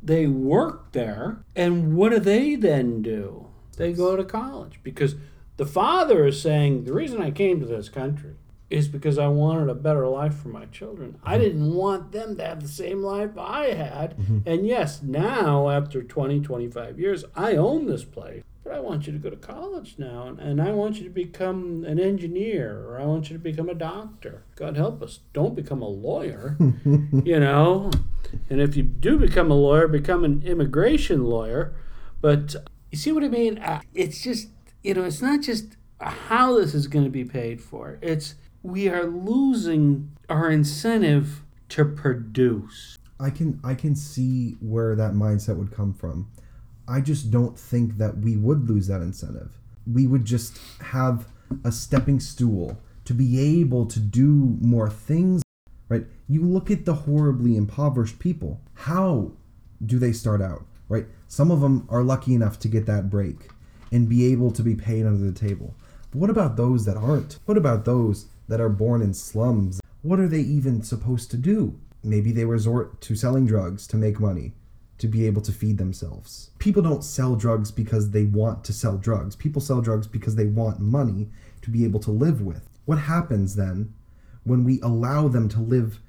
they 0.02 0.26
work 0.28 0.94
there, 0.94 1.44
and 1.56 1.96
what 1.96 2.10
do 2.10 2.20
they 2.20 2.56
then 2.56 3.02
do? 3.02 3.48
They 3.78 3.94
go 3.94 4.16
to 4.16 4.24
college 4.24 4.80
because 4.84 5.16
the 5.58 5.66
father 5.66 6.26
is 6.26 6.42
saying, 6.42 6.86
The 6.86 6.94
reason 6.94 7.22
I 7.22 7.32
came 7.32 7.60
to 7.60 7.66
this 7.66 7.90
country 7.90 8.36
is 8.70 8.88
because 8.88 9.20
I 9.20 9.28
wanted 9.28 9.70
a 9.70 9.76
better 9.76 10.08
life 10.08 10.36
for 10.36 10.48
my 10.48 10.66
children. 10.66 11.20
I 11.24 11.34
mm-hmm. 11.34 11.44
didn't 11.44 11.74
want 11.74 12.12
them 12.12 12.38
to 12.38 12.44
have 12.44 12.62
the 12.62 12.68
same 12.68 13.04
life 13.04 13.38
I 13.38 13.68
had. 13.68 14.18
Mm-hmm. 14.18 14.40
And 14.48 14.66
yes, 14.66 15.04
now 15.04 15.70
after 15.70 16.02
20, 16.02 16.42
25 16.42 17.00
years, 17.00 17.24
I 17.36 17.56
own 17.56 17.86
this 17.86 18.04
place. 18.04 18.44
But 18.64 18.74
I 18.74 18.80
want 18.80 19.06
you 19.08 19.14
to 19.14 19.20
go 19.20 19.30
to 19.30 19.36
college 19.36 19.96
now, 19.98 20.28
and, 20.28 20.40
and 20.40 20.62
I 20.62 20.72
want 20.72 20.96
you 20.98 21.04
to 21.04 21.10
become 21.10 21.84
an 21.86 22.00
engineer, 22.00 22.80
or 22.88 23.00
I 23.02 23.06
want 23.06 23.30
you 23.30 23.38
to 23.38 23.44
become 23.44 23.68
a 23.68 23.74
doctor. 23.74 24.44
God 24.56 24.78
help 24.78 25.02
us, 25.02 25.20
don't 25.34 25.54
become 25.54 25.82
a 25.82 25.88
lawyer, 25.88 26.56
you 26.60 27.40
know. 27.40 27.92
And 28.50 28.62
if 28.62 28.76
you 28.78 28.84
do 28.84 29.18
become 29.18 29.52
a 29.52 29.56
lawyer, 29.56 29.88
become 29.88 30.24
an 30.24 30.44
immigration 30.46 31.26
lawyer. 31.26 31.74
But 32.22 32.56
you 32.90 32.98
see 32.98 33.12
what 33.12 33.24
I 33.24 33.28
mean? 33.28 33.58
Uh, 33.58 33.82
It's 33.94 34.22
just, 34.24 34.48
you 34.82 34.94
know, 34.94 35.04
it's 35.04 35.22
not 35.22 35.42
just 35.42 35.76
how 36.00 36.58
this 36.58 36.74
is 36.74 36.88
going 36.88 37.06
to 37.06 37.12
be 37.12 37.26
paid 37.26 37.62
for. 37.62 38.00
It's 38.02 38.36
we 38.62 38.88
are 38.88 39.04
losing 39.06 40.12
our 40.30 40.50
incentive 40.50 41.44
to 41.70 41.86
produce. 41.86 42.98
I 43.20 43.30
can 43.30 43.60
I 43.64 43.76
can 43.76 43.96
see 43.96 44.56
where 44.62 44.96
that 44.96 45.14
mindset 45.14 45.58
would 45.58 45.72
come 45.72 45.94
from. 45.94 46.30
I 46.88 47.02
just 47.02 47.32
don't 47.32 47.58
think 47.58 47.98
that 47.98 48.18
we 48.18 48.36
would 48.36 48.70
lose 48.70 48.88
that 48.88 49.02
incentive. 49.02 49.58
We 49.92 50.08
would 50.08 50.26
just 50.26 50.60
have 50.82 51.28
a 51.64 51.72
stepping 51.72 52.20
stool 52.20 52.78
to 53.06 53.14
be 53.14 53.40
able 53.62 53.86
to 53.88 54.00
do 54.00 54.58
more 54.62 54.90
things, 54.90 55.44
right? 55.90 56.06
You 56.28 56.44
look 56.44 56.72
at 56.72 56.86
the 56.86 56.94
horribly 56.94 57.56
impoverished 57.58 58.20
people. 58.20 58.62
How 58.74 59.32
do 59.86 60.00
they 60.00 60.14
start 60.14 60.42
out, 60.42 60.66
right? 60.90 61.06
Some 61.28 61.52
of 61.52 61.62
them 61.62 61.86
are 61.90 62.04
lucky 62.04 62.34
enough 62.34 62.60
to 62.60 62.68
get 62.68 62.86
that 62.86 63.10
break. 63.10 63.50
and 63.92 64.10
be 64.10 64.26
able 64.32 64.50
to 64.52 64.64
be 64.64 64.74
paid 64.76 65.06
under 65.06 65.24
the 65.24 65.32
table. 65.32 65.76
But 66.10 66.20
what 66.20 66.30
about 66.32 66.58
those 66.58 66.84
that 66.86 66.98
aren't? 66.98 67.38
What 67.46 67.58
about 67.58 67.86
those 67.86 68.26
that 68.48 68.60
are 68.60 68.70
born 68.70 69.04
in 69.04 69.14
slums? 69.14 69.80
What 70.02 70.20
are 70.20 70.28
they 70.28 70.40
even 70.40 70.82
supposed 70.82 71.30
to 71.32 71.38
do? 71.38 71.80
Maybe 72.04 72.32
they 72.32 72.44
resort 72.44 73.00
to 73.02 73.16
selling 73.16 73.46
drugs 73.46 73.86
to 73.88 73.96
make 73.98 74.20
money, 74.20 74.54
to 74.98 75.08
be 75.08 75.26
able 75.26 75.42
to 75.42 75.52
feed 75.52 75.78
themselves. 75.78 76.52
People 76.60 76.82
don't 76.82 77.04
sell 77.04 77.36
drugs 77.36 77.72
because 77.72 78.12
they 78.12 78.26
want 78.26 78.64
to 78.66 78.74
sell 78.74 78.98
drugs. 78.98 79.36
People 79.36 79.62
sell 79.62 79.82
drugs 79.82 80.08
because 80.08 80.36
they 80.36 80.46
want 80.46 80.80
money 80.80 81.28
to 81.62 81.70
be 81.70 81.84
able 81.84 82.00
to 82.02 82.12
live 82.12 82.42
with. 82.42 82.70
What 82.86 83.00
happens 83.00 83.56
then 83.56 83.94
when 84.44 84.64
we 84.64 84.80
allow 84.82 85.28
them 85.28 85.50
to 85.50 85.60
live 85.60 86.00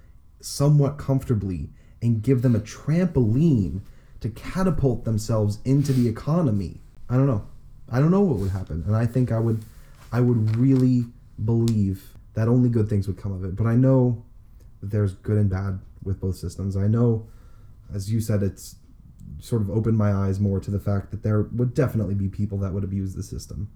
somewhat 0.40 0.98
comfortably 0.98 1.70
and 2.02 2.22
give 2.22 2.42
them 2.42 2.54
a 2.54 2.60
trampoline 2.60 3.80
to 4.20 4.28
catapult 4.30 5.04
themselves 5.04 5.58
into 5.64 5.92
the 5.92 6.08
economy? 6.08 6.80
I 7.08 7.16
don't 7.16 7.26
know. 7.26 7.46
I 7.90 8.00
don't 8.00 8.10
know 8.10 8.20
what 8.20 8.38
would 8.38 8.50
happen. 8.50 8.84
And 8.86 8.96
I 8.96 9.06
think 9.06 9.32
I 9.32 9.38
would 9.38 9.64
I 10.12 10.20
would 10.20 10.56
really 10.56 11.06
believe 11.44 12.14
that 12.34 12.48
only 12.48 12.68
good 12.68 12.88
things 12.88 13.06
would 13.06 13.16
come 13.16 13.32
of 13.32 13.44
it. 13.44 13.56
But 13.56 13.66
I 13.66 13.74
know 13.74 14.24
that 14.80 14.90
there's 14.90 15.14
good 15.14 15.38
and 15.38 15.50
bad 15.50 15.80
with 16.02 16.20
both 16.20 16.36
systems. 16.36 16.76
I 16.76 16.86
know 16.86 17.26
as 17.92 18.10
you 18.12 18.20
said 18.20 18.42
it's 18.42 18.76
sort 19.40 19.62
of 19.62 19.70
opened 19.70 19.96
my 19.98 20.12
eyes 20.12 20.38
more 20.40 20.60
to 20.60 20.70
the 20.70 20.78
fact 20.78 21.10
that 21.10 21.22
there 21.22 21.42
would 21.42 21.74
definitely 21.74 22.14
be 22.14 22.28
people 22.28 22.58
that 22.58 22.72
would 22.72 22.84
abuse 22.84 23.14
the 23.14 23.22
system. 23.22 23.70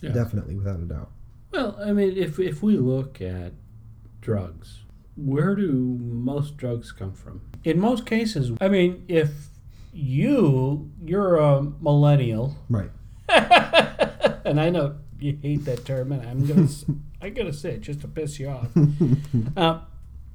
Yeah. 0.00 0.10
Definitely, 0.12 0.54
without 0.56 0.80
a 0.80 0.84
doubt. 0.84 1.10
Well, 1.52 1.76
I 1.84 1.92
mean, 1.92 2.16
if 2.16 2.38
if 2.38 2.62
we 2.62 2.76
look 2.76 3.20
at 3.20 3.52
drugs, 4.20 4.80
where 5.16 5.54
do 5.54 5.72
most 6.00 6.56
drugs 6.56 6.90
come 6.92 7.12
from? 7.12 7.42
In 7.64 7.78
most 7.80 8.06
cases, 8.06 8.52
I 8.60 8.68
mean, 8.68 9.04
if 9.08 9.48
you 9.92 10.90
you're 11.04 11.36
a 11.36 11.62
millennial, 11.62 12.56
Right. 12.68 12.90
and 14.44 14.60
I 14.60 14.70
know 14.70 14.96
you 15.18 15.38
hate 15.42 15.64
that 15.66 15.84
term, 15.84 16.12
and 16.12 16.24
I'm 16.26 16.46
gonna 16.46 16.68
I'm 17.20 17.34
gonna 17.34 17.52
say 17.52 17.72
it 17.72 17.80
just 17.82 18.00
to 18.02 18.08
piss 18.08 18.38
you 18.40 18.48
off. 18.48 18.68
uh, 19.56 19.80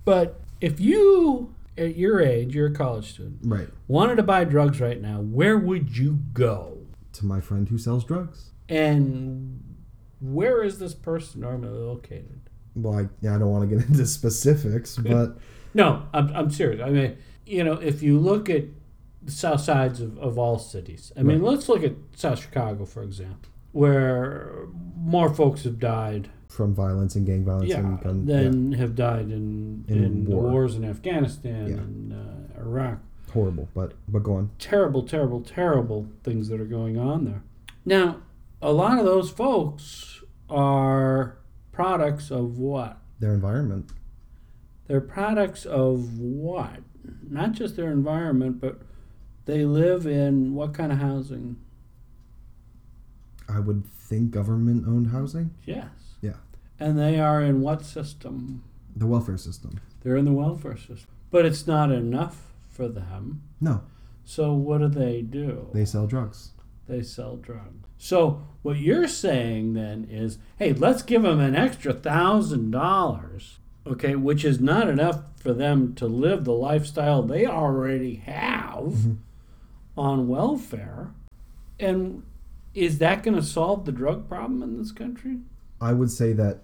but 0.04 0.40
if 0.62 0.80
you 0.80 1.55
at 1.78 1.96
your 1.96 2.22
age, 2.22 2.56
you're 2.56 2.68
a 2.68 2.74
college 2.74 3.12
student, 3.14 3.40
Right. 3.44 3.68
wanted 3.88 4.16
to 4.16 4.24
buy 4.24 4.44
drugs 4.46 4.80
right 4.80 5.02
now, 5.02 5.20
where 5.22 5.58
would 5.58 5.98
you 5.98 6.20
go? 6.34 6.78
To 7.14 7.26
my 7.26 7.40
friend 7.42 7.70
who 7.70 7.78
sells 7.78 8.04
drugs. 8.04 8.52
And 8.70 9.62
where 10.20 10.64
is 10.64 10.80
this 10.80 10.94
person 10.94 11.42
normally 11.42 11.80
located? 11.80 12.42
Well, 12.76 13.00
I, 13.00 13.10
yeah, 13.22 13.36
I 13.36 13.40
don't 13.40 13.52
want 13.52 13.70
to 13.70 13.76
get 13.76 13.86
into 13.90 14.06
specifics, 14.06 14.98
but 14.98 15.38
No, 15.74 16.04
I'm, 16.14 16.30
I'm 16.36 16.50
serious. 16.50 16.82
I 16.82 16.90
mean, 16.90 17.18
you 17.46 17.64
know, 17.64 17.74
if 17.74 18.02
you 18.04 18.20
look 18.20 18.50
at 18.50 18.64
the 19.24 19.32
south 19.32 19.62
sides 19.62 20.02
of, 20.02 20.18
of 20.18 20.38
all 20.38 20.60
cities, 20.60 21.12
I 21.18 21.24
mean, 21.24 21.42
Right. 21.42 21.52
let's 21.52 21.70
look 21.70 21.84
at 21.84 21.94
South 22.16 22.40
Chicago, 22.42 22.86
for 22.86 23.02
example, 23.04 23.50
where 23.72 24.68
more 24.98 25.34
folks 25.34 25.64
have 25.64 25.80
died, 25.80 26.30
from 26.56 26.74
violence 26.74 27.16
and 27.16 27.26
gang 27.26 27.44
violence 27.44 27.70
yeah, 27.70 27.80
and 27.80 28.02
gun, 28.02 28.26
than 28.26 28.72
have 28.74 28.96
died 28.96 29.26
in, 29.32 29.84
In 29.88 30.04
in, 30.04 30.24
the 30.26 30.32
wars 30.36 30.76
in 30.76 30.86
Afghanistan 30.86 31.68
Yeah. 31.68 31.76
and 31.78 32.14
uh, 32.14 32.62
Iraq. 32.62 33.00
horrible. 33.34 33.68
But 33.76 33.94
but 34.08 34.24
go 34.24 34.36
on. 34.36 34.50
Terrible, 34.58 35.04
terrible, 35.04 35.42
terrible 35.42 36.08
things 36.24 36.48
that 36.50 36.60
are 36.62 36.66
going 36.66 36.98
on 36.98 37.26
there. 37.26 37.44
Now, 37.86 38.22
a 38.62 38.72
lot 38.72 38.98
of 38.98 39.06
those 39.06 39.30
folks 39.30 40.24
are 40.50 41.38
products 41.72 42.32
of 42.32 42.58
what? 42.58 42.98
Their 43.20 43.34
environment. 43.34 43.92
They're 44.88 45.02
products 45.02 45.66
of 45.66 46.18
what? 46.20 46.78
Not 47.30 47.52
just 47.54 47.76
their 47.76 47.92
environment, 47.92 48.62
but 48.62 48.82
they 49.46 49.66
live 49.66 50.08
in 50.08 50.54
what 50.56 50.74
kind 50.74 50.92
of 50.92 51.00
housing? 51.00 51.58
I 53.50 53.60
would 53.60 53.86
think 53.86 54.32
government 54.32 54.88
owned 54.88 55.08
housing. 55.12 55.52
Yes. 55.66 55.90
And 56.80 56.98
they 57.00 57.20
are 57.20 57.42
in 57.42 57.62
what 57.62 57.86
system? 57.86 58.64
The 58.96 59.08
welfare 59.08 59.38
system. 59.38 59.80
They're 60.02 60.18
in 60.18 60.26
the 60.26 60.32
welfare 60.34 60.78
system. 60.78 61.08
But 61.32 61.46
it's 61.46 61.66
not 61.68 61.92
enough 61.92 62.54
for 62.70 62.88
them. 62.88 63.42
No, 63.62 63.82
So 64.24 64.54
what 64.54 64.80
do 64.80 64.88
they 64.88 65.22
do? 65.22 65.70
they 65.74 65.86
sell 65.86 66.08
drugs. 66.08 66.52
They 66.88 67.02
sell 67.02 67.36
drugs. 67.38 67.88
So 67.98 68.42
what 68.62 68.78
you're 68.78 69.08
saying 69.08 69.74
then 69.74 70.08
is, 70.10 70.38
hey, 70.58 70.74
let's 70.74 71.02
give 71.02 71.24
them 71.24 71.40
an 71.40 71.56
extra 71.56 71.94
thousand 71.94 72.72
dollars, 72.72 73.60
okay, 73.88 74.16
which 74.16 74.44
is 74.44 74.60
not 74.60 74.90
enough 74.90 75.22
for 75.38 75.54
them 75.54 75.94
to 75.96 76.06
live 76.08 76.44
the 76.44 76.54
lifestyle 76.54 77.22
they 77.24 77.46
already 77.46 78.16
have 78.16 78.84
Mhm. 78.94 79.18
on 79.98 80.28
welfare. 80.28 81.12
And 81.80 82.24
is 82.74 82.98
that 83.00 83.24
going 83.24 83.36
to 83.36 83.44
solve 83.44 83.86
the 83.86 83.92
drug 83.92 84.28
problem 84.28 84.62
in 84.62 84.78
this 84.78 84.92
country? 84.92 85.40
I 85.82 85.94
would 85.94 86.12
say 86.12 86.34
that 86.34 86.62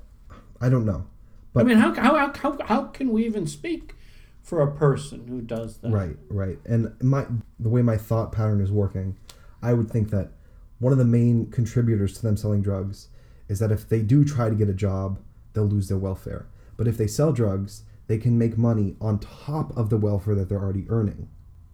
I 0.60 0.70
don't 0.70 0.86
know. 0.86 1.06
But- 1.54 1.62
I 1.62 1.64
mean, 1.66 1.78
how, 1.78 1.94
how, 1.94 2.34
how, 2.34 2.58
how 2.66 2.84
can 2.84 3.10
we 3.12 3.26
even 3.26 3.46
speak 3.48 3.96
for 4.42 4.62
a 4.62 4.72
person 4.72 5.28
who 5.28 5.42
does 5.42 5.78
that? 5.78 5.92
Right, 5.92 6.18
right. 6.30 6.58
And 6.66 6.94
my 7.02 7.26
the 7.60 7.70
way 7.70 7.82
my 7.82 7.98
thought 7.98 8.32
pattern 8.32 8.62
is 8.62 8.72
working, 8.72 9.18
I 9.62 9.74
would 9.74 9.90
think 9.92 10.10
that 10.12 10.32
one 10.80 10.92
of 10.94 10.98
the 10.98 11.06
main 11.06 11.52
contributors 11.52 12.14
to 12.16 12.22
them 12.24 12.38
selling 12.38 12.62
drugs 12.62 13.10
is 13.50 13.60
that 13.60 13.72
if 13.72 13.88
they 13.90 14.02
do 14.02 14.24
try 14.24 14.50
to 14.50 14.56
get 14.56 14.70
a 14.70 14.74
job, 14.74 15.20
they'll 15.54 15.66
lose 15.66 15.90
their 15.90 15.98
welfare. 15.98 16.48
But 16.78 16.88
if 16.88 16.98
they 16.98 17.06
sell 17.08 17.32
drugs, 17.34 17.84
they 18.08 18.18
can 18.18 18.38
make 18.38 18.58
money 18.58 18.96
on 19.02 19.20
top 19.20 19.76
of 19.78 19.90
the 19.90 19.98
welfare 19.98 20.34
that 20.36 20.50
they're 20.50 20.60
already 20.62 20.86
earning. 20.90 21.30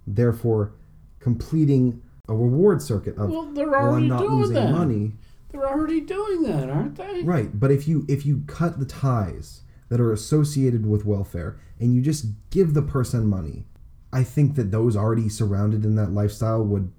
Therefore, 0.06 0.74
completing 1.20 2.02
a 2.28 2.34
reward 2.36 2.82
circuit 2.82 3.16
of 3.18 3.30
Well, 3.30 3.46
they're 3.54 3.70
well, 3.70 3.96
I'm 3.96 4.08
not 4.08 4.20
doing 4.22 4.34
losing 4.40 4.56
that. 4.56 4.72
money. 4.72 5.14
They're 5.50 5.68
already 5.68 6.02
doing 6.02 6.43
that, 6.43 6.70
aren't 6.70 6.95
they? 6.95 7.24
Right, 7.24 7.58
but 7.58 7.72
if 7.72 7.88
you 7.88 8.06
if 8.08 8.26
you 8.26 8.43
cut 8.48 8.80
the 8.80 8.86
ties 8.86 9.62
that 9.89 10.02
are 10.02 10.12
associated 10.12 10.86
with 10.86 11.06
welfare 11.06 11.60
and 11.80 11.95
you 11.95 12.02
just 12.02 12.26
give 12.50 12.74
the 12.74 12.82
person 12.82 13.28
money, 13.28 13.66
I 14.12 14.24
think 14.24 14.56
that 14.56 14.72
those 14.72 14.95
already 14.95 15.30
surrounded 15.30 15.86
in 15.86 15.95
that 15.95 16.12
lifestyle 16.12 16.64
would 16.64 16.91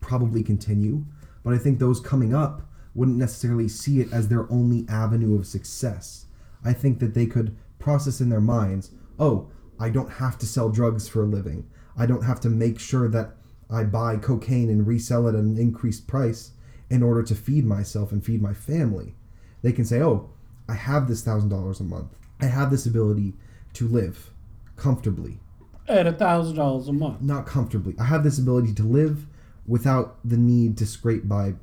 probably 0.00 0.42
continue, 0.42 1.04
but 1.44 1.54
I 1.54 1.58
think 1.58 1.78
those 1.78 2.00
coming 2.00 2.34
up 2.34 2.68
wouldn't 2.94 3.18
necessarily 3.18 3.68
see 3.68 4.00
it 4.00 4.12
as 4.12 4.28
their 4.28 4.50
only 4.52 4.84
avenue 4.88 5.38
of 5.38 5.46
success. 5.46 6.26
I 6.64 6.72
think 6.72 6.98
that 6.98 7.14
they 7.14 7.26
could 7.26 7.56
process 7.78 8.20
in 8.20 8.28
their 8.28 8.40
minds, 8.40 8.90
"Oh, 9.18 9.48
I 9.78 9.90
don't 9.90 10.10
have 10.12 10.38
to 10.38 10.46
sell 10.46 10.68
drugs 10.70 11.08
for 11.08 11.22
a 11.22 11.26
living. 11.26 11.66
I 11.96 12.06
don't 12.06 12.24
have 12.24 12.40
to 12.40 12.50
make 12.50 12.78
sure 12.78 13.08
that 13.08 13.36
I 13.70 13.84
buy 13.84 14.16
cocaine 14.16 14.70
and 14.70 14.86
resell 14.86 15.26
it 15.28 15.34
at 15.34 15.40
an 15.40 15.56
increased 15.56 16.06
price 16.06 16.52
in 16.92 17.02
order 17.02 17.22
to 17.22 17.34
feed 17.34 17.64
myself 17.64 18.12
and 18.12 18.24
feed 18.24 18.40
my 18.42 18.54
family." 18.54 19.14
They 19.62 19.72
can 19.72 19.84
say, 19.84 20.02
"Oh, 20.02 20.30
I 20.68 20.74
have 20.74 21.08
this 21.08 21.22
$1000 21.22 21.80
a 21.80 21.84
month. 21.84 22.18
I 22.40 22.46
have 22.46 22.70
this 22.70 22.86
ability 22.86 23.34
to 23.74 23.88
live 23.88 24.30
comfortably 24.76 25.40
At 25.88 26.06
a 26.06 26.12
thousand 26.12 26.56
dollars 26.56 26.88
a 26.88 26.92
month. 26.92 27.20
not 27.22 27.46
comfortably. 27.46 27.94
I 27.98 28.04
have 28.04 28.24
this 28.24 28.38
ability 28.38 28.72
to 28.74 28.82
live 28.84 29.26
without 29.66 30.18
the 30.24 30.36
need 30.36 30.76
to 30.78 30.86
scrape 30.86 31.28
by 31.28 31.54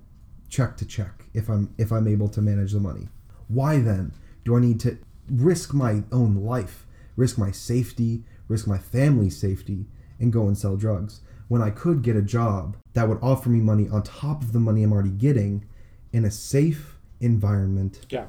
check 0.50 0.78
to 0.78 0.86
check 0.86 1.26
if 1.34 1.50
I'm 1.50 1.70
if 1.78 1.92
I'm 1.92 2.08
able 2.08 2.30
to 2.30 2.42
manage 2.42 2.72
the 2.74 2.80
money. 2.80 3.08
Why 3.48 3.80
then 3.80 4.12
do 4.46 4.56
I 4.56 4.60
need 4.60 4.80
to 4.82 4.98
risk 5.30 5.74
my 5.74 6.04
own 6.12 6.36
life, 6.36 6.86
risk 7.16 7.38
my 7.38 7.52
safety, 7.52 8.24
risk 8.48 8.68
my 8.68 8.78
family's 8.78 9.38
safety 9.38 9.86
and 10.20 10.34
go 10.34 10.48
and 10.48 10.58
sell 10.58 10.76
drugs 10.76 11.22
when 11.50 11.62
I 11.62 11.72
could 11.72 12.02
get 12.02 12.16
a 12.16 12.22
job 12.22 12.78
that 12.93 13.10
would 13.10 13.20
offer 13.22 13.50
me 13.50 13.60
money 13.60 13.89
on 13.89 14.04
top 14.04 14.41
of 14.41 14.54
the 14.54 14.60
money 14.60 14.84
I'm 14.84 14.93
already 14.93 15.10
getting 15.10 15.66
in 16.14 16.24
a 16.24 16.32
safe 16.32 16.97
environment? 17.20 18.06
Yeah. 18.10 18.28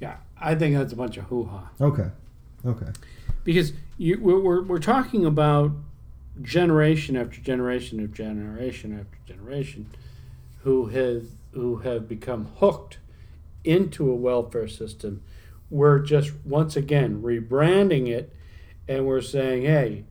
Yeah. 0.00 0.16
I 0.40 0.56
think 0.56 0.76
that's 0.76 0.92
a 0.92 0.96
bunch 0.96 1.16
of 1.18 1.24
hoo 1.24 1.44
ha. 1.44 1.70
Okay. 1.80 2.10
Okay. 2.66 2.90
Because 3.44 3.72
you, 3.98 4.18
we're, 4.20 4.62
we're, 4.62 4.78
talking 4.78 5.24
about 5.24 5.72
generation 6.40 7.16
after 7.16 7.40
generation 7.40 8.00
of 8.00 8.12
generation 8.12 8.98
after 8.98 9.18
generation 9.26 9.90
who 10.62 10.86
have, 10.86 11.24
who 11.52 11.76
have 11.78 12.08
become 12.08 12.46
hooked 12.58 12.98
into 13.64 14.10
a 14.10 14.14
welfare 14.14 14.68
system. 14.68 15.22
We're 15.70 15.98
just, 15.98 16.32
once 16.44 16.76
again, 16.76 17.20
rebranding 17.22 18.08
it 18.08 18.32
and 18.88 19.06
we're 19.06 19.20
saying, 19.20 19.62
hey, 19.62 20.04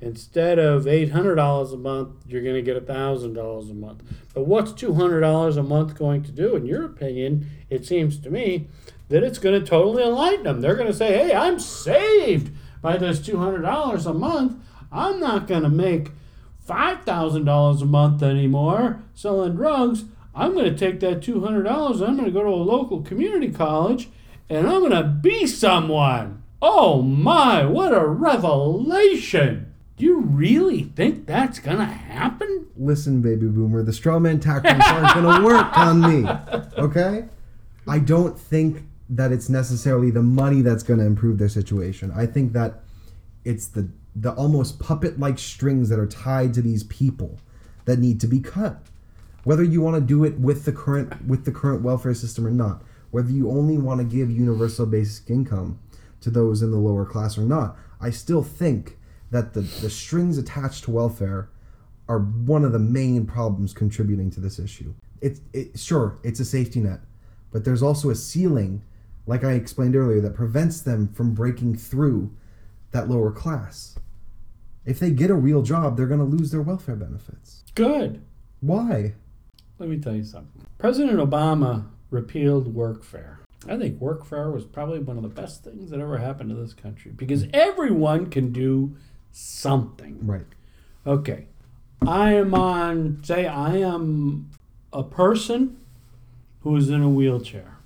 instead 0.00 0.58
of 0.58 0.84
$800 0.84 1.72
a 1.72 1.76
month, 1.76 2.10
you're 2.26 2.42
going 2.42 2.54
to 2.54 2.62
get 2.62 2.86
$1,000 2.86 3.70
a 3.70 3.74
month. 3.74 4.02
But 4.34 4.46
what's 4.46 4.72
$200 4.72 5.56
a 5.56 5.62
month 5.62 5.98
going 5.98 6.22
to 6.24 6.32
do? 6.32 6.56
In 6.56 6.66
your 6.66 6.84
opinion, 6.84 7.50
it 7.70 7.86
seems 7.86 8.18
to 8.20 8.30
me 8.30 8.68
that 9.08 9.22
it's 9.22 9.38
going 9.38 9.58
to 9.58 9.66
totally 9.66 10.02
enlighten 10.02 10.44
them. 10.44 10.60
They're 10.60 10.74
going 10.74 10.88
to 10.88 10.94
say, 10.94 11.16
hey, 11.16 11.34
I'm 11.34 11.58
saved 11.58 12.52
by 12.82 12.96
this 12.96 13.20
$200 13.20 14.06
a 14.06 14.12
month. 14.12 14.62
I'm 14.92 15.20
not 15.20 15.46
going 15.46 15.62
to 15.62 15.68
make 15.68 16.10
$5,000 16.68 17.82
a 17.82 17.84
month 17.84 18.22
anymore 18.22 19.02
selling 19.14 19.56
drugs. 19.56 20.04
I'm 20.34 20.52
going 20.52 20.70
to 20.70 20.78
take 20.78 21.00
that 21.00 21.20
$200. 21.20 21.66
I'm 22.06 22.16
going 22.16 22.24
to 22.24 22.30
go 22.30 22.42
to 22.42 22.48
a 22.48 22.56
local 22.56 23.02
community 23.02 23.50
college 23.50 24.08
and 24.48 24.68
I'm 24.68 24.80
going 24.80 24.90
to 24.90 25.02
be 25.02 25.46
someone. 25.46 26.42
Oh 26.60 27.02
my, 27.02 27.64
what 27.64 27.92
a 27.92 28.06
revelation! 28.06 29.65
Do 29.96 30.04
you 30.04 30.20
really 30.20 30.82
think 30.82 31.26
that's 31.26 31.58
to 31.78 31.84
happen? 31.84 32.66
Listen, 32.76 33.22
baby 33.22 33.46
boomer, 33.46 33.82
the 33.82 33.92
straw 33.92 34.18
man 34.18 34.40
tactics 34.40 34.86
aren't 34.86 35.14
to 35.40 35.44
work 35.44 35.78
on 35.78 36.00
me. 36.00 36.28
Okay? 36.78 37.24
I 37.88 37.98
don't 37.98 38.38
think 38.38 38.82
that 39.08 39.32
it's 39.32 39.48
necessarily 39.48 40.10
the 40.10 40.22
money 40.22 40.60
that's 40.60 40.82
to 40.98 41.06
improve 41.06 41.38
their 41.38 41.48
situation. 41.48 42.12
I 42.14 42.26
think 42.26 42.52
that 42.52 42.82
it's 43.44 43.68
the 43.68 43.88
the 44.18 44.32
almost 44.32 44.80
puppet 44.80 45.20
like 45.20 45.38
strings 45.38 45.90
that 45.90 45.98
are 45.98 46.06
tied 46.06 46.54
to 46.54 46.62
these 46.62 46.84
people 46.84 47.38
that 47.84 47.98
need 47.98 48.18
to 48.20 48.26
be 48.26 48.40
cut. 48.40 48.80
Whether 49.44 49.62
you 49.62 49.82
want 49.82 49.94
to 49.96 50.00
do 50.00 50.24
it 50.24 50.38
with 50.40 50.64
the 50.64 50.72
current 50.72 51.26
with 51.26 51.44
the 51.44 51.52
current 51.52 51.82
welfare 51.82 52.14
system 52.14 52.46
or 52.46 52.50
not, 52.50 52.82
whether 53.10 53.30
you 53.30 53.50
only 53.50 53.78
want 53.78 54.00
to 54.00 54.04
give 54.04 54.30
universal 54.30 54.86
basic 54.86 55.30
income 55.30 55.78
to 56.20 56.30
those 56.30 56.62
in 56.62 56.70
the 56.70 56.78
lower 56.78 57.04
class 57.06 57.38
or 57.38 57.42
not, 57.42 57.76
I 58.00 58.10
still 58.10 58.42
think 58.42 58.98
that 59.30 59.54
the, 59.54 59.60
the 59.60 59.90
strings 59.90 60.38
attached 60.38 60.84
to 60.84 60.90
welfare 60.90 61.50
are 62.08 62.18
one 62.18 62.64
of 62.64 62.72
the 62.72 62.78
main 62.78 63.26
problems 63.26 63.72
contributing 63.72 64.30
to 64.30 64.40
this 64.40 64.58
issue. 64.58 64.94
It's 65.20 65.40
it, 65.52 65.78
sure 65.78 66.18
it's 66.22 66.40
a 66.40 66.44
safety 66.44 66.80
net, 66.80 67.00
but 67.50 67.64
there's 67.64 67.82
also 67.82 68.10
a 68.10 68.14
ceiling, 68.14 68.82
like 69.26 69.44
I 69.44 69.52
explained 69.52 69.96
earlier, 69.96 70.20
that 70.20 70.34
prevents 70.34 70.80
them 70.80 71.12
from 71.12 71.34
breaking 71.34 71.76
through 71.76 72.34
that 72.92 73.08
lower 73.08 73.32
class. 73.32 73.98
If 74.84 75.00
they 75.00 75.10
get 75.10 75.30
a 75.30 75.34
real 75.34 75.62
job, 75.62 75.96
they're 75.96 76.06
going 76.06 76.20
to 76.20 76.36
lose 76.36 76.52
their 76.52 76.62
welfare 76.62 76.94
benefits. 76.94 77.64
Good. 77.74 78.22
Why? 78.60 79.14
Let 79.78 79.88
me 79.88 79.98
tell 79.98 80.14
you 80.14 80.24
something. 80.24 80.64
President 80.78 81.18
Obama 81.18 81.88
repealed 82.10 82.74
workfare. 82.74 83.38
I 83.68 83.76
think 83.76 83.98
workfare 83.98 84.52
was 84.52 84.64
probably 84.64 85.00
one 85.00 85.16
of 85.16 85.22
the 85.24 85.28
best 85.28 85.64
things 85.64 85.90
that 85.90 86.00
ever 86.00 86.18
happened 86.18 86.50
to 86.50 86.56
this 86.56 86.72
country 86.72 87.10
because 87.10 87.46
everyone 87.52 88.30
can 88.30 88.52
do 88.52 88.96
something. 89.36 90.18
Right. 90.26 90.46
Okay. 91.06 91.46
I 92.06 92.32
am 92.34 92.54
on, 92.54 93.20
say, 93.22 93.46
I 93.46 93.76
am 93.76 94.50
a 94.92 95.02
person 95.02 95.76
who 96.62 96.76
is 96.76 96.88
in 96.90 97.02
a 97.02 97.08
wheelchair, 97.08 97.76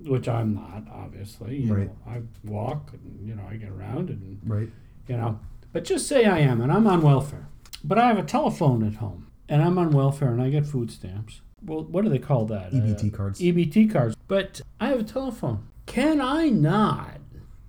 which 0.00 0.28
I'm 0.28 0.54
not, 0.54 0.84
obviously. 0.92 1.58
You 1.62 1.74
Right. 1.74 1.86
know, 1.86 1.96
I 2.06 2.22
walk 2.44 2.92
and, 2.92 3.26
you 3.26 3.34
know, 3.34 3.44
I 3.48 3.56
get 3.56 3.70
around 3.70 4.10
and, 4.10 4.40
Right. 4.44 4.68
you 5.08 5.16
know, 5.16 5.38
but 5.72 5.84
just 5.84 6.06
say 6.08 6.24
I 6.24 6.38
am 6.40 6.60
and 6.60 6.72
I'm 6.72 6.86
on 6.86 7.02
welfare. 7.02 7.46
But 7.84 7.98
I 7.98 8.08
have 8.08 8.18
a 8.18 8.22
telephone 8.22 8.82
at 8.84 8.94
home 8.94 9.28
and 9.48 9.62
I'm 9.62 9.78
on 9.78 9.90
welfare 9.92 10.32
and 10.32 10.42
I 10.42 10.50
get 10.50 10.66
food 10.66 10.90
stamps. 10.90 11.40
Well, 11.64 11.84
what 11.84 12.02
do 12.04 12.10
they 12.10 12.18
call 12.18 12.46
that? 12.46 12.72
EBT 12.72 13.12
Uh, 13.12 13.16
cards. 13.16 13.40
EBT 13.40 13.86
cards. 13.90 14.16
But 14.28 14.60
I 14.80 14.88
have 14.88 15.00
a 15.00 15.04
telephone. 15.04 15.64
Can 15.86 16.20
I 16.20 16.48
not 16.48 17.20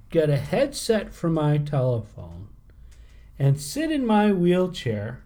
get 0.09 0.29
a 0.29 0.37
headset 0.37 1.13
for 1.13 1.29
my 1.29 1.57
telephone 1.57 2.47
and 3.39 3.59
sit 3.59 3.91
in 3.91 4.05
my 4.05 4.31
wheelchair 4.31 5.23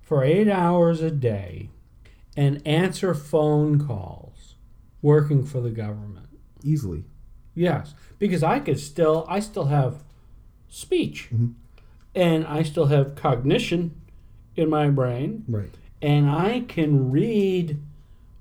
for 0.00 0.24
eight 0.24 0.48
hours 0.48 1.00
a 1.02 1.10
day 1.10 1.70
and 2.36 2.66
answer 2.66 3.14
phone 3.14 3.84
calls 3.84 4.54
working 5.02 5.44
for 5.44 5.60
the 5.60 5.70
government? 5.70 6.28
Easily. 6.62 7.04
Yes, 7.54 7.94
because 8.18 8.42
I 8.42 8.60
could 8.60 8.78
still, 8.78 9.26
I 9.28 9.40
still 9.40 9.66
have 9.66 10.02
speech 10.68 11.28
Mhm. 11.34 11.54
and 12.14 12.46
I 12.46 12.62
still 12.62 12.86
have 12.86 13.14
cognition 13.14 13.92
in 14.56 14.68
my 14.70 14.88
brain 14.90 15.44
Right. 15.48 15.70
and 16.00 16.28
I 16.30 16.60
can 16.68 17.10
read 17.10 17.78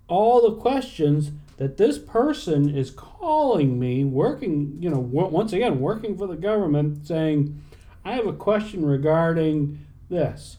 all 0.08 0.42
the 0.50 0.56
questions 0.56 1.32
that 1.58 1.78
this 1.78 1.98
person 1.98 2.70
is 2.70 2.92
calling 2.92 3.80
me, 3.80 4.04
working, 4.04 4.78
you 4.80 4.90
know, 4.90 5.02
w- 5.02 5.28
once 5.28 5.52
again, 5.54 5.80
working 5.80 6.16
for 6.18 6.28
the 6.28 6.36
government, 6.36 7.06
saying, 7.08 7.60
I 8.08 8.14
have 8.14 8.26
a 8.26 8.32
question 8.34 8.86
regarding 8.86 9.86
this. 10.10 10.58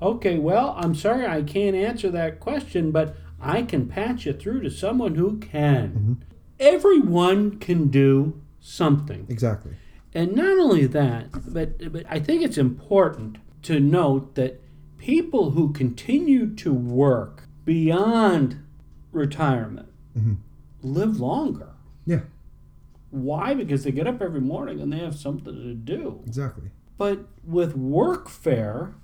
Okay, 0.00 0.38
well, 0.38 0.74
I'm 0.78 0.94
sorry 0.94 1.26
I 1.26 1.42
can't 1.42 1.76
answer 1.76 2.10
that 2.10 2.40
question, 2.40 2.90
but 2.90 3.14
I 3.38 3.62
can 3.64 3.86
patch 3.86 4.24
you 4.24 4.32
through 4.32 4.62
to 4.62 4.70
someone 4.70 5.14
who 5.14 5.36
can. 5.36 6.24
Everyone 6.58 7.58
can 7.58 7.88
do 7.88 8.40
something. 8.60 9.26
Exactly. 9.28 9.72
And 10.14 10.34
not 10.34 10.58
only 10.58 10.86
that, 10.86 11.26
but, 11.52 11.92
but 11.92 12.04
I 12.08 12.18
think 12.18 12.42
it's 12.42 12.56
important 12.56 13.36
to 13.64 13.78
note 13.78 14.34
that 14.36 14.62
people 14.96 15.50
who 15.50 15.74
continue 15.74 16.54
to 16.56 16.72
work 16.72 17.42
beyond 17.66 18.56
retirement 19.12 19.88
Mhm. 20.18 20.36
live 20.82 21.20
longer. 21.20 21.68
Yeah. 22.06 22.20
Why? 23.10 23.52
Because 23.52 23.84
they 23.84 23.92
get 23.92 24.06
up 24.06 24.22
every 24.22 24.40
morning 24.40 24.80
and 24.80 24.90
they 24.90 24.98
have 24.98 25.14
something 25.14 25.52
to 25.54 25.74
do. 25.74 26.20
Exactly. 26.26 26.70
But 26.98 27.26
with 27.44 27.76
workfare, 27.76 28.94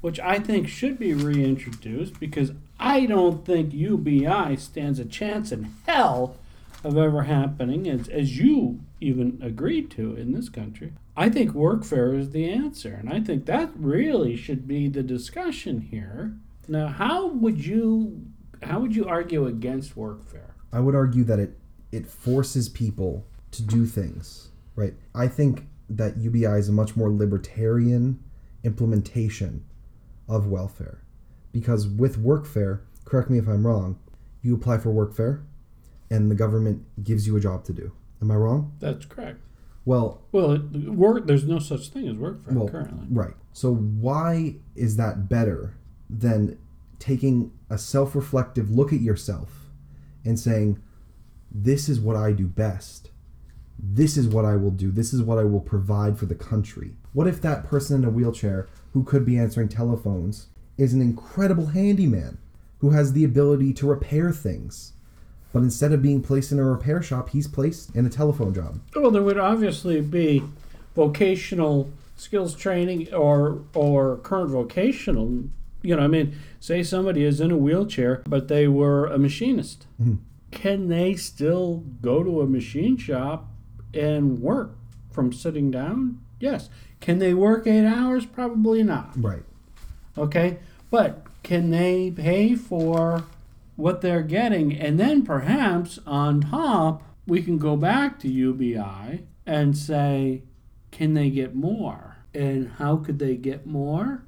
which 0.00 0.20
I 0.20 0.38
think 0.38 0.68
should 0.68 0.98
be 0.98 1.14
reintroduced 1.14 2.18
because 2.18 2.52
I 2.78 3.06
don't 3.06 3.44
think 3.44 3.72
UBI 3.72 4.56
stands 4.56 4.98
a 4.98 5.04
chance 5.04 5.52
in 5.52 5.74
hell 5.86 6.36
of 6.82 6.96
ever 6.96 7.24
happening, 7.24 7.88
as, 7.88 8.08
as 8.08 8.38
you 8.38 8.80
even 9.00 9.38
agreed 9.42 9.90
to 9.92 10.14
in 10.14 10.32
this 10.32 10.48
country. 10.48 10.92
I 11.16 11.28
think 11.28 11.52
workfare 11.52 12.18
is 12.18 12.30
the 12.30 12.50
answer, 12.50 12.94
and 12.94 13.10
I 13.10 13.20
think 13.20 13.44
that 13.46 13.70
really 13.76 14.36
should 14.36 14.66
be 14.66 14.88
the 14.88 15.02
discussion 15.02 15.82
here. 15.82 16.36
Now, 16.68 16.88
how 16.88 17.26
would 17.26 17.64
you 17.64 18.26
how 18.62 18.80
would 18.80 18.94
you 18.94 19.06
argue 19.06 19.46
against 19.46 19.96
workfare? 19.96 20.52
I 20.72 20.80
would 20.80 20.94
argue 20.94 21.24
that 21.24 21.38
it 21.38 21.58
it 21.92 22.06
forces 22.06 22.68
people 22.68 23.26
to 23.50 23.62
do 23.62 23.84
things, 23.84 24.50
right? 24.76 24.94
I 25.14 25.28
think 25.28 25.66
that 25.90 26.16
UBI 26.16 26.44
is 26.58 26.68
a 26.68 26.72
much 26.72 26.96
more 26.96 27.10
libertarian 27.10 28.22
implementation 28.64 29.64
of 30.28 30.46
welfare. 30.46 31.02
Because 31.52 31.88
with 31.88 32.22
workfare, 32.24 32.80
correct 33.04 33.28
me 33.30 33.38
if 33.38 33.48
I'm 33.48 33.66
wrong, 33.66 33.98
you 34.42 34.54
apply 34.54 34.78
for 34.78 34.90
workfare 34.90 35.42
and 36.10 36.30
the 36.30 36.34
government 36.34 36.84
gives 37.02 37.26
you 37.26 37.36
a 37.36 37.40
job 37.40 37.64
to 37.64 37.72
do. 37.72 37.92
Am 38.22 38.30
I 38.30 38.36
wrong? 38.36 38.72
That's 38.80 39.04
correct. 39.04 39.40
Well, 39.84 40.22
Well, 40.32 40.52
it, 40.52 40.60
work 40.90 41.26
there's 41.26 41.44
no 41.44 41.58
such 41.58 41.88
thing 41.88 42.06
as 42.06 42.14
workfare 42.14 42.52
well, 42.52 42.68
currently. 42.68 43.06
right. 43.10 43.34
So 43.52 43.74
why 43.74 44.56
is 44.76 44.96
that 44.96 45.28
better 45.28 45.74
than 46.08 46.58
taking 46.98 47.50
a 47.70 47.78
self-reflective 47.78 48.70
look 48.70 48.92
at 48.92 49.00
yourself 49.00 49.70
and 50.24 50.38
saying, 50.38 50.78
"This 51.50 51.88
is 51.88 51.98
what 51.98 52.14
I 52.14 52.32
do 52.32 52.46
best. 52.46 53.10
This 53.82 54.16
is 54.16 54.28
what 54.28 54.44
I 54.44 54.56
will 54.56 54.70
do. 54.70 54.90
This 54.90 55.12
is 55.12 55.22
what 55.22 55.38
I 55.38 55.44
will 55.44 55.60
provide 55.60 56.18
for 56.18 56.26
the 56.26 56.34
country." 56.34 56.96
What 57.12 57.26
if 57.26 57.40
that 57.40 57.64
person 57.64 58.02
in 58.02 58.08
a 58.08 58.10
wheelchair 58.10 58.66
who 58.92 59.02
could 59.02 59.24
be 59.24 59.38
answering 59.38 59.68
telephones 59.68 60.48
is 60.76 60.92
an 60.92 61.00
incredible 61.00 61.66
handyman 61.66 62.38
who 62.78 62.90
has 62.90 63.12
the 63.12 63.24
ability 63.24 63.72
to 63.74 63.86
repair 63.86 64.32
things? 64.32 64.92
But 65.52 65.62
instead 65.62 65.92
of 65.92 66.02
being 66.02 66.22
placed 66.22 66.52
in 66.52 66.58
a 66.58 66.64
repair 66.64 67.02
shop, 67.02 67.30
he's 67.30 67.48
placed 67.48 67.94
in 67.96 68.06
a 68.06 68.10
telephone 68.10 68.54
job. 68.54 68.78
Well, 68.94 69.10
there 69.10 69.22
would 69.22 69.38
obviously 69.38 70.00
be 70.00 70.42
vocational 70.94 71.90
skills 72.16 72.54
training 72.54 73.12
or 73.14 73.62
or 73.74 74.18
current 74.18 74.50
vocational. 74.50 75.44
You 75.82 75.96
know, 75.96 76.02
I 76.02 76.06
mean, 76.08 76.34
say 76.60 76.82
somebody 76.82 77.24
is 77.24 77.40
in 77.40 77.50
a 77.50 77.56
wheelchair, 77.56 78.22
but 78.28 78.48
they 78.48 78.68
were 78.68 79.06
a 79.06 79.18
machinist. 79.18 79.86
Mhm. 80.00 80.18
Can 80.50 80.88
they 80.88 81.14
still 81.14 81.84
go 82.02 82.22
to 82.22 82.42
a 82.42 82.46
machine 82.46 82.96
shop 82.96 83.49
and 83.94 84.40
work 84.40 84.76
from 85.10 85.32
sitting 85.32 85.70
down? 85.70 86.20
Yes. 86.38 86.70
Can 87.00 87.18
they 87.18 87.34
work 87.34 87.66
eight 87.66 87.86
hours? 87.86 88.26
Probably 88.26 88.82
not. 88.82 89.12
Right. 89.16 89.42
Okay, 90.18 90.58
but 90.90 91.24
can 91.42 91.70
they 91.70 92.10
pay 92.10 92.54
for 92.54 93.24
what 93.76 94.00
they're 94.00 94.22
getting? 94.22 94.76
And 94.76 95.00
then 95.00 95.22
perhaps 95.22 95.98
on 96.06 96.42
top, 96.42 97.02
we 97.26 97.42
can 97.42 97.58
go 97.58 97.76
back 97.76 98.18
to 98.20 98.28
UBI 98.28 99.24
and 99.46 99.76
say, 99.76 100.42
can 100.90 101.14
they 101.14 101.30
get 101.30 101.54
more? 101.54 102.16
And 102.34 102.72
how 102.78 102.96
could 102.96 103.18
they 103.18 103.36
get 103.36 103.66
more? 103.66 104.24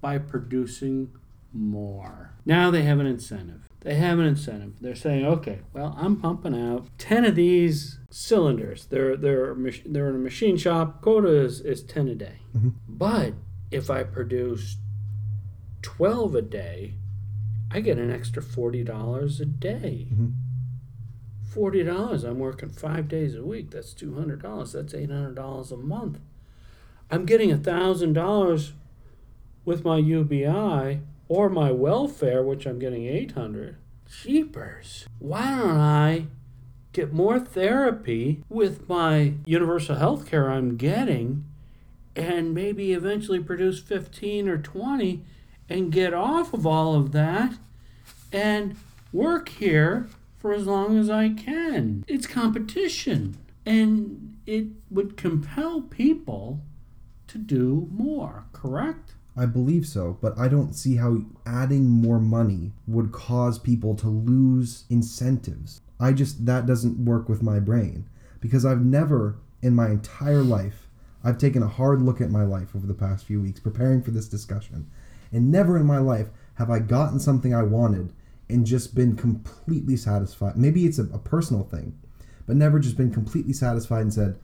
By 0.00 0.18
producing 0.18 1.10
more. 1.52 2.32
Now 2.44 2.70
they 2.70 2.82
have 2.82 3.00
an 3.00 3.06
incentive. 3.06 3.68
They 3.80 3.94
have 3.94 4.18
an 4.18 4.26
incentive. 4.26 4.74
They're 4.80 4.94
saying, 4.94 5.24
okay, 5.26 5.60
well, 5.72 5.96
I'm 5.98 6.16
pumping 6.16 6.54
out 6.54 6.86
10 6.98 7.24
of 7.24 7.34
these 7.34 7.98
cylinders. 8.14 8.84
They're, 8.86 9.16
they're, 9.16 9.54
they're 9.84 10.08
in 10.08 10.14
a 10.14 10.18
machine 10.18 10.56
shop. 10.56 11.02
Quota 11.02 11.28
is, 11.28 11.60
is 11.60 11.82
10 11.82 12.06
a 12.08 12.14
day. 12.14 12.38
Mhm. 12.56 12.74
But 12.88 13.34
if 13.72 13.90
I 13.90 14.04
produce 14.04 14.76
12 15.82 16.36
a 16.36 16.42
day, 16.42 16.94
I 17.72 17.80
get 17.80 17.98
an 17.98 18.12
extra 18.12 18.40
$40 18.40 19.40
a 19.40 19.44
day. 19.44 20.06
Mhm. 20.14 20.32
$40, 21.52 22.24
I'm 22.24 22.38
working 22.38 22.68
five 22.70 23.08
days 23.08 23.34
a 23.34 23.44
week. 23.44 23.70
That's 23.70 23.92
$200. 23.94 24.72
That's 24.72 24.92
$800 24.94 25.72
a 25.72 25.76
month. 25.76 26.18
I'm 27.10 27.26
getting 27.26 27.50
a 27.52 27.56
$1,000 27.58 28.72
with 29.64 29.84
my 29.84 29.98
UBI 29.98 31.00
or 31.28 31.48
my 31.48 31.70
welfare, 31.72 32.42
which 32.44 32.66
I'm 32.66 32.78
getting 32.78 33.06
800 33.06 33.76
Jeepers. 34.06 35.06
Why 35.18 35.50
don't 35.58 35.76
I 35.76 36.26
get 36.94 37.12
more 37.12 37.38
therapy 37.38 38.42
with 38.48 38.88
my 38.88 39.34
universal 39.44 39.96
health 39.96 40.26
care 40.26 40.50
I'm 40.50 40.76
getting 40.76 41.44
and 42.16 42.54
maybe 42.54 42.92
eventually 42.92 43.40
produce 43.40 43.80
15 43.80 44.48
or 44.48 44.56
20 44.56 45.22
and 45.68 45.92
get 45.92 46.14
off 46.14 46.54
of 46.54 46.64
all 46.66 46.94
of 46.94 47.12
that 47.12 47.54
and 48.32 48.76
work 49.12 49.48
here 49.48 50.08
for 50.38 50.52
as 50.52 50.66
long 50.66 50.96
as 50.96 51.10
I 51.10 51.30
can. 51.30 52.04
It's 52.06 52.26
competition. 52.26 53.36
And 53.66 54.36
it 54.46 54.66
would 54.90 55.16
compel 55.16 55.80
people 55.80 56.60
to 57.28 57.38
do 57.38 57.88
more, 57.90 58.44
correct? 58.52 59.14
I 59.36 59.46
believe 59.46 59.86
so, 59.86 60.16
but 60.20 60.38
I 60.38 60.46
don't 60.46 60.74
see 60.74 60.96
how 60.96 61.22
adding 61.44 61.88
more 61.88 62.20
money 62.20 62.72
would 62.86 63.10
cause 63.10 63.58
people 63.58 63.96
to 63.96 64.08
lose 64.08 64.84
incentives. 64.88 65.80
I 66.04 66.12
just, 66.12 66.44
that 66.46 66.66
doesn't 66.66 67.04
work 67.04 67.28
with 67.28 67.42
my 67.42 67.58
brain 67.60 68.06
because 68.40 68.64
I've 68.64 68.84
never 68.84 69.36
in 69.62 69.74
my 69.74 69.88
entire 69.88 70.42
life, 70.42 70.88
I've 71.24 71.38
taken 71.38 71.62
a 71.62 71.68
hard 71.68 72.02
look 72.02 72.20
at 72.20 72.30
my 72.30 72.44
life 72.44 72.76
over 72.76 72.86
the 72.86 72.92
past 72.92 73.24
few 73.24 73.40
weeks 73.40 73.58
preparing 73.58 74.02
for 74.02 74.10
this 74.10 74.28
discussion, 74.28 74.90
and 75.32 75.50
never 75.50 75.78
in 75.78 75.86
my 75.86 75.98
life 75.98 76.28
have 76.56 76.70
I 76.70 76.78
gotten 76.80 77.18
something 77.18 77.54
I 77.54 77.62
wanted 77.62 78.12
and 78.50 78.66
just 78.66 78.94
been 78.94 79.16
completely 79.16 79.96
satisfied. 79.96 80.56
Maybe 80.56 80.84
it's 80.84 80.98
a, 80.98 81.04
a 81.04 81.18
personal 81.18 81.64
thing, 81.64 81.98
but 82.46 82.56
never 82.56 82.78
just 82.78 82.98
been 82.98 83.10
completely 83.10 83.54
satisfied 83.54 84.02
and 84.02 84.12
said, 84.12 84.38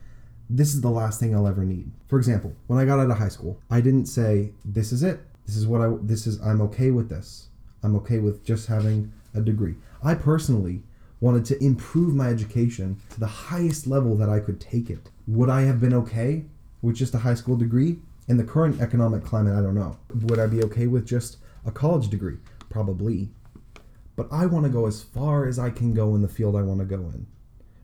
this 0.49 0.73
is 0.73 0.81
the 0.81 0.89
last 0.89 1.19
thing 1.19 1.35
I'll 1.35 1.47
ever 1.47 1.63
need. 1.63 1.91
For 2.07 2.17
example, 2.17 2.55
when 2.65 2.79
I 2.79 2.85
got 2.85 2.99
out 2.99 3.11
of 3.11 3.17
high 3.19 3.29
school, 3.29 3.61
I 3.69 3.79
didn't 3.79 4.07
say, 4.07 4.53
this 4.65 4.91
is 4.91 5.03
it. 5.03 5.21
This 5.45 5.55
is 5.55 5.67
what 5.67 5.81
I, 5.81 5.93
this 6.01 6.25
is, 6.25 6.41
I'm 6.41 6.61
okay 6.61 6.89
with 6.89 7.09
this. 7.09 7.49
I'm 7.83 7.95
okay 7.97 8.17
with 8.17 8.43
just 8.43 8.67
having 8.67 9.13
a 9.35 9.41
degree. 9.41 9.75
I 10.03 10.15
personally 10.15 10.81
wanted 11.21 11.45
to 11.45 11.63
improve 11.63 12.13
my 12.13 12.27
education 12.27 12.99
to 13.11 13.19
the 13.19 13.27
highest 13.27 13.87
level 13.87 14.15
that 14.17 14.29
I 14.29 14.39
could 14.39 14.59
take 14.59 14.89
it. 14.89 15.09
Would 15.27 15.49
I 15.49 15.61
have 15.61 15.79
been 15.79 15.93
okay 15.93 16.45
with 16.81 16.95
just 16.95 17.13
a 17.13 17.19
high 17.19 17.35
school 17.35 17.55
degree? 17.55 17.99
In 18.27 18.37
the 18.37 18.43
current 18.43 18.81
economic 18.81 19.23
climate, 19.23 19.57
I 19.57 19.61
don't 19.61 19.75
know. 19.75 19.97
Would 20.23 20.39
I 20.39 20.47
be 20.47 20.63
okay 20.63 20.87
with 20.87 21.05
just 21.05 21.37
a 21.65 21.71
college 21.71 22.09
degree? 22.09 22.37
Probably. 22.69 23.29
But 24.15 24.27
I 24.31 24.47
want 24.47 24.65
to 24.65 24.71
go 24.71 24.87
as 24.87 25.01
far 25.01 25.47
as 25.47 25.59
I 25.59 25.69
can 25.69 25.93
go 25.93 26.15
in 26.15 26.21
the 26.21 26.27
field 26.27 26.55
I 26.55 26.63
want 26.63 26.79
to 26.79 26.85
go 26.85 26.95
in. 26.95 27.27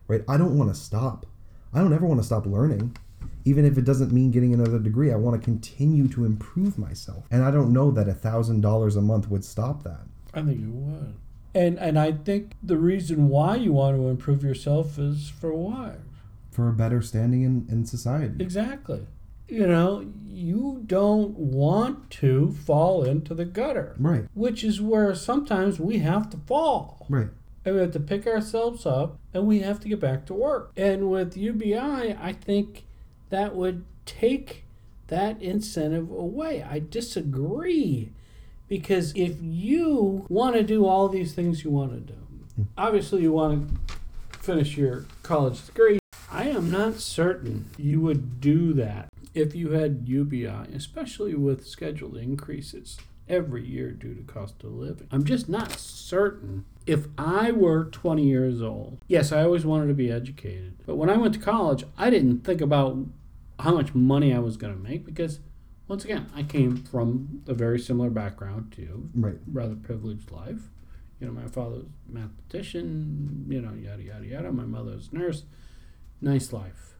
Right? 0.08 0.22
I 0.28 0.36
don't 0.36 0.58
want 0.58 0.74
to 0.74 0.80
stop. 0.80 1.26
I 1.72 1.80
don't 1.80 1.92
ever 1.92 2.06
want 2.06 2.20
to 2.20 2.26
stop 2.26 2.44
learning. 2.44 2.96
Even 3.44 3.64
if 3.64 3.78
it 3.78 3.84
doesn't 3.84 4.12
mean 4.12 4.30
getting 4.30 4.52
another 4.52 4.78
degree, 4.78 5.12
I 5.12 5.16
want 5.16 5.40
to 5.40 5.44
continue 5.44 6.08
to 6.08 6.24
improve 6.24 6.76
myself. 6.76 7.26
And 7.30 7.44
I 7.44 7.50
don't 7.50 7.72
know 7.72 7.90
that 7.92 8.08
a 8.08 8.14
thousand 8.14 8.62
dollars 8.62 8.96
a 8.96 9.00
month 9.00 9.30
would 9.30 9.44
stop 9.44 9.84
that. 9.84 10.00
I 10.34 10.42
think 10.42 10.60
it 10.60 10.68
would. 10.68 11.14
And 11.54 11.78
and 11.78 11.98
I 11.98 12.12
think 12.12 12.52
the 12.62 12.76
reason 12.76 13.28
why 13.28 13.56
you 13.56 13.72
want 13.72 13.96
to 13.96 14.08
improve 14.08 14.42
yourself 14.42 14.98
is 14.98 15.30
for 15.30 15.52
what? 15.52 16.00
For 16.50 16.68
a 16.68 16.72
better 16.72 17.02
standing 17.02 17.42
in, 17.42 17.66
in 17.70 17.84
society. 17.84 18.42
Exactly. 18.42 19.06
You 19.48 19.66
know, 19.66 20.06
you 20.26 20.82
don't 20.86 21.30
want 21.38 22.10
to 22.10 22.52
fall 22.52 23.04
into 23.04 23.34
the 23.34 23.46
gutter. 23.46 23.96
Right. 23.98 24.26
Which 24.34 24.62
is 24.62 24.80
where 24.80 25.14
sometimes 25.14 25.80
we 25.80 25.98
have 25.98 26.28
to 26.30 26.36
fall. 26.36 27.06
Right. 27.08 27.28
And 27.64 27.74
we 27.74 27.80
have 27.80 27.92
to 27.92 28.00
pick 28.00 28.26
ourselves 28.26 28.84
up 28.84 29.18
and 29.32 29.46
we 29.46 29.60
have 29.60 29.80
to 29.80 29.88
get 29.88 30.00
back 30.00 30.26
to 30.26 30.34
work. 30.34 30.72
And 30.76 31.10
with 31.10 31.36
UBI, 31.36 31.78
I 32.20 32.34
think 32.38 32.84
that 33.30 33.54
would 33.54 33.84
take 34.04 34.64
that 35.08 35.40
incentive 35.42 36.10
away. 36.10 36.62
I 36.62 36.78
disagree 36.80 38.12
because 38.68 39.12
if 39.16 39.36
you 39.40 40.26
want 40.28 40.56
to 40.56 40.62
do 40.62 40.86
all 40.86 41.08
these 41.08 41.32
things 41.32 41.64
you 41.64 41.70
want 41.70 41.92
to 41.92 42.12
do, 42.12 42.18
hmm. 42.56 42.62
obviously 42.76 43.22
you 43.22 43.32
want 43.32 43.68
to 43.88 43.94
finish 44.38 44.76
your 44.76 45.06
college 45.22 45.64
degree. 45.66 45.98
I 46.30 46.44
am 46.44 46.70
not 46.70 46.96
certain 46.96 47.70
you 47.78 48.00
would 48.00 48.40
do 48.40 48.72
that 48.74 49.08
if 49.34 49.54
you 49.54 49.70
had 49.70 50.04
UBI, 50.06 50.74
especially 50.74 51.34
with 51.34 51.66
scheduled 51.66 52.16
increases 52.16 52.98
every 53.28 53.64
year 53.64 53.90
due 53.90 54.14
to 54.14 54.22
cost 54.22 54.62
of 54.64 54.72
living. 54.72 55.06
I'm 55.10 55.24
just 55.24 55.48
not 55.48 55.72
certain. 55.72 56.64
If 56.86 57.06
I 57.16 57.52
were 57.52 57.84
20 57.84 58.24
years 58.24 58.62
old, 58.62 58.98
yes, 59.06 59.32
I 59.32 59.42
always 59.42 59.64
wanted 59.66 59.88
to 59.88 59.94
be 59.94 60.10
educated. 60.10 60.78
But 60.86 60.96
when 60.96 61.10
I 61.10 61.16
went 61.16 61.34
to 61.34 61.40
college, 61.40 61.84
I 61.96 62.10
didn't 62.10 62.44
think 62.44 62.60
about 62.60 62.98
how 63.60 63.74
much 63.74 63.94
money 63.94 64.32
I 64.32 64.38
was 64.38 64.56
going 64.56 64.74
to 64.74 64.82
make 64.82 65.04
because 65.04 65.40
once 65.88 66.04
again, 66.04 66.26
I 66.34 66.42
came 66.42 66.76
from 66.76 67.42
a 67.46 67.54
very 67.54 67.78
similar 67.78 68.10
background 68.10 68.72
to 68.76 69.08
Right. 69.14 69.38
rather 69.50 69.74
privileged 69.74 70.30
life. 70.30 70.70
You 71.20 71.26
know, 71.26 71.32
my 71.32 71.48
father's 71.48 71.86
mathematician, 72.08 73.46
you 73.48 73.60
know, 73.60 73.72
yada 73.74 74.02
yada 74.02 74.26
yada. 74.26 74.52
My 74.52 74.64
mother's 74.64 75.12
nurse. 75.12 75.44
Nice 76.20 76.52
life. 76.52 76.94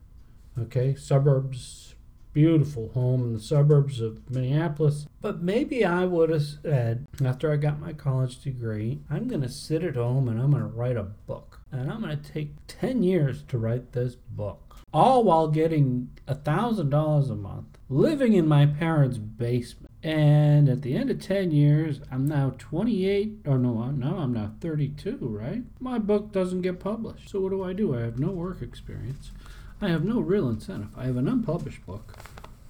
Okay, 0.59 0.95
suburbs, 0.97 1.95
beautiful 2.33 2.89
home 2.95 3.23
in 3.23 3.33
the 3.33 3.41
suburbs 3.41 4.01
of 4.01 4.29
Minneapolis. 4.31 5.07
But 5.21 5.41
maybe 5.43 5.85
I 5.85 6.05
would 6.05 6.31
have 6.31 6.43
said, 6.43 7.07
after 7.25 7.53
I 7.53 7.57
got 7.57 7.79
my 7.81 7.93
college 7.93 8.41
degree, 8.41 9.01
I'm 9.09 9.29
going 9.29 9.43
to 9.43 9.49
sit 9.49 9.85
at 9.85 9.95
home 9.97 10.29
and 10.29 10.41
I'm 10.41 10.51
going 10.51 10.63
to 10.63 10.69
write 10.69 10.97
a 10.97 11.05
book. 11.05 11.61
And 11.71 11.91
I'm 11.91 12.01
going 12.01 12.19
to 12.21 12.33
take 12.33 12.55
10 12.67 13.03
years 13.03 13.43
to 13.49 13.59
write 13.59 13.93
this 13.93 14.15
book. 14.17 14.79
All 14.93 15.23
while 15.23 15.49
getting 15.49 16.11
$1,000 16.27 17.31
a 17.31 17.35
month, 17.37 17.78
living 17.89 18.35
in 18.35 18.47
my 18.47 18.67
parents' 18.67 19.19
basement. 19.19 19.91
And 20.03 20.69
at 20.69 20.83
the 20.83 20.95
end 20.97 21.11
of 21.11 21.21
10 21.21 21.51
years, 21.51 22.01
I'm 22.11 22.29
now 22.29 22.55
28, 22.59 23.41
or 23.47 23.59
no, 23.59 23.81
I'm- 23.83 23.99
no, 23.99 24.19
I'm 24.19 24.33
now 24.33 24.53
32, 24.61 25.17
right? 25.21 25.65
My 25.81 25.99
book 25.99 26.31
doesn't 26.33 26.63
get 26.63 26.79
published. 26.79 27.31
So 27.31 27.41
what 27.41 27.51
do 27.51 27.63
I 27.63 27.73
do? 27.73 27.95
I 27.97 28.01
have 28.03 28.19
no 28.19 28.31
work 28.31 28.63
experience. 28.63 29.33
I 29.81 29.89
have 29.89 30.05
no 30.05 30.21
real 30.21 30.49
incentive. 30.49 30.97
I 30.97 31.07
have 31.07 31.17
an 31.17 31.29
unpublished 31.29 31.85
book. 31.87 32.17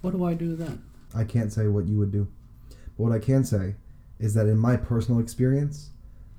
What 0.01 0.11
do 0.11 0.23
I 0.23 0.33
do 0.33 0.55
then? 0.55 0.81
I 1.13 1.23
can't 1.23 1.51
say 1.51 1.67
what 1.67 1.85
you 1.85 1.97
would 1.97 2.11
do. 2.11 2.27
But 2.97 3.03
what 3.03 3.11
I 3.11 3.19
can 3.19 3.43
say 3.43 3.75
is 4.19 4.33
that 4.33 4.47
in 4.47 4.57
my 4.57 4.75
personal 4.77 5.19
experience, 5.19 5.89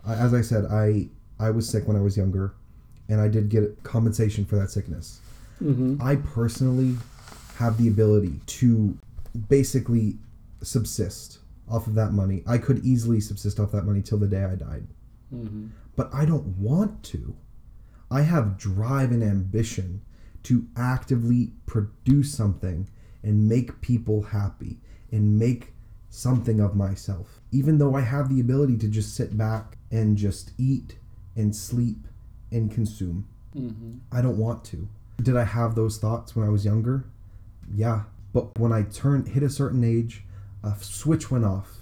I, 0.04 0.14
as 0.14 0.32
I 0.34 0.40
said, 0.40 0.66
I 0.66 1.08
I 1.38 1.50
was 1.50 1.66
sick 1.68 1.88
when 1.88 1.96
I 1.96 2.02
was 2.02 2.16
younger, 2.18 2.52
and 3.08 3.18
I 3.20 3.28
did 3.28 3.48
get 3.48 3.82
compensation 3.82 4.44
for 4.44 4.56
that 4.56 4.70
sickness. 4.70 5.20
Mm-hmm. 5.62 5.96
I 6.02 6.16
personally 6.16 6.96
have 7.60 7.76
the 7.76 7.88
ability 7.88 8.40
to 8.46 8.96
basically 9.48 10.16
subsist 10.62 11.40
off 11.70 11.86
of 11.86 11.94
that 11.94 12.12
money. 12.12 12.42
I 12.46 12.56
could 12.56 12.82
easily 12.84 13.20
subsist 13.20 13.60
off 13.60 13.70
that 13.72 13.84
money 13.84 14.00
till 14.00 14.16
the 14.16 14.26
day 14.26 14.42
I 14.44 14.54
died. 14.54 14.86
Mm-hmm. 15.32 15.66
But 15.94 16.08
I 16.12 16.24
don't 16.24 16.46
want 16.58 17.02
to. 17.04 17.36
I 18.10 18.22
have 18.22 18.56
drive 18.56 19.12
and 19.12 19.22
ambition 19.22 20.00
to 20.44 20.66
actively 20.74 21.52
produce 21.66 22.32
something 22.34 22.88
and 23.22 23.46
make 23.46 23.82
people 23.82 24.22
happy 24.22 24.78
and 25.12 25.38
make 25.38 25.74
something 26.08 26.60
of 26.60 26.74
myself. 26.74 27.40
Even 27.52 27.76
though 27.76 27.94
I 27.94 28.00
have 28.00 28.30
the 28.30 28.40
ability 28.40 28.78
to 28.78 28.88
just 28.88 29.14
sit 29.14 29.36
back 29.36 29.76
and 29.90 30.16
just 30.16 30.52
eat 30.56 30.96
and 31.36 31.54
sleep 31.54 32.08
and 32.50 32.72
consume. 32.72 33.28
Mm-hmm. 33.54 33.98
I 34.10 34.22
don't 34.22 34.38
want 34.38 34.64
to. 34.66 34.88
Did 35.22 35.36
I 35.36 35.44
have 35.44 35.74
those 35.74 35.98
thoughts 35.98 36.34
when 36.34 36.46
I 36.46 36.50
was 36.50 36.64
younger? 36.64 37.04
Yeah. 37.74 38.02
But 38.32 38.58
when 38.58 38.72
I 38.72 38.82
turned 38.82 39.28
hit 39.28 39.42
a 39.42 39.50
certain 39.50 39.84
age, 39.84 40.24
a 40.62 40.74
switch 40.80 41.30
went 41.30 41.44
off 41.44 41.78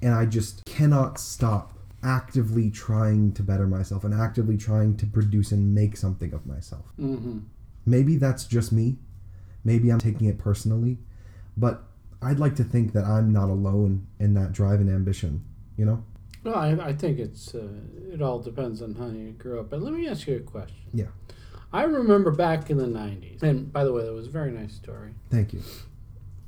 and 0.00 0.14
I 0.14 0.26
just 0.26 0.64
cannot 0.64 1.18
stop 1.18 1.78
actively 2.02 2.70
trying 2.70 3.32
to 3.32 3.42
better 3.42 3.66
myself 3.66 4.02
and 4.04 4.12
actively 4.12 4.56
trying 4.56 4.96
to 4.96 5.06
produce 5.06 5.52
and 5.52 5.74
make 5.74 5.96
something 5.96 6.32
of 6.32 6.46
myself. 6.46 6.86
Mm-hmm. 6.98 7.38
Maybe 7.86 8.16
that's 8.16 8.44
just 8.44 8.72
me. 8.72 8.96
Maybe 9.64 9.90
I'm 9.90 10.00
taking 10.00 10.26
it 10.26 10.38
personally, 10.38 10.98
but 11.56 11.84
I'd 12.20 12.40
like 12.40 12.56
to 12.56 12.64
think 12.64 12.92
that 12.94 13.04
I'm 13.04 13.32
not 13.32 13.48
alone 13.48 14.08
in 14.18 14.34
that 14.34 14.52
drive 14.52 14.80
and 14.80 14.90
ambition, 14.90 15.44
you 15.76 15.84
know? 15.84 16.04
Well, 16.42 16.56
I, 16.56 16.70
I 16.72 16.92
think 16.92 17.20
it's 17.20 17.54
uh, 17.54 17.68
it 18.12 18.20
all 18.20 18.40
depends 18.40 18.82
on 18.82 18.94
how 18.94 19.06
you 19.06 19.30
grew 19.30 19.60
up. 19.60 19.70
But 19.70 19.80
let 19.80 19.92
me 19.92 20.08
ask 20.08 20.26
you 20.26 20.36
a 20.36 20.40
question. 20.40 20.76
Yeah. 20.92 21.06
I 21.72 21.84
remember 21.84 22.30
back 22.30 22.70
in 22.70 22.76
the 22.76 22.86
'90s, 22.86 23.42
and 23.42 23.72
by 23.72 23.84
the 23.84 23.92
way, 23.92 24.04
that 24.04 24.12
was 24.12 24.26
a 24.26 24.30
very 24.30 24.50
nice 24.50 24.74
story. 24.74 25.14
Thank 25.30 25.52
you. 25.52 25.62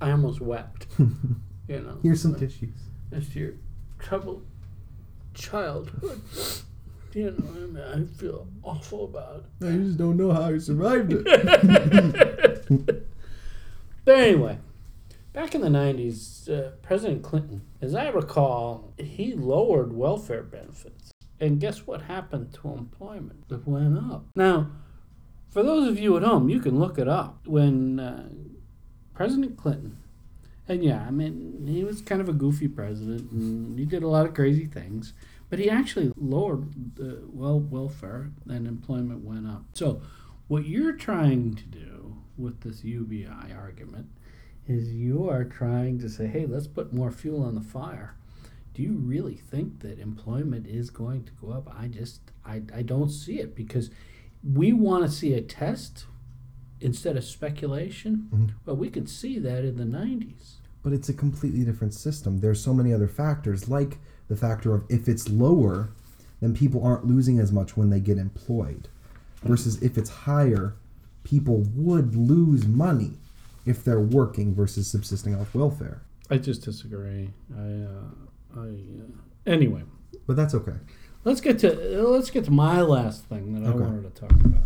I 0.00 0.10
almost 0.10 0.40
wept. 0.40 0.86
you 0.98 1.80
know, 1.80 1.98
Here's 2.02 2.20
some 2.20 2.32
but 2.32 2.40
tissues. 2.40 2.76
To 3.10 3.38
your 3.38 3.52
troubled 3.98 4.44
childhood, 5.34 6.20
you 7.14 7.30
know, 7.30 7.48
I, 7.48 7.58
mean, 7.66 7.78
I 7.78 8.18
feel 8.18 8.48
awful 8.62 9.04
about 9.04 9.44
it. 9.60 9.66
I 9.66 9.76
just 9.78 9.96
don't 9.96 10.16
know 10.16 10.32
how 10.32 10.52
I 10.52 10.58
survived 10.58 11.12
it. 11.12 11.22
it. 11.26 12.66
but 14.04 14.14
anyway, 14.16 14.58
back 15.32 15.54
in 15.54 15.60
the 15.60 15.68
'90s, 15.68 16.50
uh, 16.50 16.70
President 16.82 17.22
Clinton, 17.22 17.62
as 17.80 17.94
I 17.94 18.08
recall, 18.08 18.92
he 18.98 19.32
lowered 19.32 19.92
welfare 19.94 20.42
benefits. 20.42 21.12
And 21.40 21.60
guess 21.60 21.86
what 21.86 22.02
happened 22.02 22.54
to 22.54 22.68
employment? 22.68 23.44
It 23.50 23.66
went 23.66 23.98
up. 23.98 24.26
Now, 24.34 24.70
for 25.54 25.62
those 25.62 25.86
of 25.86 26.00
you 26.00 26.16
at 26.16 26.24
home, 26.24 26.48
you 26.48 26.58
can 26.58 26.80
look 26.80 26.98
it 26.98 27.06
up. 27.06 27.46
When 27.46 28.00
uh, 28.00 28.28
President 29.14 29.56
Clinton, 29.56 29.98
and 30.68 30.82
yeah, 30.82 31.04
I 31.06 31.12
mean, 31.12 31.68
he 31.68 31.84
was 31.84 32.00
kind 32.00 32.20
of 32.20 32.28
a 32.28 32.32
goofy 32.32 32.66
president, 32.66 33.30
and 33.30 33.78
he 33.78 33.84
did 33.84 34.02
a 34.02 34.08
lot 34.08 34.26
of 34.26 34.34
crazy 34.34 34.66
things, 34.66 35.12
but 35.48 35.60
he 35.60 35.70
actually 35.70 36.12
lowered 36.16 36.96
the 36.96 37.22
well 37.28 37.60
welfare, 37.60 38.32
and 38.48 38.66
employment 38.66 39.24
went 39.24 39.46
up. 39.46 39.62
So, 39.74 40.02
what 40.48 40.66
you're 40.66 40.96
trying 40.96 41.54
to 41.54 41.64
do 41.66 42.16
with 42.36 42.62
this 42.62 42.82
UBI 42.82 43.54
argument 43.56 44.08
is 44.66 44.92
you 44.92 45.30
are 45.30 45.44
trying 45.44 46.00
to 46.00 46.08
say, 46.08 46.26
hey, 46.26 46.46
let's 46.46 46.66
put 46.66 46.92
more 46.92 47.12
fuel 47.12 47.44
on 47.44 47.54
the 47.54 47.60
fire. 47.60 48.16
Do 48.74 48.82
you 48.82 48.94
really 48.94 49.36
think 49.36 49.80
that 49.80 50.00
employment 50.00 50.66
is 50.66 50.90
going 50.90 51.22
to 51.24 51.32
go 51.40 51.52
up? 51.52 51.72
I 51.78 51.86
just, 51.86 52.22
I, 52.44 52.62
I 52.74 52.82
don't 52.82 53.10
see 53.10 53.38
it 53.38 53.54
because 53.54 53.90
we 54.52 54.72
want 54.72 55.04
to 55.04 55.10
see 55.10 55.32
a 55.34 55.40
test 55.40 56.06
instead 56.80 57.16
of 57.16 57.24
speculation. 57.24 58.28
Mhm. 58.32 58.50
Well, 58.66 58.76
we 58.76 58.90
could 58.90 59.08
see 59.08 59.38
that 59.38 59.64
in 59.64 59.76
the 59.76 59.84
90s. 59.84 60.56
But 60.82 60.92
it's 60.92 61.08
a 61.08 61.14
completely 61.14 61.64
different 61.64 61.94
system. 61.94 62.40
There's 62.40 62.60
so 62.60 62.74
many 62.74 62.92
other 62.92 63.08
factors, 63.08 63.68
like 63.68 63.98
the 64.28 64.36
factor 64.36 64.74
of 64.74 64.84
if 64.90 65.08
it's 65.08 65.30
lower, 65.30 65.90
then 66.40 66.52
people 66.52 66.82
aren't 66.84 67.06
losing 67.06 67.38
as 67.38 67.52
much 67.52 67.76
when 67.76 67.88
they 67.90 68.00
get 68.00 68.18
employed. 68.18 68.88
Versus 69.42 69.82
if 69.82 69.96
it's 69.96 70.10
higher, 70.10 70.74
people 71.22 71.64
would 71.74 72.14
lose 72.14 72.66
money 72.66 73.18
if 73.64 73.82
they're 73.82 74.00
working 74.00 74.54
versus 74.54 74.86
subsisting 74.86 75.34
off 75.34 75.54
welfare. 75.54 76.02
I 76.30 76.36
just 76.38 76.62
disagree. 76.62 77.30
I, 77.56 77.60
uh, 77.60 78.60
I, 78.60 78.68
uh, 78.68 79.10
anyway, 79.46 79.84
But 80.26 80.36
that's 80.36 80.54
okay. 80.54 80.76
Let's 81.24 81.40
get 81.40 81.58
to 81.60 81.68
let's 82.08 82.30
get 82.30 82.44
to 82.44 82.50
my 82.50 82.80
last 82.80 83.24
thing 83.24 83.54
that 83.54 83.68
I 83.68 83.74
wanted 83.74 84.14
to 84.14 84.20
talk 84.20 84.30
about. 84.30 84.62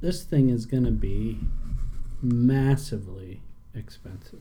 This 0.00 0.22
thing 0.24 0.48
is 0.48 0.66
going 0.66 0.84
to 0.84 0.90
be 0.90 1.38
massively 2.22 3.42
expensive. 3.74 4.40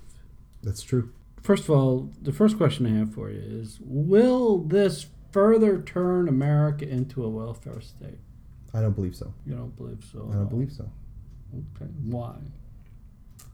That's 0.63 0.81
true. 0.81 1.11
First 1.41 1.65
of 1.65 1.71
all, 1.71 2.09
the 2.21 2.33
first 2.33 2.57
question 2.57 2.85
I 2.85 2.97
have 2.99 3.13
for 3.13 3.29
you 3.29 3.41
is: 3.41 3.79
Will 3.81 4.59
this 4.59 5.07
further 5.31 5.81
turn 5.81 6.27
America 6.27 6.87
into 6.87 7.23
a 7.23 7.29
welfare 7.29 7.81
state? 7.81 8.19
I 8.73 8.81
don't 8.81 8.95
believe 8.95 9.15
so. 9.15 9.33
You 9.45 9.55
don't 9.55 9.75
believe 9.75 10.03
so? 10.11 10.29
I 10.31 10.35
don't 10.35 10.49
believe 10.49 10.71
so. 10.71 10.89
Okay, 11.75 11.89
why? 12.05 12.35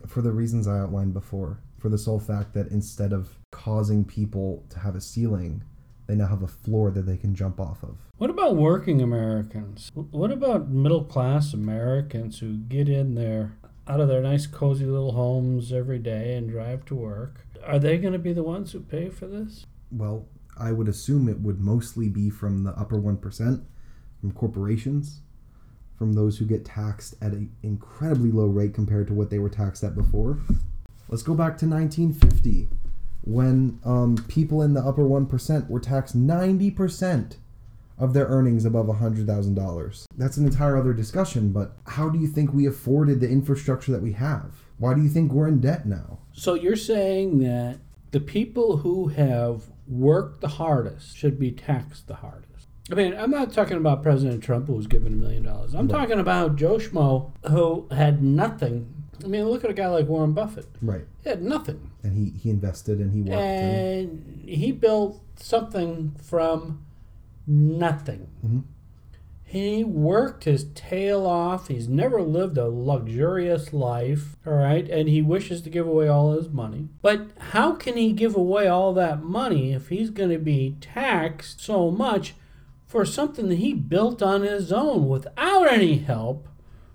For 0.08 0.22
the 0.22 0.32
reasons 0.32 0.68
I 0.68 0.80
outlined 0.80 1.14
before. 1.14 1.60
For 1.78 1.90
the 1.90 1.98
sole 1.98 2.20
fact 2.20 2.54
that 2.54 2.68
instead 2.70 3.14
of 3.14 3.30
causing 3.52 4.04
people 4.04 4.64
to 4.70 4.80
have 4.80 4.96
a 4.96 5.02
ceiling, 5.02 5.64
they 6.08 6.16
now 6.16 6.28
have 6.28 6.44
a 6.44 6.48
floor 6.48 6.92
that 6.92 7.04
they 7.04 7.18
can 7.18 7.36
jump 7.36 7.60
off 7.60 7.84
of. 7.84 7.98
What 8.18 8.30
about 8.30 8.56
working 8.56 9.02
Americans? 9.02 9.92
What 9.94 10.32
about 10.32 10.70
middle 10.70 11.04
class 11.04 11.54
Americans 11.54 12.40
who 12.40 12.58
get 12.58 12.88
in 12.88 13.16
there 13.16 13.58
out 13.88 14.00
of 14.00 14.08
their 14.08 14.22
nice 14.22 14.48
cozy 14.48 14.86
little 14.86 15.14
homes 15.14 15.72
every 15.72 16.00
day 16.00 16.36
and 16.36 16.50
drive 16.50 16.86
to 16.86 16.96
work? 16.96 17.46
Are 17.64 17.80
they 17.80 17.98
going 17.98 18.14
to 18.14 18.20
be 18.20 18.34
the 18.34 18.44
ones 18.44 18.72
who 18.72 18.80
pay 18.80 19.10
for 19.10 19.28
this? 19.28 19.66
Well, 19.92 20.28
I 20.58 20.72
would 20.72 20.88
assume 20.88 21.28
it 21.28 21.42
would 21.42 21.60
mostly 21.60 22.10
be 22.10 22.30
from 22.30 22.64
the 22.64 22.72
upper 22.72 23.00
1%, 23.00 23.66
from 24.22 24.32
corporations, 24.32 25.22
from 25.98 26.14
those 26.14 26.38
who 26.38 26.46
get 26.46 26.66
taxed 26.66 27.16
at 27.22 27.32
an 27.32 27.52
incredibly 27.64 28.32
low 28.32 28.48
rate 28.48 28.74
compared 28.74 29.08
to 29.08 29.14
what 29.14 29.30
they 29.30 29.40
were 29.40 29.50
taxed 29.50 29.84
at 29.84 29.96
before. 29.96 30.40
Let's 31.10 31.24
go 31.24 31.34
back 31.34 31.58
to 31.60 31.68
1950 31.68 32.70
when 33.26 33.80
um, 33.84 34.16
people 34.28 34.62
in 34.62 34.74
the 34.74 34.82
upper 34.82 35.04
1% 35.04 35.70
were 35.70 35.80
taxed 35.80 36.18
90% 36.18 37.38
of 37.98 38.14
their 38.14 38.26
earnings 38.28 38.66
above 38.66 38.88
$100,000. 38.88 40.06
That's 40.18 40.38
an 40.38 40.46
entire 40.46 40.78
other 40.78 40.94
discussion, 40.94 41.52
but 41.52 41.78
how 41.88 42.10
do 42.10 42.20
you 42.20 42.28
think 42.28 42.54
we 42.54 42.66
afforded 42.66 43.20
the 43.22 43.30
infrastructure 43.30 43.92
that 43.92 44.02
we 44.02 44.14
have? 44.14 44.52
Why 44.78 44.94
do 44.94 45.02
you 45.02 45.10
think 45.10 45.32
we're 45.32 45.48
in 45.48 45.62
debt 45.62 45.86
now? 45.86 46.20
So 46.34 46.54
you're 46.54 46.76
saying 46.76 47.40
that 47.40 47.80
the 48.12 48.20
people 48.20 48.78
who 48.78 49.08
have 49.08 49.64
worked 49.88 50.42
the 50.42 50.48
hardest 50.50 51.16
should 51.18 51.40
be 51.40 51.52
taxed 51.52 52.08
the 52.08 52.16
hardest. 52.16 52.68
I 52.92 52.96
mean, 52.96 53.16
I'm 53.16 53.32
not 53.32 53.52
talking 53.54 53.78
about 53.78 54.04
President 54.04 54.44
Trump 54.44 54.68
who 54.68 54.74
was 54.74 54.88
given 54.88 55.14
a 55.14 55.16
million 55.16 55.44
dollars. 55.44 55.74
I'm 55.74 55.88
Right. 55.88 56.00
talking 56.02 56.20
about 56.20 56.56
Joe 56.58 56.78
Schmo 56.78 57.32
who 57.50 57.88
had 57.92 58.22
nothing. 58.22 58.95
I 59.24 59.28
mean, 59.28 59.46
look 59.46 59.64
at 59.64 59.70
a 59.70 59.74
guy 59.74 59.88
like 59.88 60.08
Warren 60.08 60.34
Buffett. 60.34 60.68
Right. 60.82 61.06
He 61.24 61.30
had 61.30 61.42
nothing. 61.42 61.92
And 62.04 62.18
he, 62.18 62.38
he 62.38 62.50
invested 62.50 63.00
and 63.00 63.12
he 63.14 63.22
worked. 63.22 63.42
And, 63.42 64.10
and 64.10 64.50
he 64.50 64.72
built 64.72 65.22
something 65.38 66.16
from 66.22 66.84
nothing. 67.48 68.28
Mhm. 68.46 68.64
He 69.48 69.84
worked 69.84 70.44
his 70.46 70.66
tail 70.76 71.26
off. 71.26 71.68
He's 71.70 71.88
never 71.88 72.22
lived 72.22 72.58
a 72.58 72.68
luxurious 72.68 73.72
life, 73.72 74.36
all 74.46 74.54
right? 74.54 74.90
And 74.90 75.08
he 75.08 75.22
wishes 75.22 75.62
to 75.62 75.70
give 75.70 75.88
away 75.88 76.08
all 76.08 76.34
his 76.34 76.50
money. 76.50 76.90
But 77.02 77.28
how 77.38 77.74
can 77.74 77.96
he 77.96 78.12
give 78.12 78.36
away 78.36 78.68
all 78.68 78.92
that 78.96 79.24
money 79.24 79.72
if 79.72 79.90
he's 79.90 80.10
going 80.10 80.32
to 80.32 80.40
be 80.40 80.76
taxed 80.82 81.62
so 81.62 81.90
much 81.92 82.34
for 82.86 83.06
something 83.06 83.48
that 83.50 83.60
he 83.60 83.74
built 83.74 84.22
on 84.24 84.42
his 84.42 84.74
own 84.74 85.08
without 85.08 85.72
any 85.72 86.00
help 86.00 86.50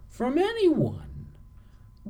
from 0.08 0.36
anyone? 0.36 1.06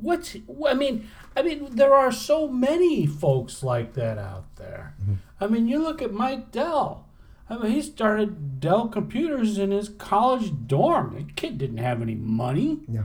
What's 0.01 0.35
I 0.67 0.73
mean, 0.73 1.07
I 1.35 1.41
mean 1.41 1.75
there 1.75 1.93
are 1.93 2.11
so 2.11 2.47
many 2.47 3.05
folks 3.05 3.63
like 3.63 3.93
that 3.93 4.17
out 4.17 4.55
there. 4.55 4.95
I 5.39 5.47
mean, 5.47 5.67
you 5.67 5.79
look 5.79 6.01
at 6.01 6.13
Mike 6.13 6.51
Dell. 6.51 7.07
I 7.49 7.57
mean, 7.57 7.71
he 7.71 7.81
started 7.81 8.59
Dell 8.59 8.87
Computers 8.87 9.57
in 9.57 9.71
his 9.71 9.89
college 9.89 10.51
dorm. 10.67 11.15
The 11.15 11.33
kid 11.33 11.57
didn't 11.57 11.79
have 11.79 12.01
any 12.01 12.15
money. 12.15 12.79
Yeah. 12.87 13.03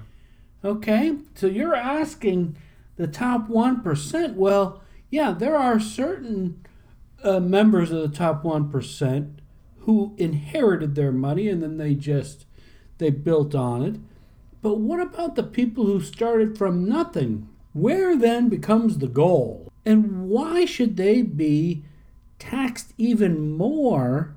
Okay, 0.65 1.17
so 1.35 1.47
you're 1.47 1.75
asking 1.75 2.57
the 2.97 3.07
top 3.07 3.49
one 3.49 3.83
percent. 3.83 4.37
Well, 4.37 4.83
yeah, 5.11 5.33
there 5.33 5.57
are 5.57 5.79
certain 5.81 6.65
uh, 7.23 7.41
members 7.41 7.91
of 7.91 8.01
the 8.03 8.17
top 8.17 8.45
one 8.45 8.71
percent 8.71 9.41
who 9.81 10.15
inherited 10.19 10.95
their 10.95 11.13
money 11.13 11.49
and 11.49 11.63
then 11.63 11.79
they 11.79 11.95
just 11.95 12.47
they 12.99 13.11
built 13.11 13.55
on 13.55 13.83
it. 13.83 13.97
But 14.67 14.81
what 14.81 14.99
about 14.99 15.37
the 15.37 15.45
people 15.45 15.87
who 15.87 16.01
started 16.01 16.59
from 16.59 16.89
nothing? 16.89 17.49
Where 17.73 18.17
then 18.17 18.49
becomes 18.49 18.99
the 18.99 19.07
goal? 19.07 19.71
And 19.85 20.29
why 20.29 20.65
should 20.65 20.97
they 20.97 21.23
be 21.23 21.85
taxed 22.41 22.93
even 22.99 23.53
more 23.57 24.35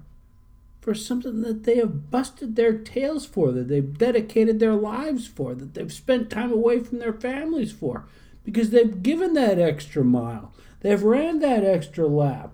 for 0.81 0.93
something 0.93 1.41
that 1.41 1.63
they 1.63 1.77
have 1.77 2.11
busted 2.11 2.55
their 2.55 2.77
tails 2.77 3.25
for, 3.25 3.51
that 3.51 3.69
they've 3.69 3.97
dedicated 3.97 4.59
their 4.59 4.75
lives 4.75 5.25
for, 5.25 5.55
that 5.55 5.73
they've 5.73 5.91
spent 5.91 6.29
time 6.29 6.51
away 6.51 6.81
from 6.81 6.99
their 6.99 7.13
families 7.13 7.71
for? 7.71 8.05
Because 8.45 8.69
they've 8.69 9.01
given 9.01 9.33
that 9.33 9.57
extra 9.57 10.03
mile, 10.03 10.53
they've 10.81 11.01
ran 11.01 11.39
that 11.39 11.63
extra 11.63 12.05
lap, 12.05 12.51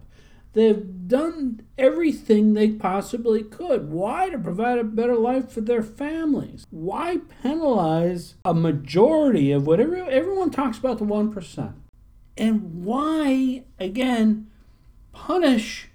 they've 0.55 1.07
done 1.07 1.61
everything 1.77 2.53
they 2.53 2.71
possibly 2.71 3.43
could. 3.43 3.89
Why? 3.89 4.29
To 4.29 4.39
provide 4.39 4.79
a 4.79 4.83
better 4.83 5.15
life 5.15 5.51
for 5.51 5.61
their 5.61 5.83
families. 5.83 6.65
Why 6.71 7.17
penalize 7.43 8.35
a 8.43 8.53
majority 8.53 9.51
of 9.51 9.67
whatever 9.67 9.95
everyone 9.95 10.49
talks 10.49 10.79
about 10.79 10.97
the 10.97 11.05
1%? 11.05 11.73
And 12.37 12.83
why, 12.83 13.63
again, 13.79 14.49
punish 15.11 15.89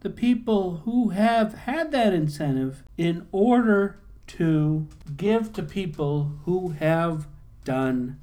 the 0.00 0.10
people 0.10 0.78
who 0.84 1.10
have 1.10 1.54
had 1.54 1.92
that 1.92 2.14
incentive 2.14 2.82
in 2.96 3.26
order 3.32 4.00
to 4.26 4.88
give 5.16 5.52
to 5.52 5.62
people 5.62 6.38
who 6.44 6.70
have 6.70 7.26
done 7.64 8.18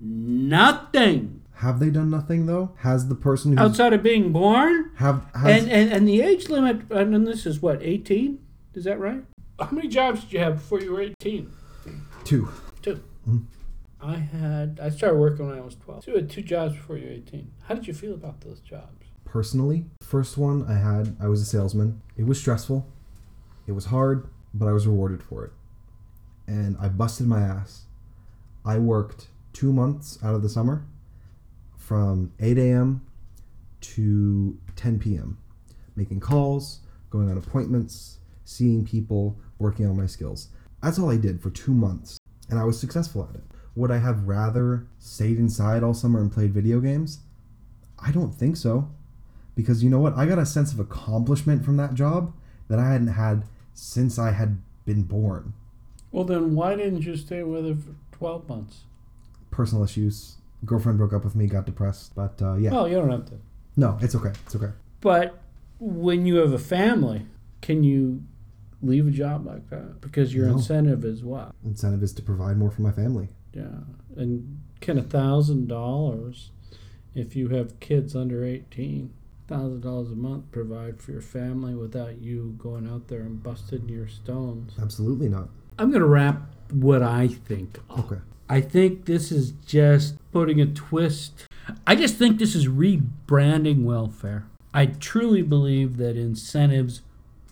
nothing 0.00 1.41
Have 1.62 1.78
they 1.78 1.90
done 1.90 2.10
nothing 2.10 2.46
though? 2.46 2.72
Has 2.78 3.06
the 3.06 3.14
person 3.14 3.52
who's 3.52 3.60
outside 3.60 3.92
of 3.92 4.02
being 4.02 4.32
born? 4.32 4.90
have 4.96 5.28
has 5.32 5.62
And, 5.62 5.70
and 5.70 5.92
and 5.92 6.08
the 6.08 6.20
age 6.20 6.48
limit, 6.48 6.90
and 6.90 7.14
then 7.14 7.22
this 7.22 7.46
is 7.46 7.62
what, 7.62 7.80
18? 7.80 8.40
Is 8.74 8.82
that 8.82 8.98
right? 8.98 9.22
How 9.60 9.68
many 9.70 9.86
jobs 9.86 10.22
did 10.22 10.32
you 10.32 10.40
have 10.40 10.54
before 10.56 10.80
you 10.80 10.90
were 10.90 11.00
18? 11.02 11.52
two? 12.24 12.48
2 12.82 13.00
Mhm. 13.28 13.44
I 14.00 14.16
had, 14.16 14.80
I 14.82 14.88
started 14.88 15.18
working 15.18 15.46
when 15.46 15.56
I 15.56 15.60
was 15.60 15.76
12. 15.76 16.02
So 16.02 16.10
you 16.10 16.16
had 16.16 16.28
two 16.28 16.42
jobs 16.42 16.74
before 16.74 16.96
you 16.98 17.06
were 17.06 17.12
18. 17.12 17.52
How 17.68 17.76
did 17.76 17.86
you 17.86 17.94
feel 17.94 18.14
about 18.14 18.40
those 18.40 18.58
jobs? 18.58 19.06
Personally, 19.24 19.86
first 20.00 20.36
one 20.36 20.66
I 20.66 20.74
had, 20.74 21.16
I 21.20 21.28
was 21.28 21.40
a 21.42 21.44
salesman. 21.44 22.02
It 22.16 22.26
was 22.26 22.40
stressful. 22.40 22.88
It 23.68 23.72
was 23.72 23.84
hard, 23.84 24.26
but 24.52 24.66
I 24.66 24.72
was 24.72 24.88
rewarded 24.88 25.22
for 25.22 25.44
it. 25.44 25.52
And 26.48 26.76
I 26.80 26.88
busted 26.88 27.28
my 27.28 27.40
ass. 27.40 27.84
I 28.64 28.80
worked 28.80 29.28
two 29.52 29.72
months 29.72 30.18
out 30.24 30.34
of 30.34 30.42
the 30.42 30.48
summer 30.48 30.84
from 31.82 32.32
8 32.38 32.58
a.m. 32.58 33.04
to 33.80 34.56
10 34.76 35.00
p.m., 35.00 35.38
making 35.96 36.20
calls, 36.20 36.80
going 37.10 37.28
on 37.28 37.36
appointments, 37.36 38.18
seeing 38.44 38.84
people, 38.84 39.36
working 39.58 39.86
on 39.86 39.96
my 39.96 40.06
skills. 40.06 40.48
That's 40.82 40.98
all 40.98 41.10
I 41.10 41.16
did 41.16 41.42
for 41.42 41.50
two 41.50 41.72
months, 41.72 42.18
and 42.48 42.58
I 42.58 42.64
was 42.64 42.78
successful 42.78 43.28
at 43.28 43.34
it. 43.36 43.44
Would 43.74 43.90
I 43.90 43.98
have 43.98 44.28
rather 44.28 44.86
stayed 44.98 45.38
inside 45.38 45.82
all 45.82 45.94
summer 45.94 46.20
and 46.20 46.30
played 46.30 46.54
video 46.54 46.80
games? 46.80 47.20
I 47.98 48.12
don't 48.12 48.34
think 48.34 48.56
so. 48.56 48.90
Because 49.54 49.82
you 49.82 49.90
know 49.90 50.00
what? 50.00 50.16
I 50.16 50.26
got 50.26 50.38
a 50.38 50.46
sense 50.46 50.72
of 50.72 50.80
accomplishment 50.80 51.64
from 51.64 51.76
that 51.78 51.94
job 51.94 52.32
that 52.68 52.78
I 52.78 52.90
hadn't 52.90 53.08
had 53.08 53.44
since 53.74 54.18
I 54.18 54.30
had 54.30 54.62
been 54.84 55.02
born. 55.02 55.52
Well, 56.10 56.24
then 56.24 56.54
why 56.54 56.76
didn't 56.76 57.02
you 57.02 57.16
stay 57.16 57.42
with 57.42 57.66
it 57.66 57.78
for 57.78 57.94
12 58.16 58.48
months? 58.48 58.80
Personal 59.50 59.84
issues. 59.84 60.36
Girlfriend 60.64 60.98
broke 60.98 61.12
up 61.12 61.24
with 61.24 61.34
me, 61.34 61.46
got 61.46 61.66
depressed. 61.66 62.14
But 62.14 62.40
uh, 62.42 62.54
yeah. 62.54 62.70
Well, 62.70 62.88
you 62.88 62.94
don't 62.96 63.10
have 63.10 63.26
to. 63.26 63.38
No, 63.76 63.98
it's 64.00 64.14
okay. 64.14 64.32
It's 64.46 64.54
okay. 64.54 64.70
But 65.00 65.40
when 65.80 66.26
you 66.26 66.36
have 66.36 66.52
a 66.52 66.58
family, 66.58 67.26
can 67.60 67.82
you 67.82 68.22
leave 68.82 69.06
a 69.06 69.10
job 69.10 69.46
like 69.46 69.68
that? 69.70 70.00
Because 70.00 70.34
your 70.34 70.46
No. 70.46 70.52
incentive 70.54 71.04
is 71.04 71.24
what? 71.24 71.54
Incentive 71.64 72.02
is 72.02 72.12
to 72.14 72.22
provide 72.22 72.56
more 72.58 72.70
for 72.70 72.82
my 72.82 72.92
family. 72.92 73.28
Yeah, 73.52 73.80
and 74.16 74.60
can 74.80 74.98
a 74.98 75.02
thousand 75.02 75.68
dollars, 75.68 76.50
if 77.14 77.34
you 77.36 77.48
have 77.48 77.80
kids 77.80 78.14
under 78.16 78.44
eighteen, 78.44 79.12
thousand 79.48 79.80
dollars 79.82 80.10
a 80.10 80.14
month 80.16 80.50
provide 80.52 81.00
for 81.02 81.12
your 81.12 81.20
family 81.20 81.74
without 81.74 82.20
you 82.22 82.54
going 82.58 82.88
out 82.88 83.08
there 83.08 83.20
and 83.20 83.42
busting 83.42 83.88
your 83.88 84.08
stones? 84.08 84.72
Absolutely 84.80 85.28
not. 85.28 85.48
I'm 85.78 85.90
gonna 85.90 86.06
wrap 86.06 86.40
what 86.70 87.02
I 87.02 87.28
think. 87.28 87.78
up. 87.90 87.98
Okay. 88.10 88.20
I 88.52 88.60
think 88.60 89.06
this 89.06 89.32
is 89.32 89.52
just 89.64 90.16
putting 90.30 90.60
a 90.60 90.66
twist. 90.66 91.46
I 91.86 91.94
just 91.94 92.16
think 92.16 92.38
this 92.38 92.54
is 92.54 92.68
rebranding 92.68 93.82
welfare. 93.82 94.44
I 94.74 94.84
truly 94.84 95.40
believe 95.40 95.96
that 95.96 96.18
incentives 96.18 97.00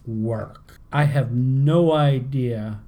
work. 0.06 0.78
I 0.92 1.04
have 1.04 1.32
no 1.32 1.94
idea 1.94 2.82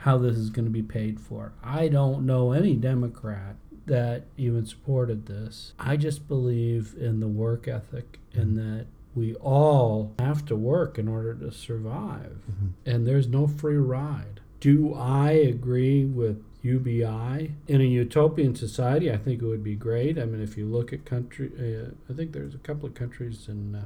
how 0.00 0.18
this 0.18 0.36
is 0.36 0.50
going 0.50 0.66
to 0.66 0.70
be 0.70 0.82
paid 0.82 1.20
for. 1.20 1.54
I 1.64 1.88
don't 1.88 2.26
know 2.26 2.52
any 2.52 2.74
Democrat 2.74 3.56
that 3.86 4.24
even 4.36 4.66
supported 4.66 5.24
this. 5.24 5.72
I 5.78 5.96
just 5.96 6.28
believe 6.28 6.94
in 7.00 7.20
the 7.20 7.28
work 7.28 7.66
ethic 7.66 8.18
and 8.34 8.58
mm-hmm. 8.58 8.76
that 8.76 8.86
we 9.14 9.34
all 9.36 10.12
have 10.18 10.44
to 10.46 10.54
work 10.54 10.98
in 10.98 11.08
order 11.08 11.34
to 11.36 11.50
survive. 11.50 12.42
Mm-hmm. 12.50 12.90
And 12.90 13.06
there's 13.06 13.26
no 13.26 13.46
free 13.46 13.78
ride. 13.78 14.40
Do 14.60 14.92
I 14.94 15.30
agree 15.30 16.04
with 16.04 16.44
UBI 16.62 17.52
in 17.66 17.80
a 17.80 17.84
utopian 17.84 18.54
society? 18.54 19.10
I 19.10 19.16
think 19.16 19.42
it 19.42 19.46
would 19.46 19.64
be 19.64 19.74
great. 19.74 20.18
I 20.18 20.24
mean, 20.24 20.42
if 20.42 20.56
you 20.56 20.66
look 20.66 20.92
at 20.92 21.04
country, 21.04 21.50
uh, 21.58 22.12
I 22.12 22.16
think 22.16 22.32
there's 22.32 22.54
a 22.54 22.58
couple 22.58 22.86
of 22.86 22.94
countries 22.94 23.46
in 23.48 23.74
uh, 23.74 23.84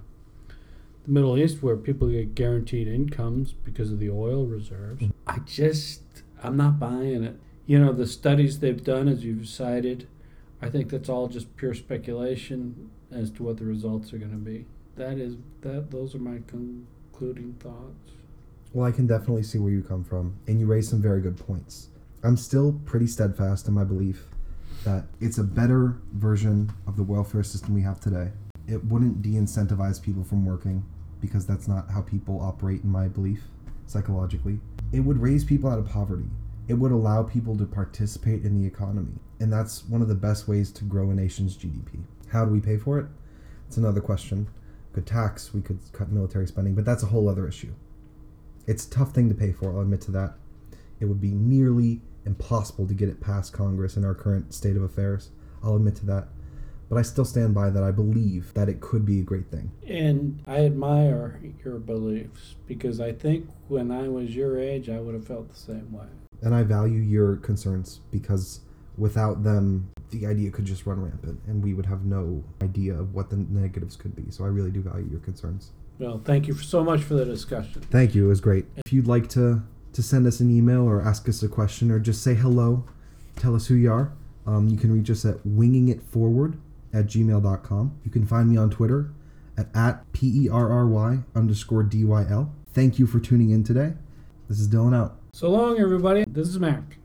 the 1.05 1.11
Middle 1.11 1.37
East 1.39 1.63
where 1.63 1.77
people 1.77 2.09
get 2.09 2.35
guaranteed 2.35 2.89
incomes 2.89 3.53
because 3.53 3.93
of 3.93 3.99
the 3.99 4.11
oil 4.11 4.47
reserves. 4.47 5.05
I 5.27 5.39
just, 5.41 6.03
I'm 6.43 6.57
not 6.57 6.79
buying 6.79 7.25
it. 7.25 7.37
You 7.67 7.79
know, 7.79 7.93
the 7.93 8.07
studies 8.07 8.59
they've 8.59 8.83
done, 8.83 9.09
as 9.09 9.25
you've 9.25 9.49
cited, 9.49 10.09
I 10.61 10.69
think 10.71 10.91
that's 10.91 11.09
all 11.09 11.29
just 11.29 11.57
pure 11.57 11.75
speculation 11.75 12.91
as 13.11 13.31
to 13.33 13.43
what 13.43 13.59
the 13.59 13.65
results 13.65 14.13
are 14.13 14.19
going 14.19 14.31
to 14.31 14.37
be. 14.37 14.67
That 14.97 15.19
is 15.19 15.37
that. 15.63 15.91
Those 15.91 16.15
are 16.15 16.19
my 16.19 16.41
concluding 16.47 17.55
thoughts. 17.55 18.13
Well, 18.73 18.87
I 18.87 18.93
can 18.93 19.07
definitely 19.07 19.43
see 19.43 19.59
where 19.59 19.73
you 19.73 19.83
come 19.83 20.05
from, 20.05 20.37
and 20.47 20.59
you 20.61 20.67
raise 20.67 20.89
some 20.89 21.03
very 21.03 21.21
good 21.21 21.37
points. 21.37 21.89
I'm 22.25 22.37
still 22.37 22.81
pretty 22.85 23.09
steadfast 23.09 23.67
in 23.67 23.75
my 23.75 23.83
belief 23.83 24.29
that 24.85 25.07
it's 25.21 25.39
a 25.39 25.43
better 25.43 25.97
version 26.13 26.73
of 26.87 26.97
the 26.97 27.03
welfare 27.03 27.43
system 27.43 27.75
we 27.75 27.83
have 27.83 27.99
today. 27.99 28.31
It 28.69 28.85
wouldn't 28.85 29.23
de 29.23 29.31
incentivize 29.31 30.01
people 30.01 30.23
from 30.23 30.47
working 30.47 30.85
because 31.21 31.47
that's 31.47 31.67
not 31.67 31.91
how 31.91 32.03
people 32.03 32.41
operate, 32.41 32.85
in 32.85 32.91
my 32.91 33.09
belief, 33.09 33.43
psychologically. 33.87 34.61
It 34.93 35.01
would 35.01 35.21
raise 35.21 35.43
people 35.43 35.69
out 35.69 35.81
of 35.81 35.89
poverty. 35.89 36.29
It 36.69 36.75
would 36.75 36.93
allow 36.93 37.25
people 37.25 37.57
to 37.59 37.67
participate 37.67 38.45
in 38.45 38.61
the 38.61 38.69
economy. 38.69 39.19
And 39.41 39.53
that's 39.53 39.85
one 39.87 40.01
of 40.01 40.07
the 40.07 40.15
best 40.15 40.47
ways 40.47 40.71
to 40.73 40.85
grow 40.85 41.11
a 41.11 41.15
nation's 41.15 41.57
GDP. 41.57 42.05
How 42.29 42.45
do 42.45 42.53
we 42.53 42.61
pay 42.61 42.77
for 42.77 43.01
it? 43.01 43.07
It's 43.67 43.79
another 43.79 44.01
question. 44.01 44.47
We 44.91 44.95
could 44.95 45.07
tax, 45.07 45.53
we 45.53 45.61
could 45.61 45.81
cut 45.93 46.13
military 46.13 46.47
spending, 46.47 46.77
but 46.77 46.85
that's 46.85 47.03
a 47.03 47.07
whole 47.07 47.29
other 47.29 47.49
issue. 47.49 47.73
It's 48.69 48.87
a 48.87 48.91
tough 48.91 49.13
thing 49.13 49.29
to 49.29 49.35
pay 49.35 49.51
for, 49.51 49.73
I'll 49.73 49.81
admit 49.81 50.03
to 50.03 50.13
that. 50.13 50.35
It 51.01 51.07
would 51.07 51.21
be 51.21 51.33
nearly 51.33 52.01
impossible 52.25 52.87
to 52.87 52.95
get 52.95 53.09
it 53.09 53.21
past 53.21 53.53
Congress 53.53 53.97
in 53.97 54.05
our 54.05 54.15
current 54.15 54.55
state 54.55 54.77
of 54.77 54.83
affairs. 54.83 55.31
I'll 55.63 55.77
admit 55.77 55.97
to 55.97 56.07
that. 56.07 56.29
But 56.89 56.99
I 56.99 57.03
still 57.03 57.25
stand 57.25 57.55
by 57.55 57.71
that 57.71 57.83
I 57.83 57.91
believe 57.91 58.53
that 58.53 58.69
it 58.69 58.81
could 58.81 59.07
be 59.07 59.21
a 59.21 59.23
great 59.23 59.51
thing. 59.51 59.71
And 59.87 60.43
I 60.47 60.67
admire 60.67 61.41
your 61.65 61.79
beliefs 61.79 62.57
because 62.67 63.01
I 63.01 63.13
think 63.13 63.49
when 63.69 63.91
I 63.91 64.09
was 64.09 64.37
your 64.37 64.61
age, 64.61 64.91
I 64.91 65.01
would 65.01 65.15
have 65.15 65.27
felt 65.27 65.49
the 65.49 65.59
same 65.59 65.91
way. 65.91 66.05
And 66.43 66.55
I 66.55 66.65
value 66.65 67.01
your 67.01 67.37
concerns 67.37 68.01
because 68.11 68.61
without 68.99 69.43
them, 69.43 69.91
the 70.11 70.27
idea 70.27 70.51
could 70.51 70.67
just 70.67 70.85
run 70.85 71.03
rampant 71.03 71.41
and 71.47 71.63
we 71.63 71.73
would 71.73 71.87
have 71.87 72.05
no 72.05 72.45
idea 72.63 72.93
of 72.93 73.15
what 73.15 73.31
the 73.31 73.37
negatives 73.37 73.97
could 73.97 74.15
be. 74.15 74.31
So 74.31 74.45
I 74.45 74.49
really 74.49 74.71
do 74.71 74.83
value 74.83 75.09
your 75.11 75.21
concerns. 75.21 75.71
Well, 75.99 76.21
thank 76.23 76.47
you 76.47 76.55
so 76.55 76.85
much 76.85 77.01
for 77.01 77.15
the 77.15 77.25
discussion. 77.25 77.81
Thank 77.91 78.15
you. 78.15 78.27
It 78.27 78.29
was 78.29 78.41
great. 78.41 78.67
If 78.85 78.93
you'd 78.93 79.07
like 79.07 79.29
to 79.31 79.63
to 79.93 80.03
send 80.03 80.27
us 80.27 80.41
an 80.41 80.51
email 80.51 80.83
or 80.83 81.03
ask 81.03 81.29
us 81.29 81.43
a 81.43 81.49
question 81.49 81.91
or 81.91 81.99
just 81.99 82.23
say 82.23 82.35
hello, 82.35 82.85
tell 83.37 83.55
us 83.55 83.67
who 83.67 83.75
you 83.75 83.93
are, 83.93 84.13
um, 84.47 84.69
you 84.69 84.77
can 84.77 84.93
reach 84.93 85.11
us 85.11 85.25
at 85.25 85.37
wingingitforward 85.45 86.59
at 86.93 87.07
gmail.com. 87.07 88.01
You 88.05 88.11
can 88.11 88.27
find 88.27 88.51
me 88.51 88.57
on 88.57 88.71
Twitter 88.71 89.11
at, 89.57 89.69
at 89.75 90.13
P-E-R-R-Y 90.13 91.19
underscore 91.35 91.83
D-Y-L. 91.83 92.55
Thank 92.73 92.99
you 92.99 93.07
for 93.07 93.21
tuning 93.21 93.51
in 93.51 93.65
today. 93.65 93.95
This 94.49 94.61
is 94.61 94.69
Dylan 94.69 94.95
out. 94.95 95.19
So 95.35 95.51
long, 95.51 95.79
everybody. 95.79 96.25
This 96.27 96.49
is 96.49 96.59
Mac. 96.59 96.97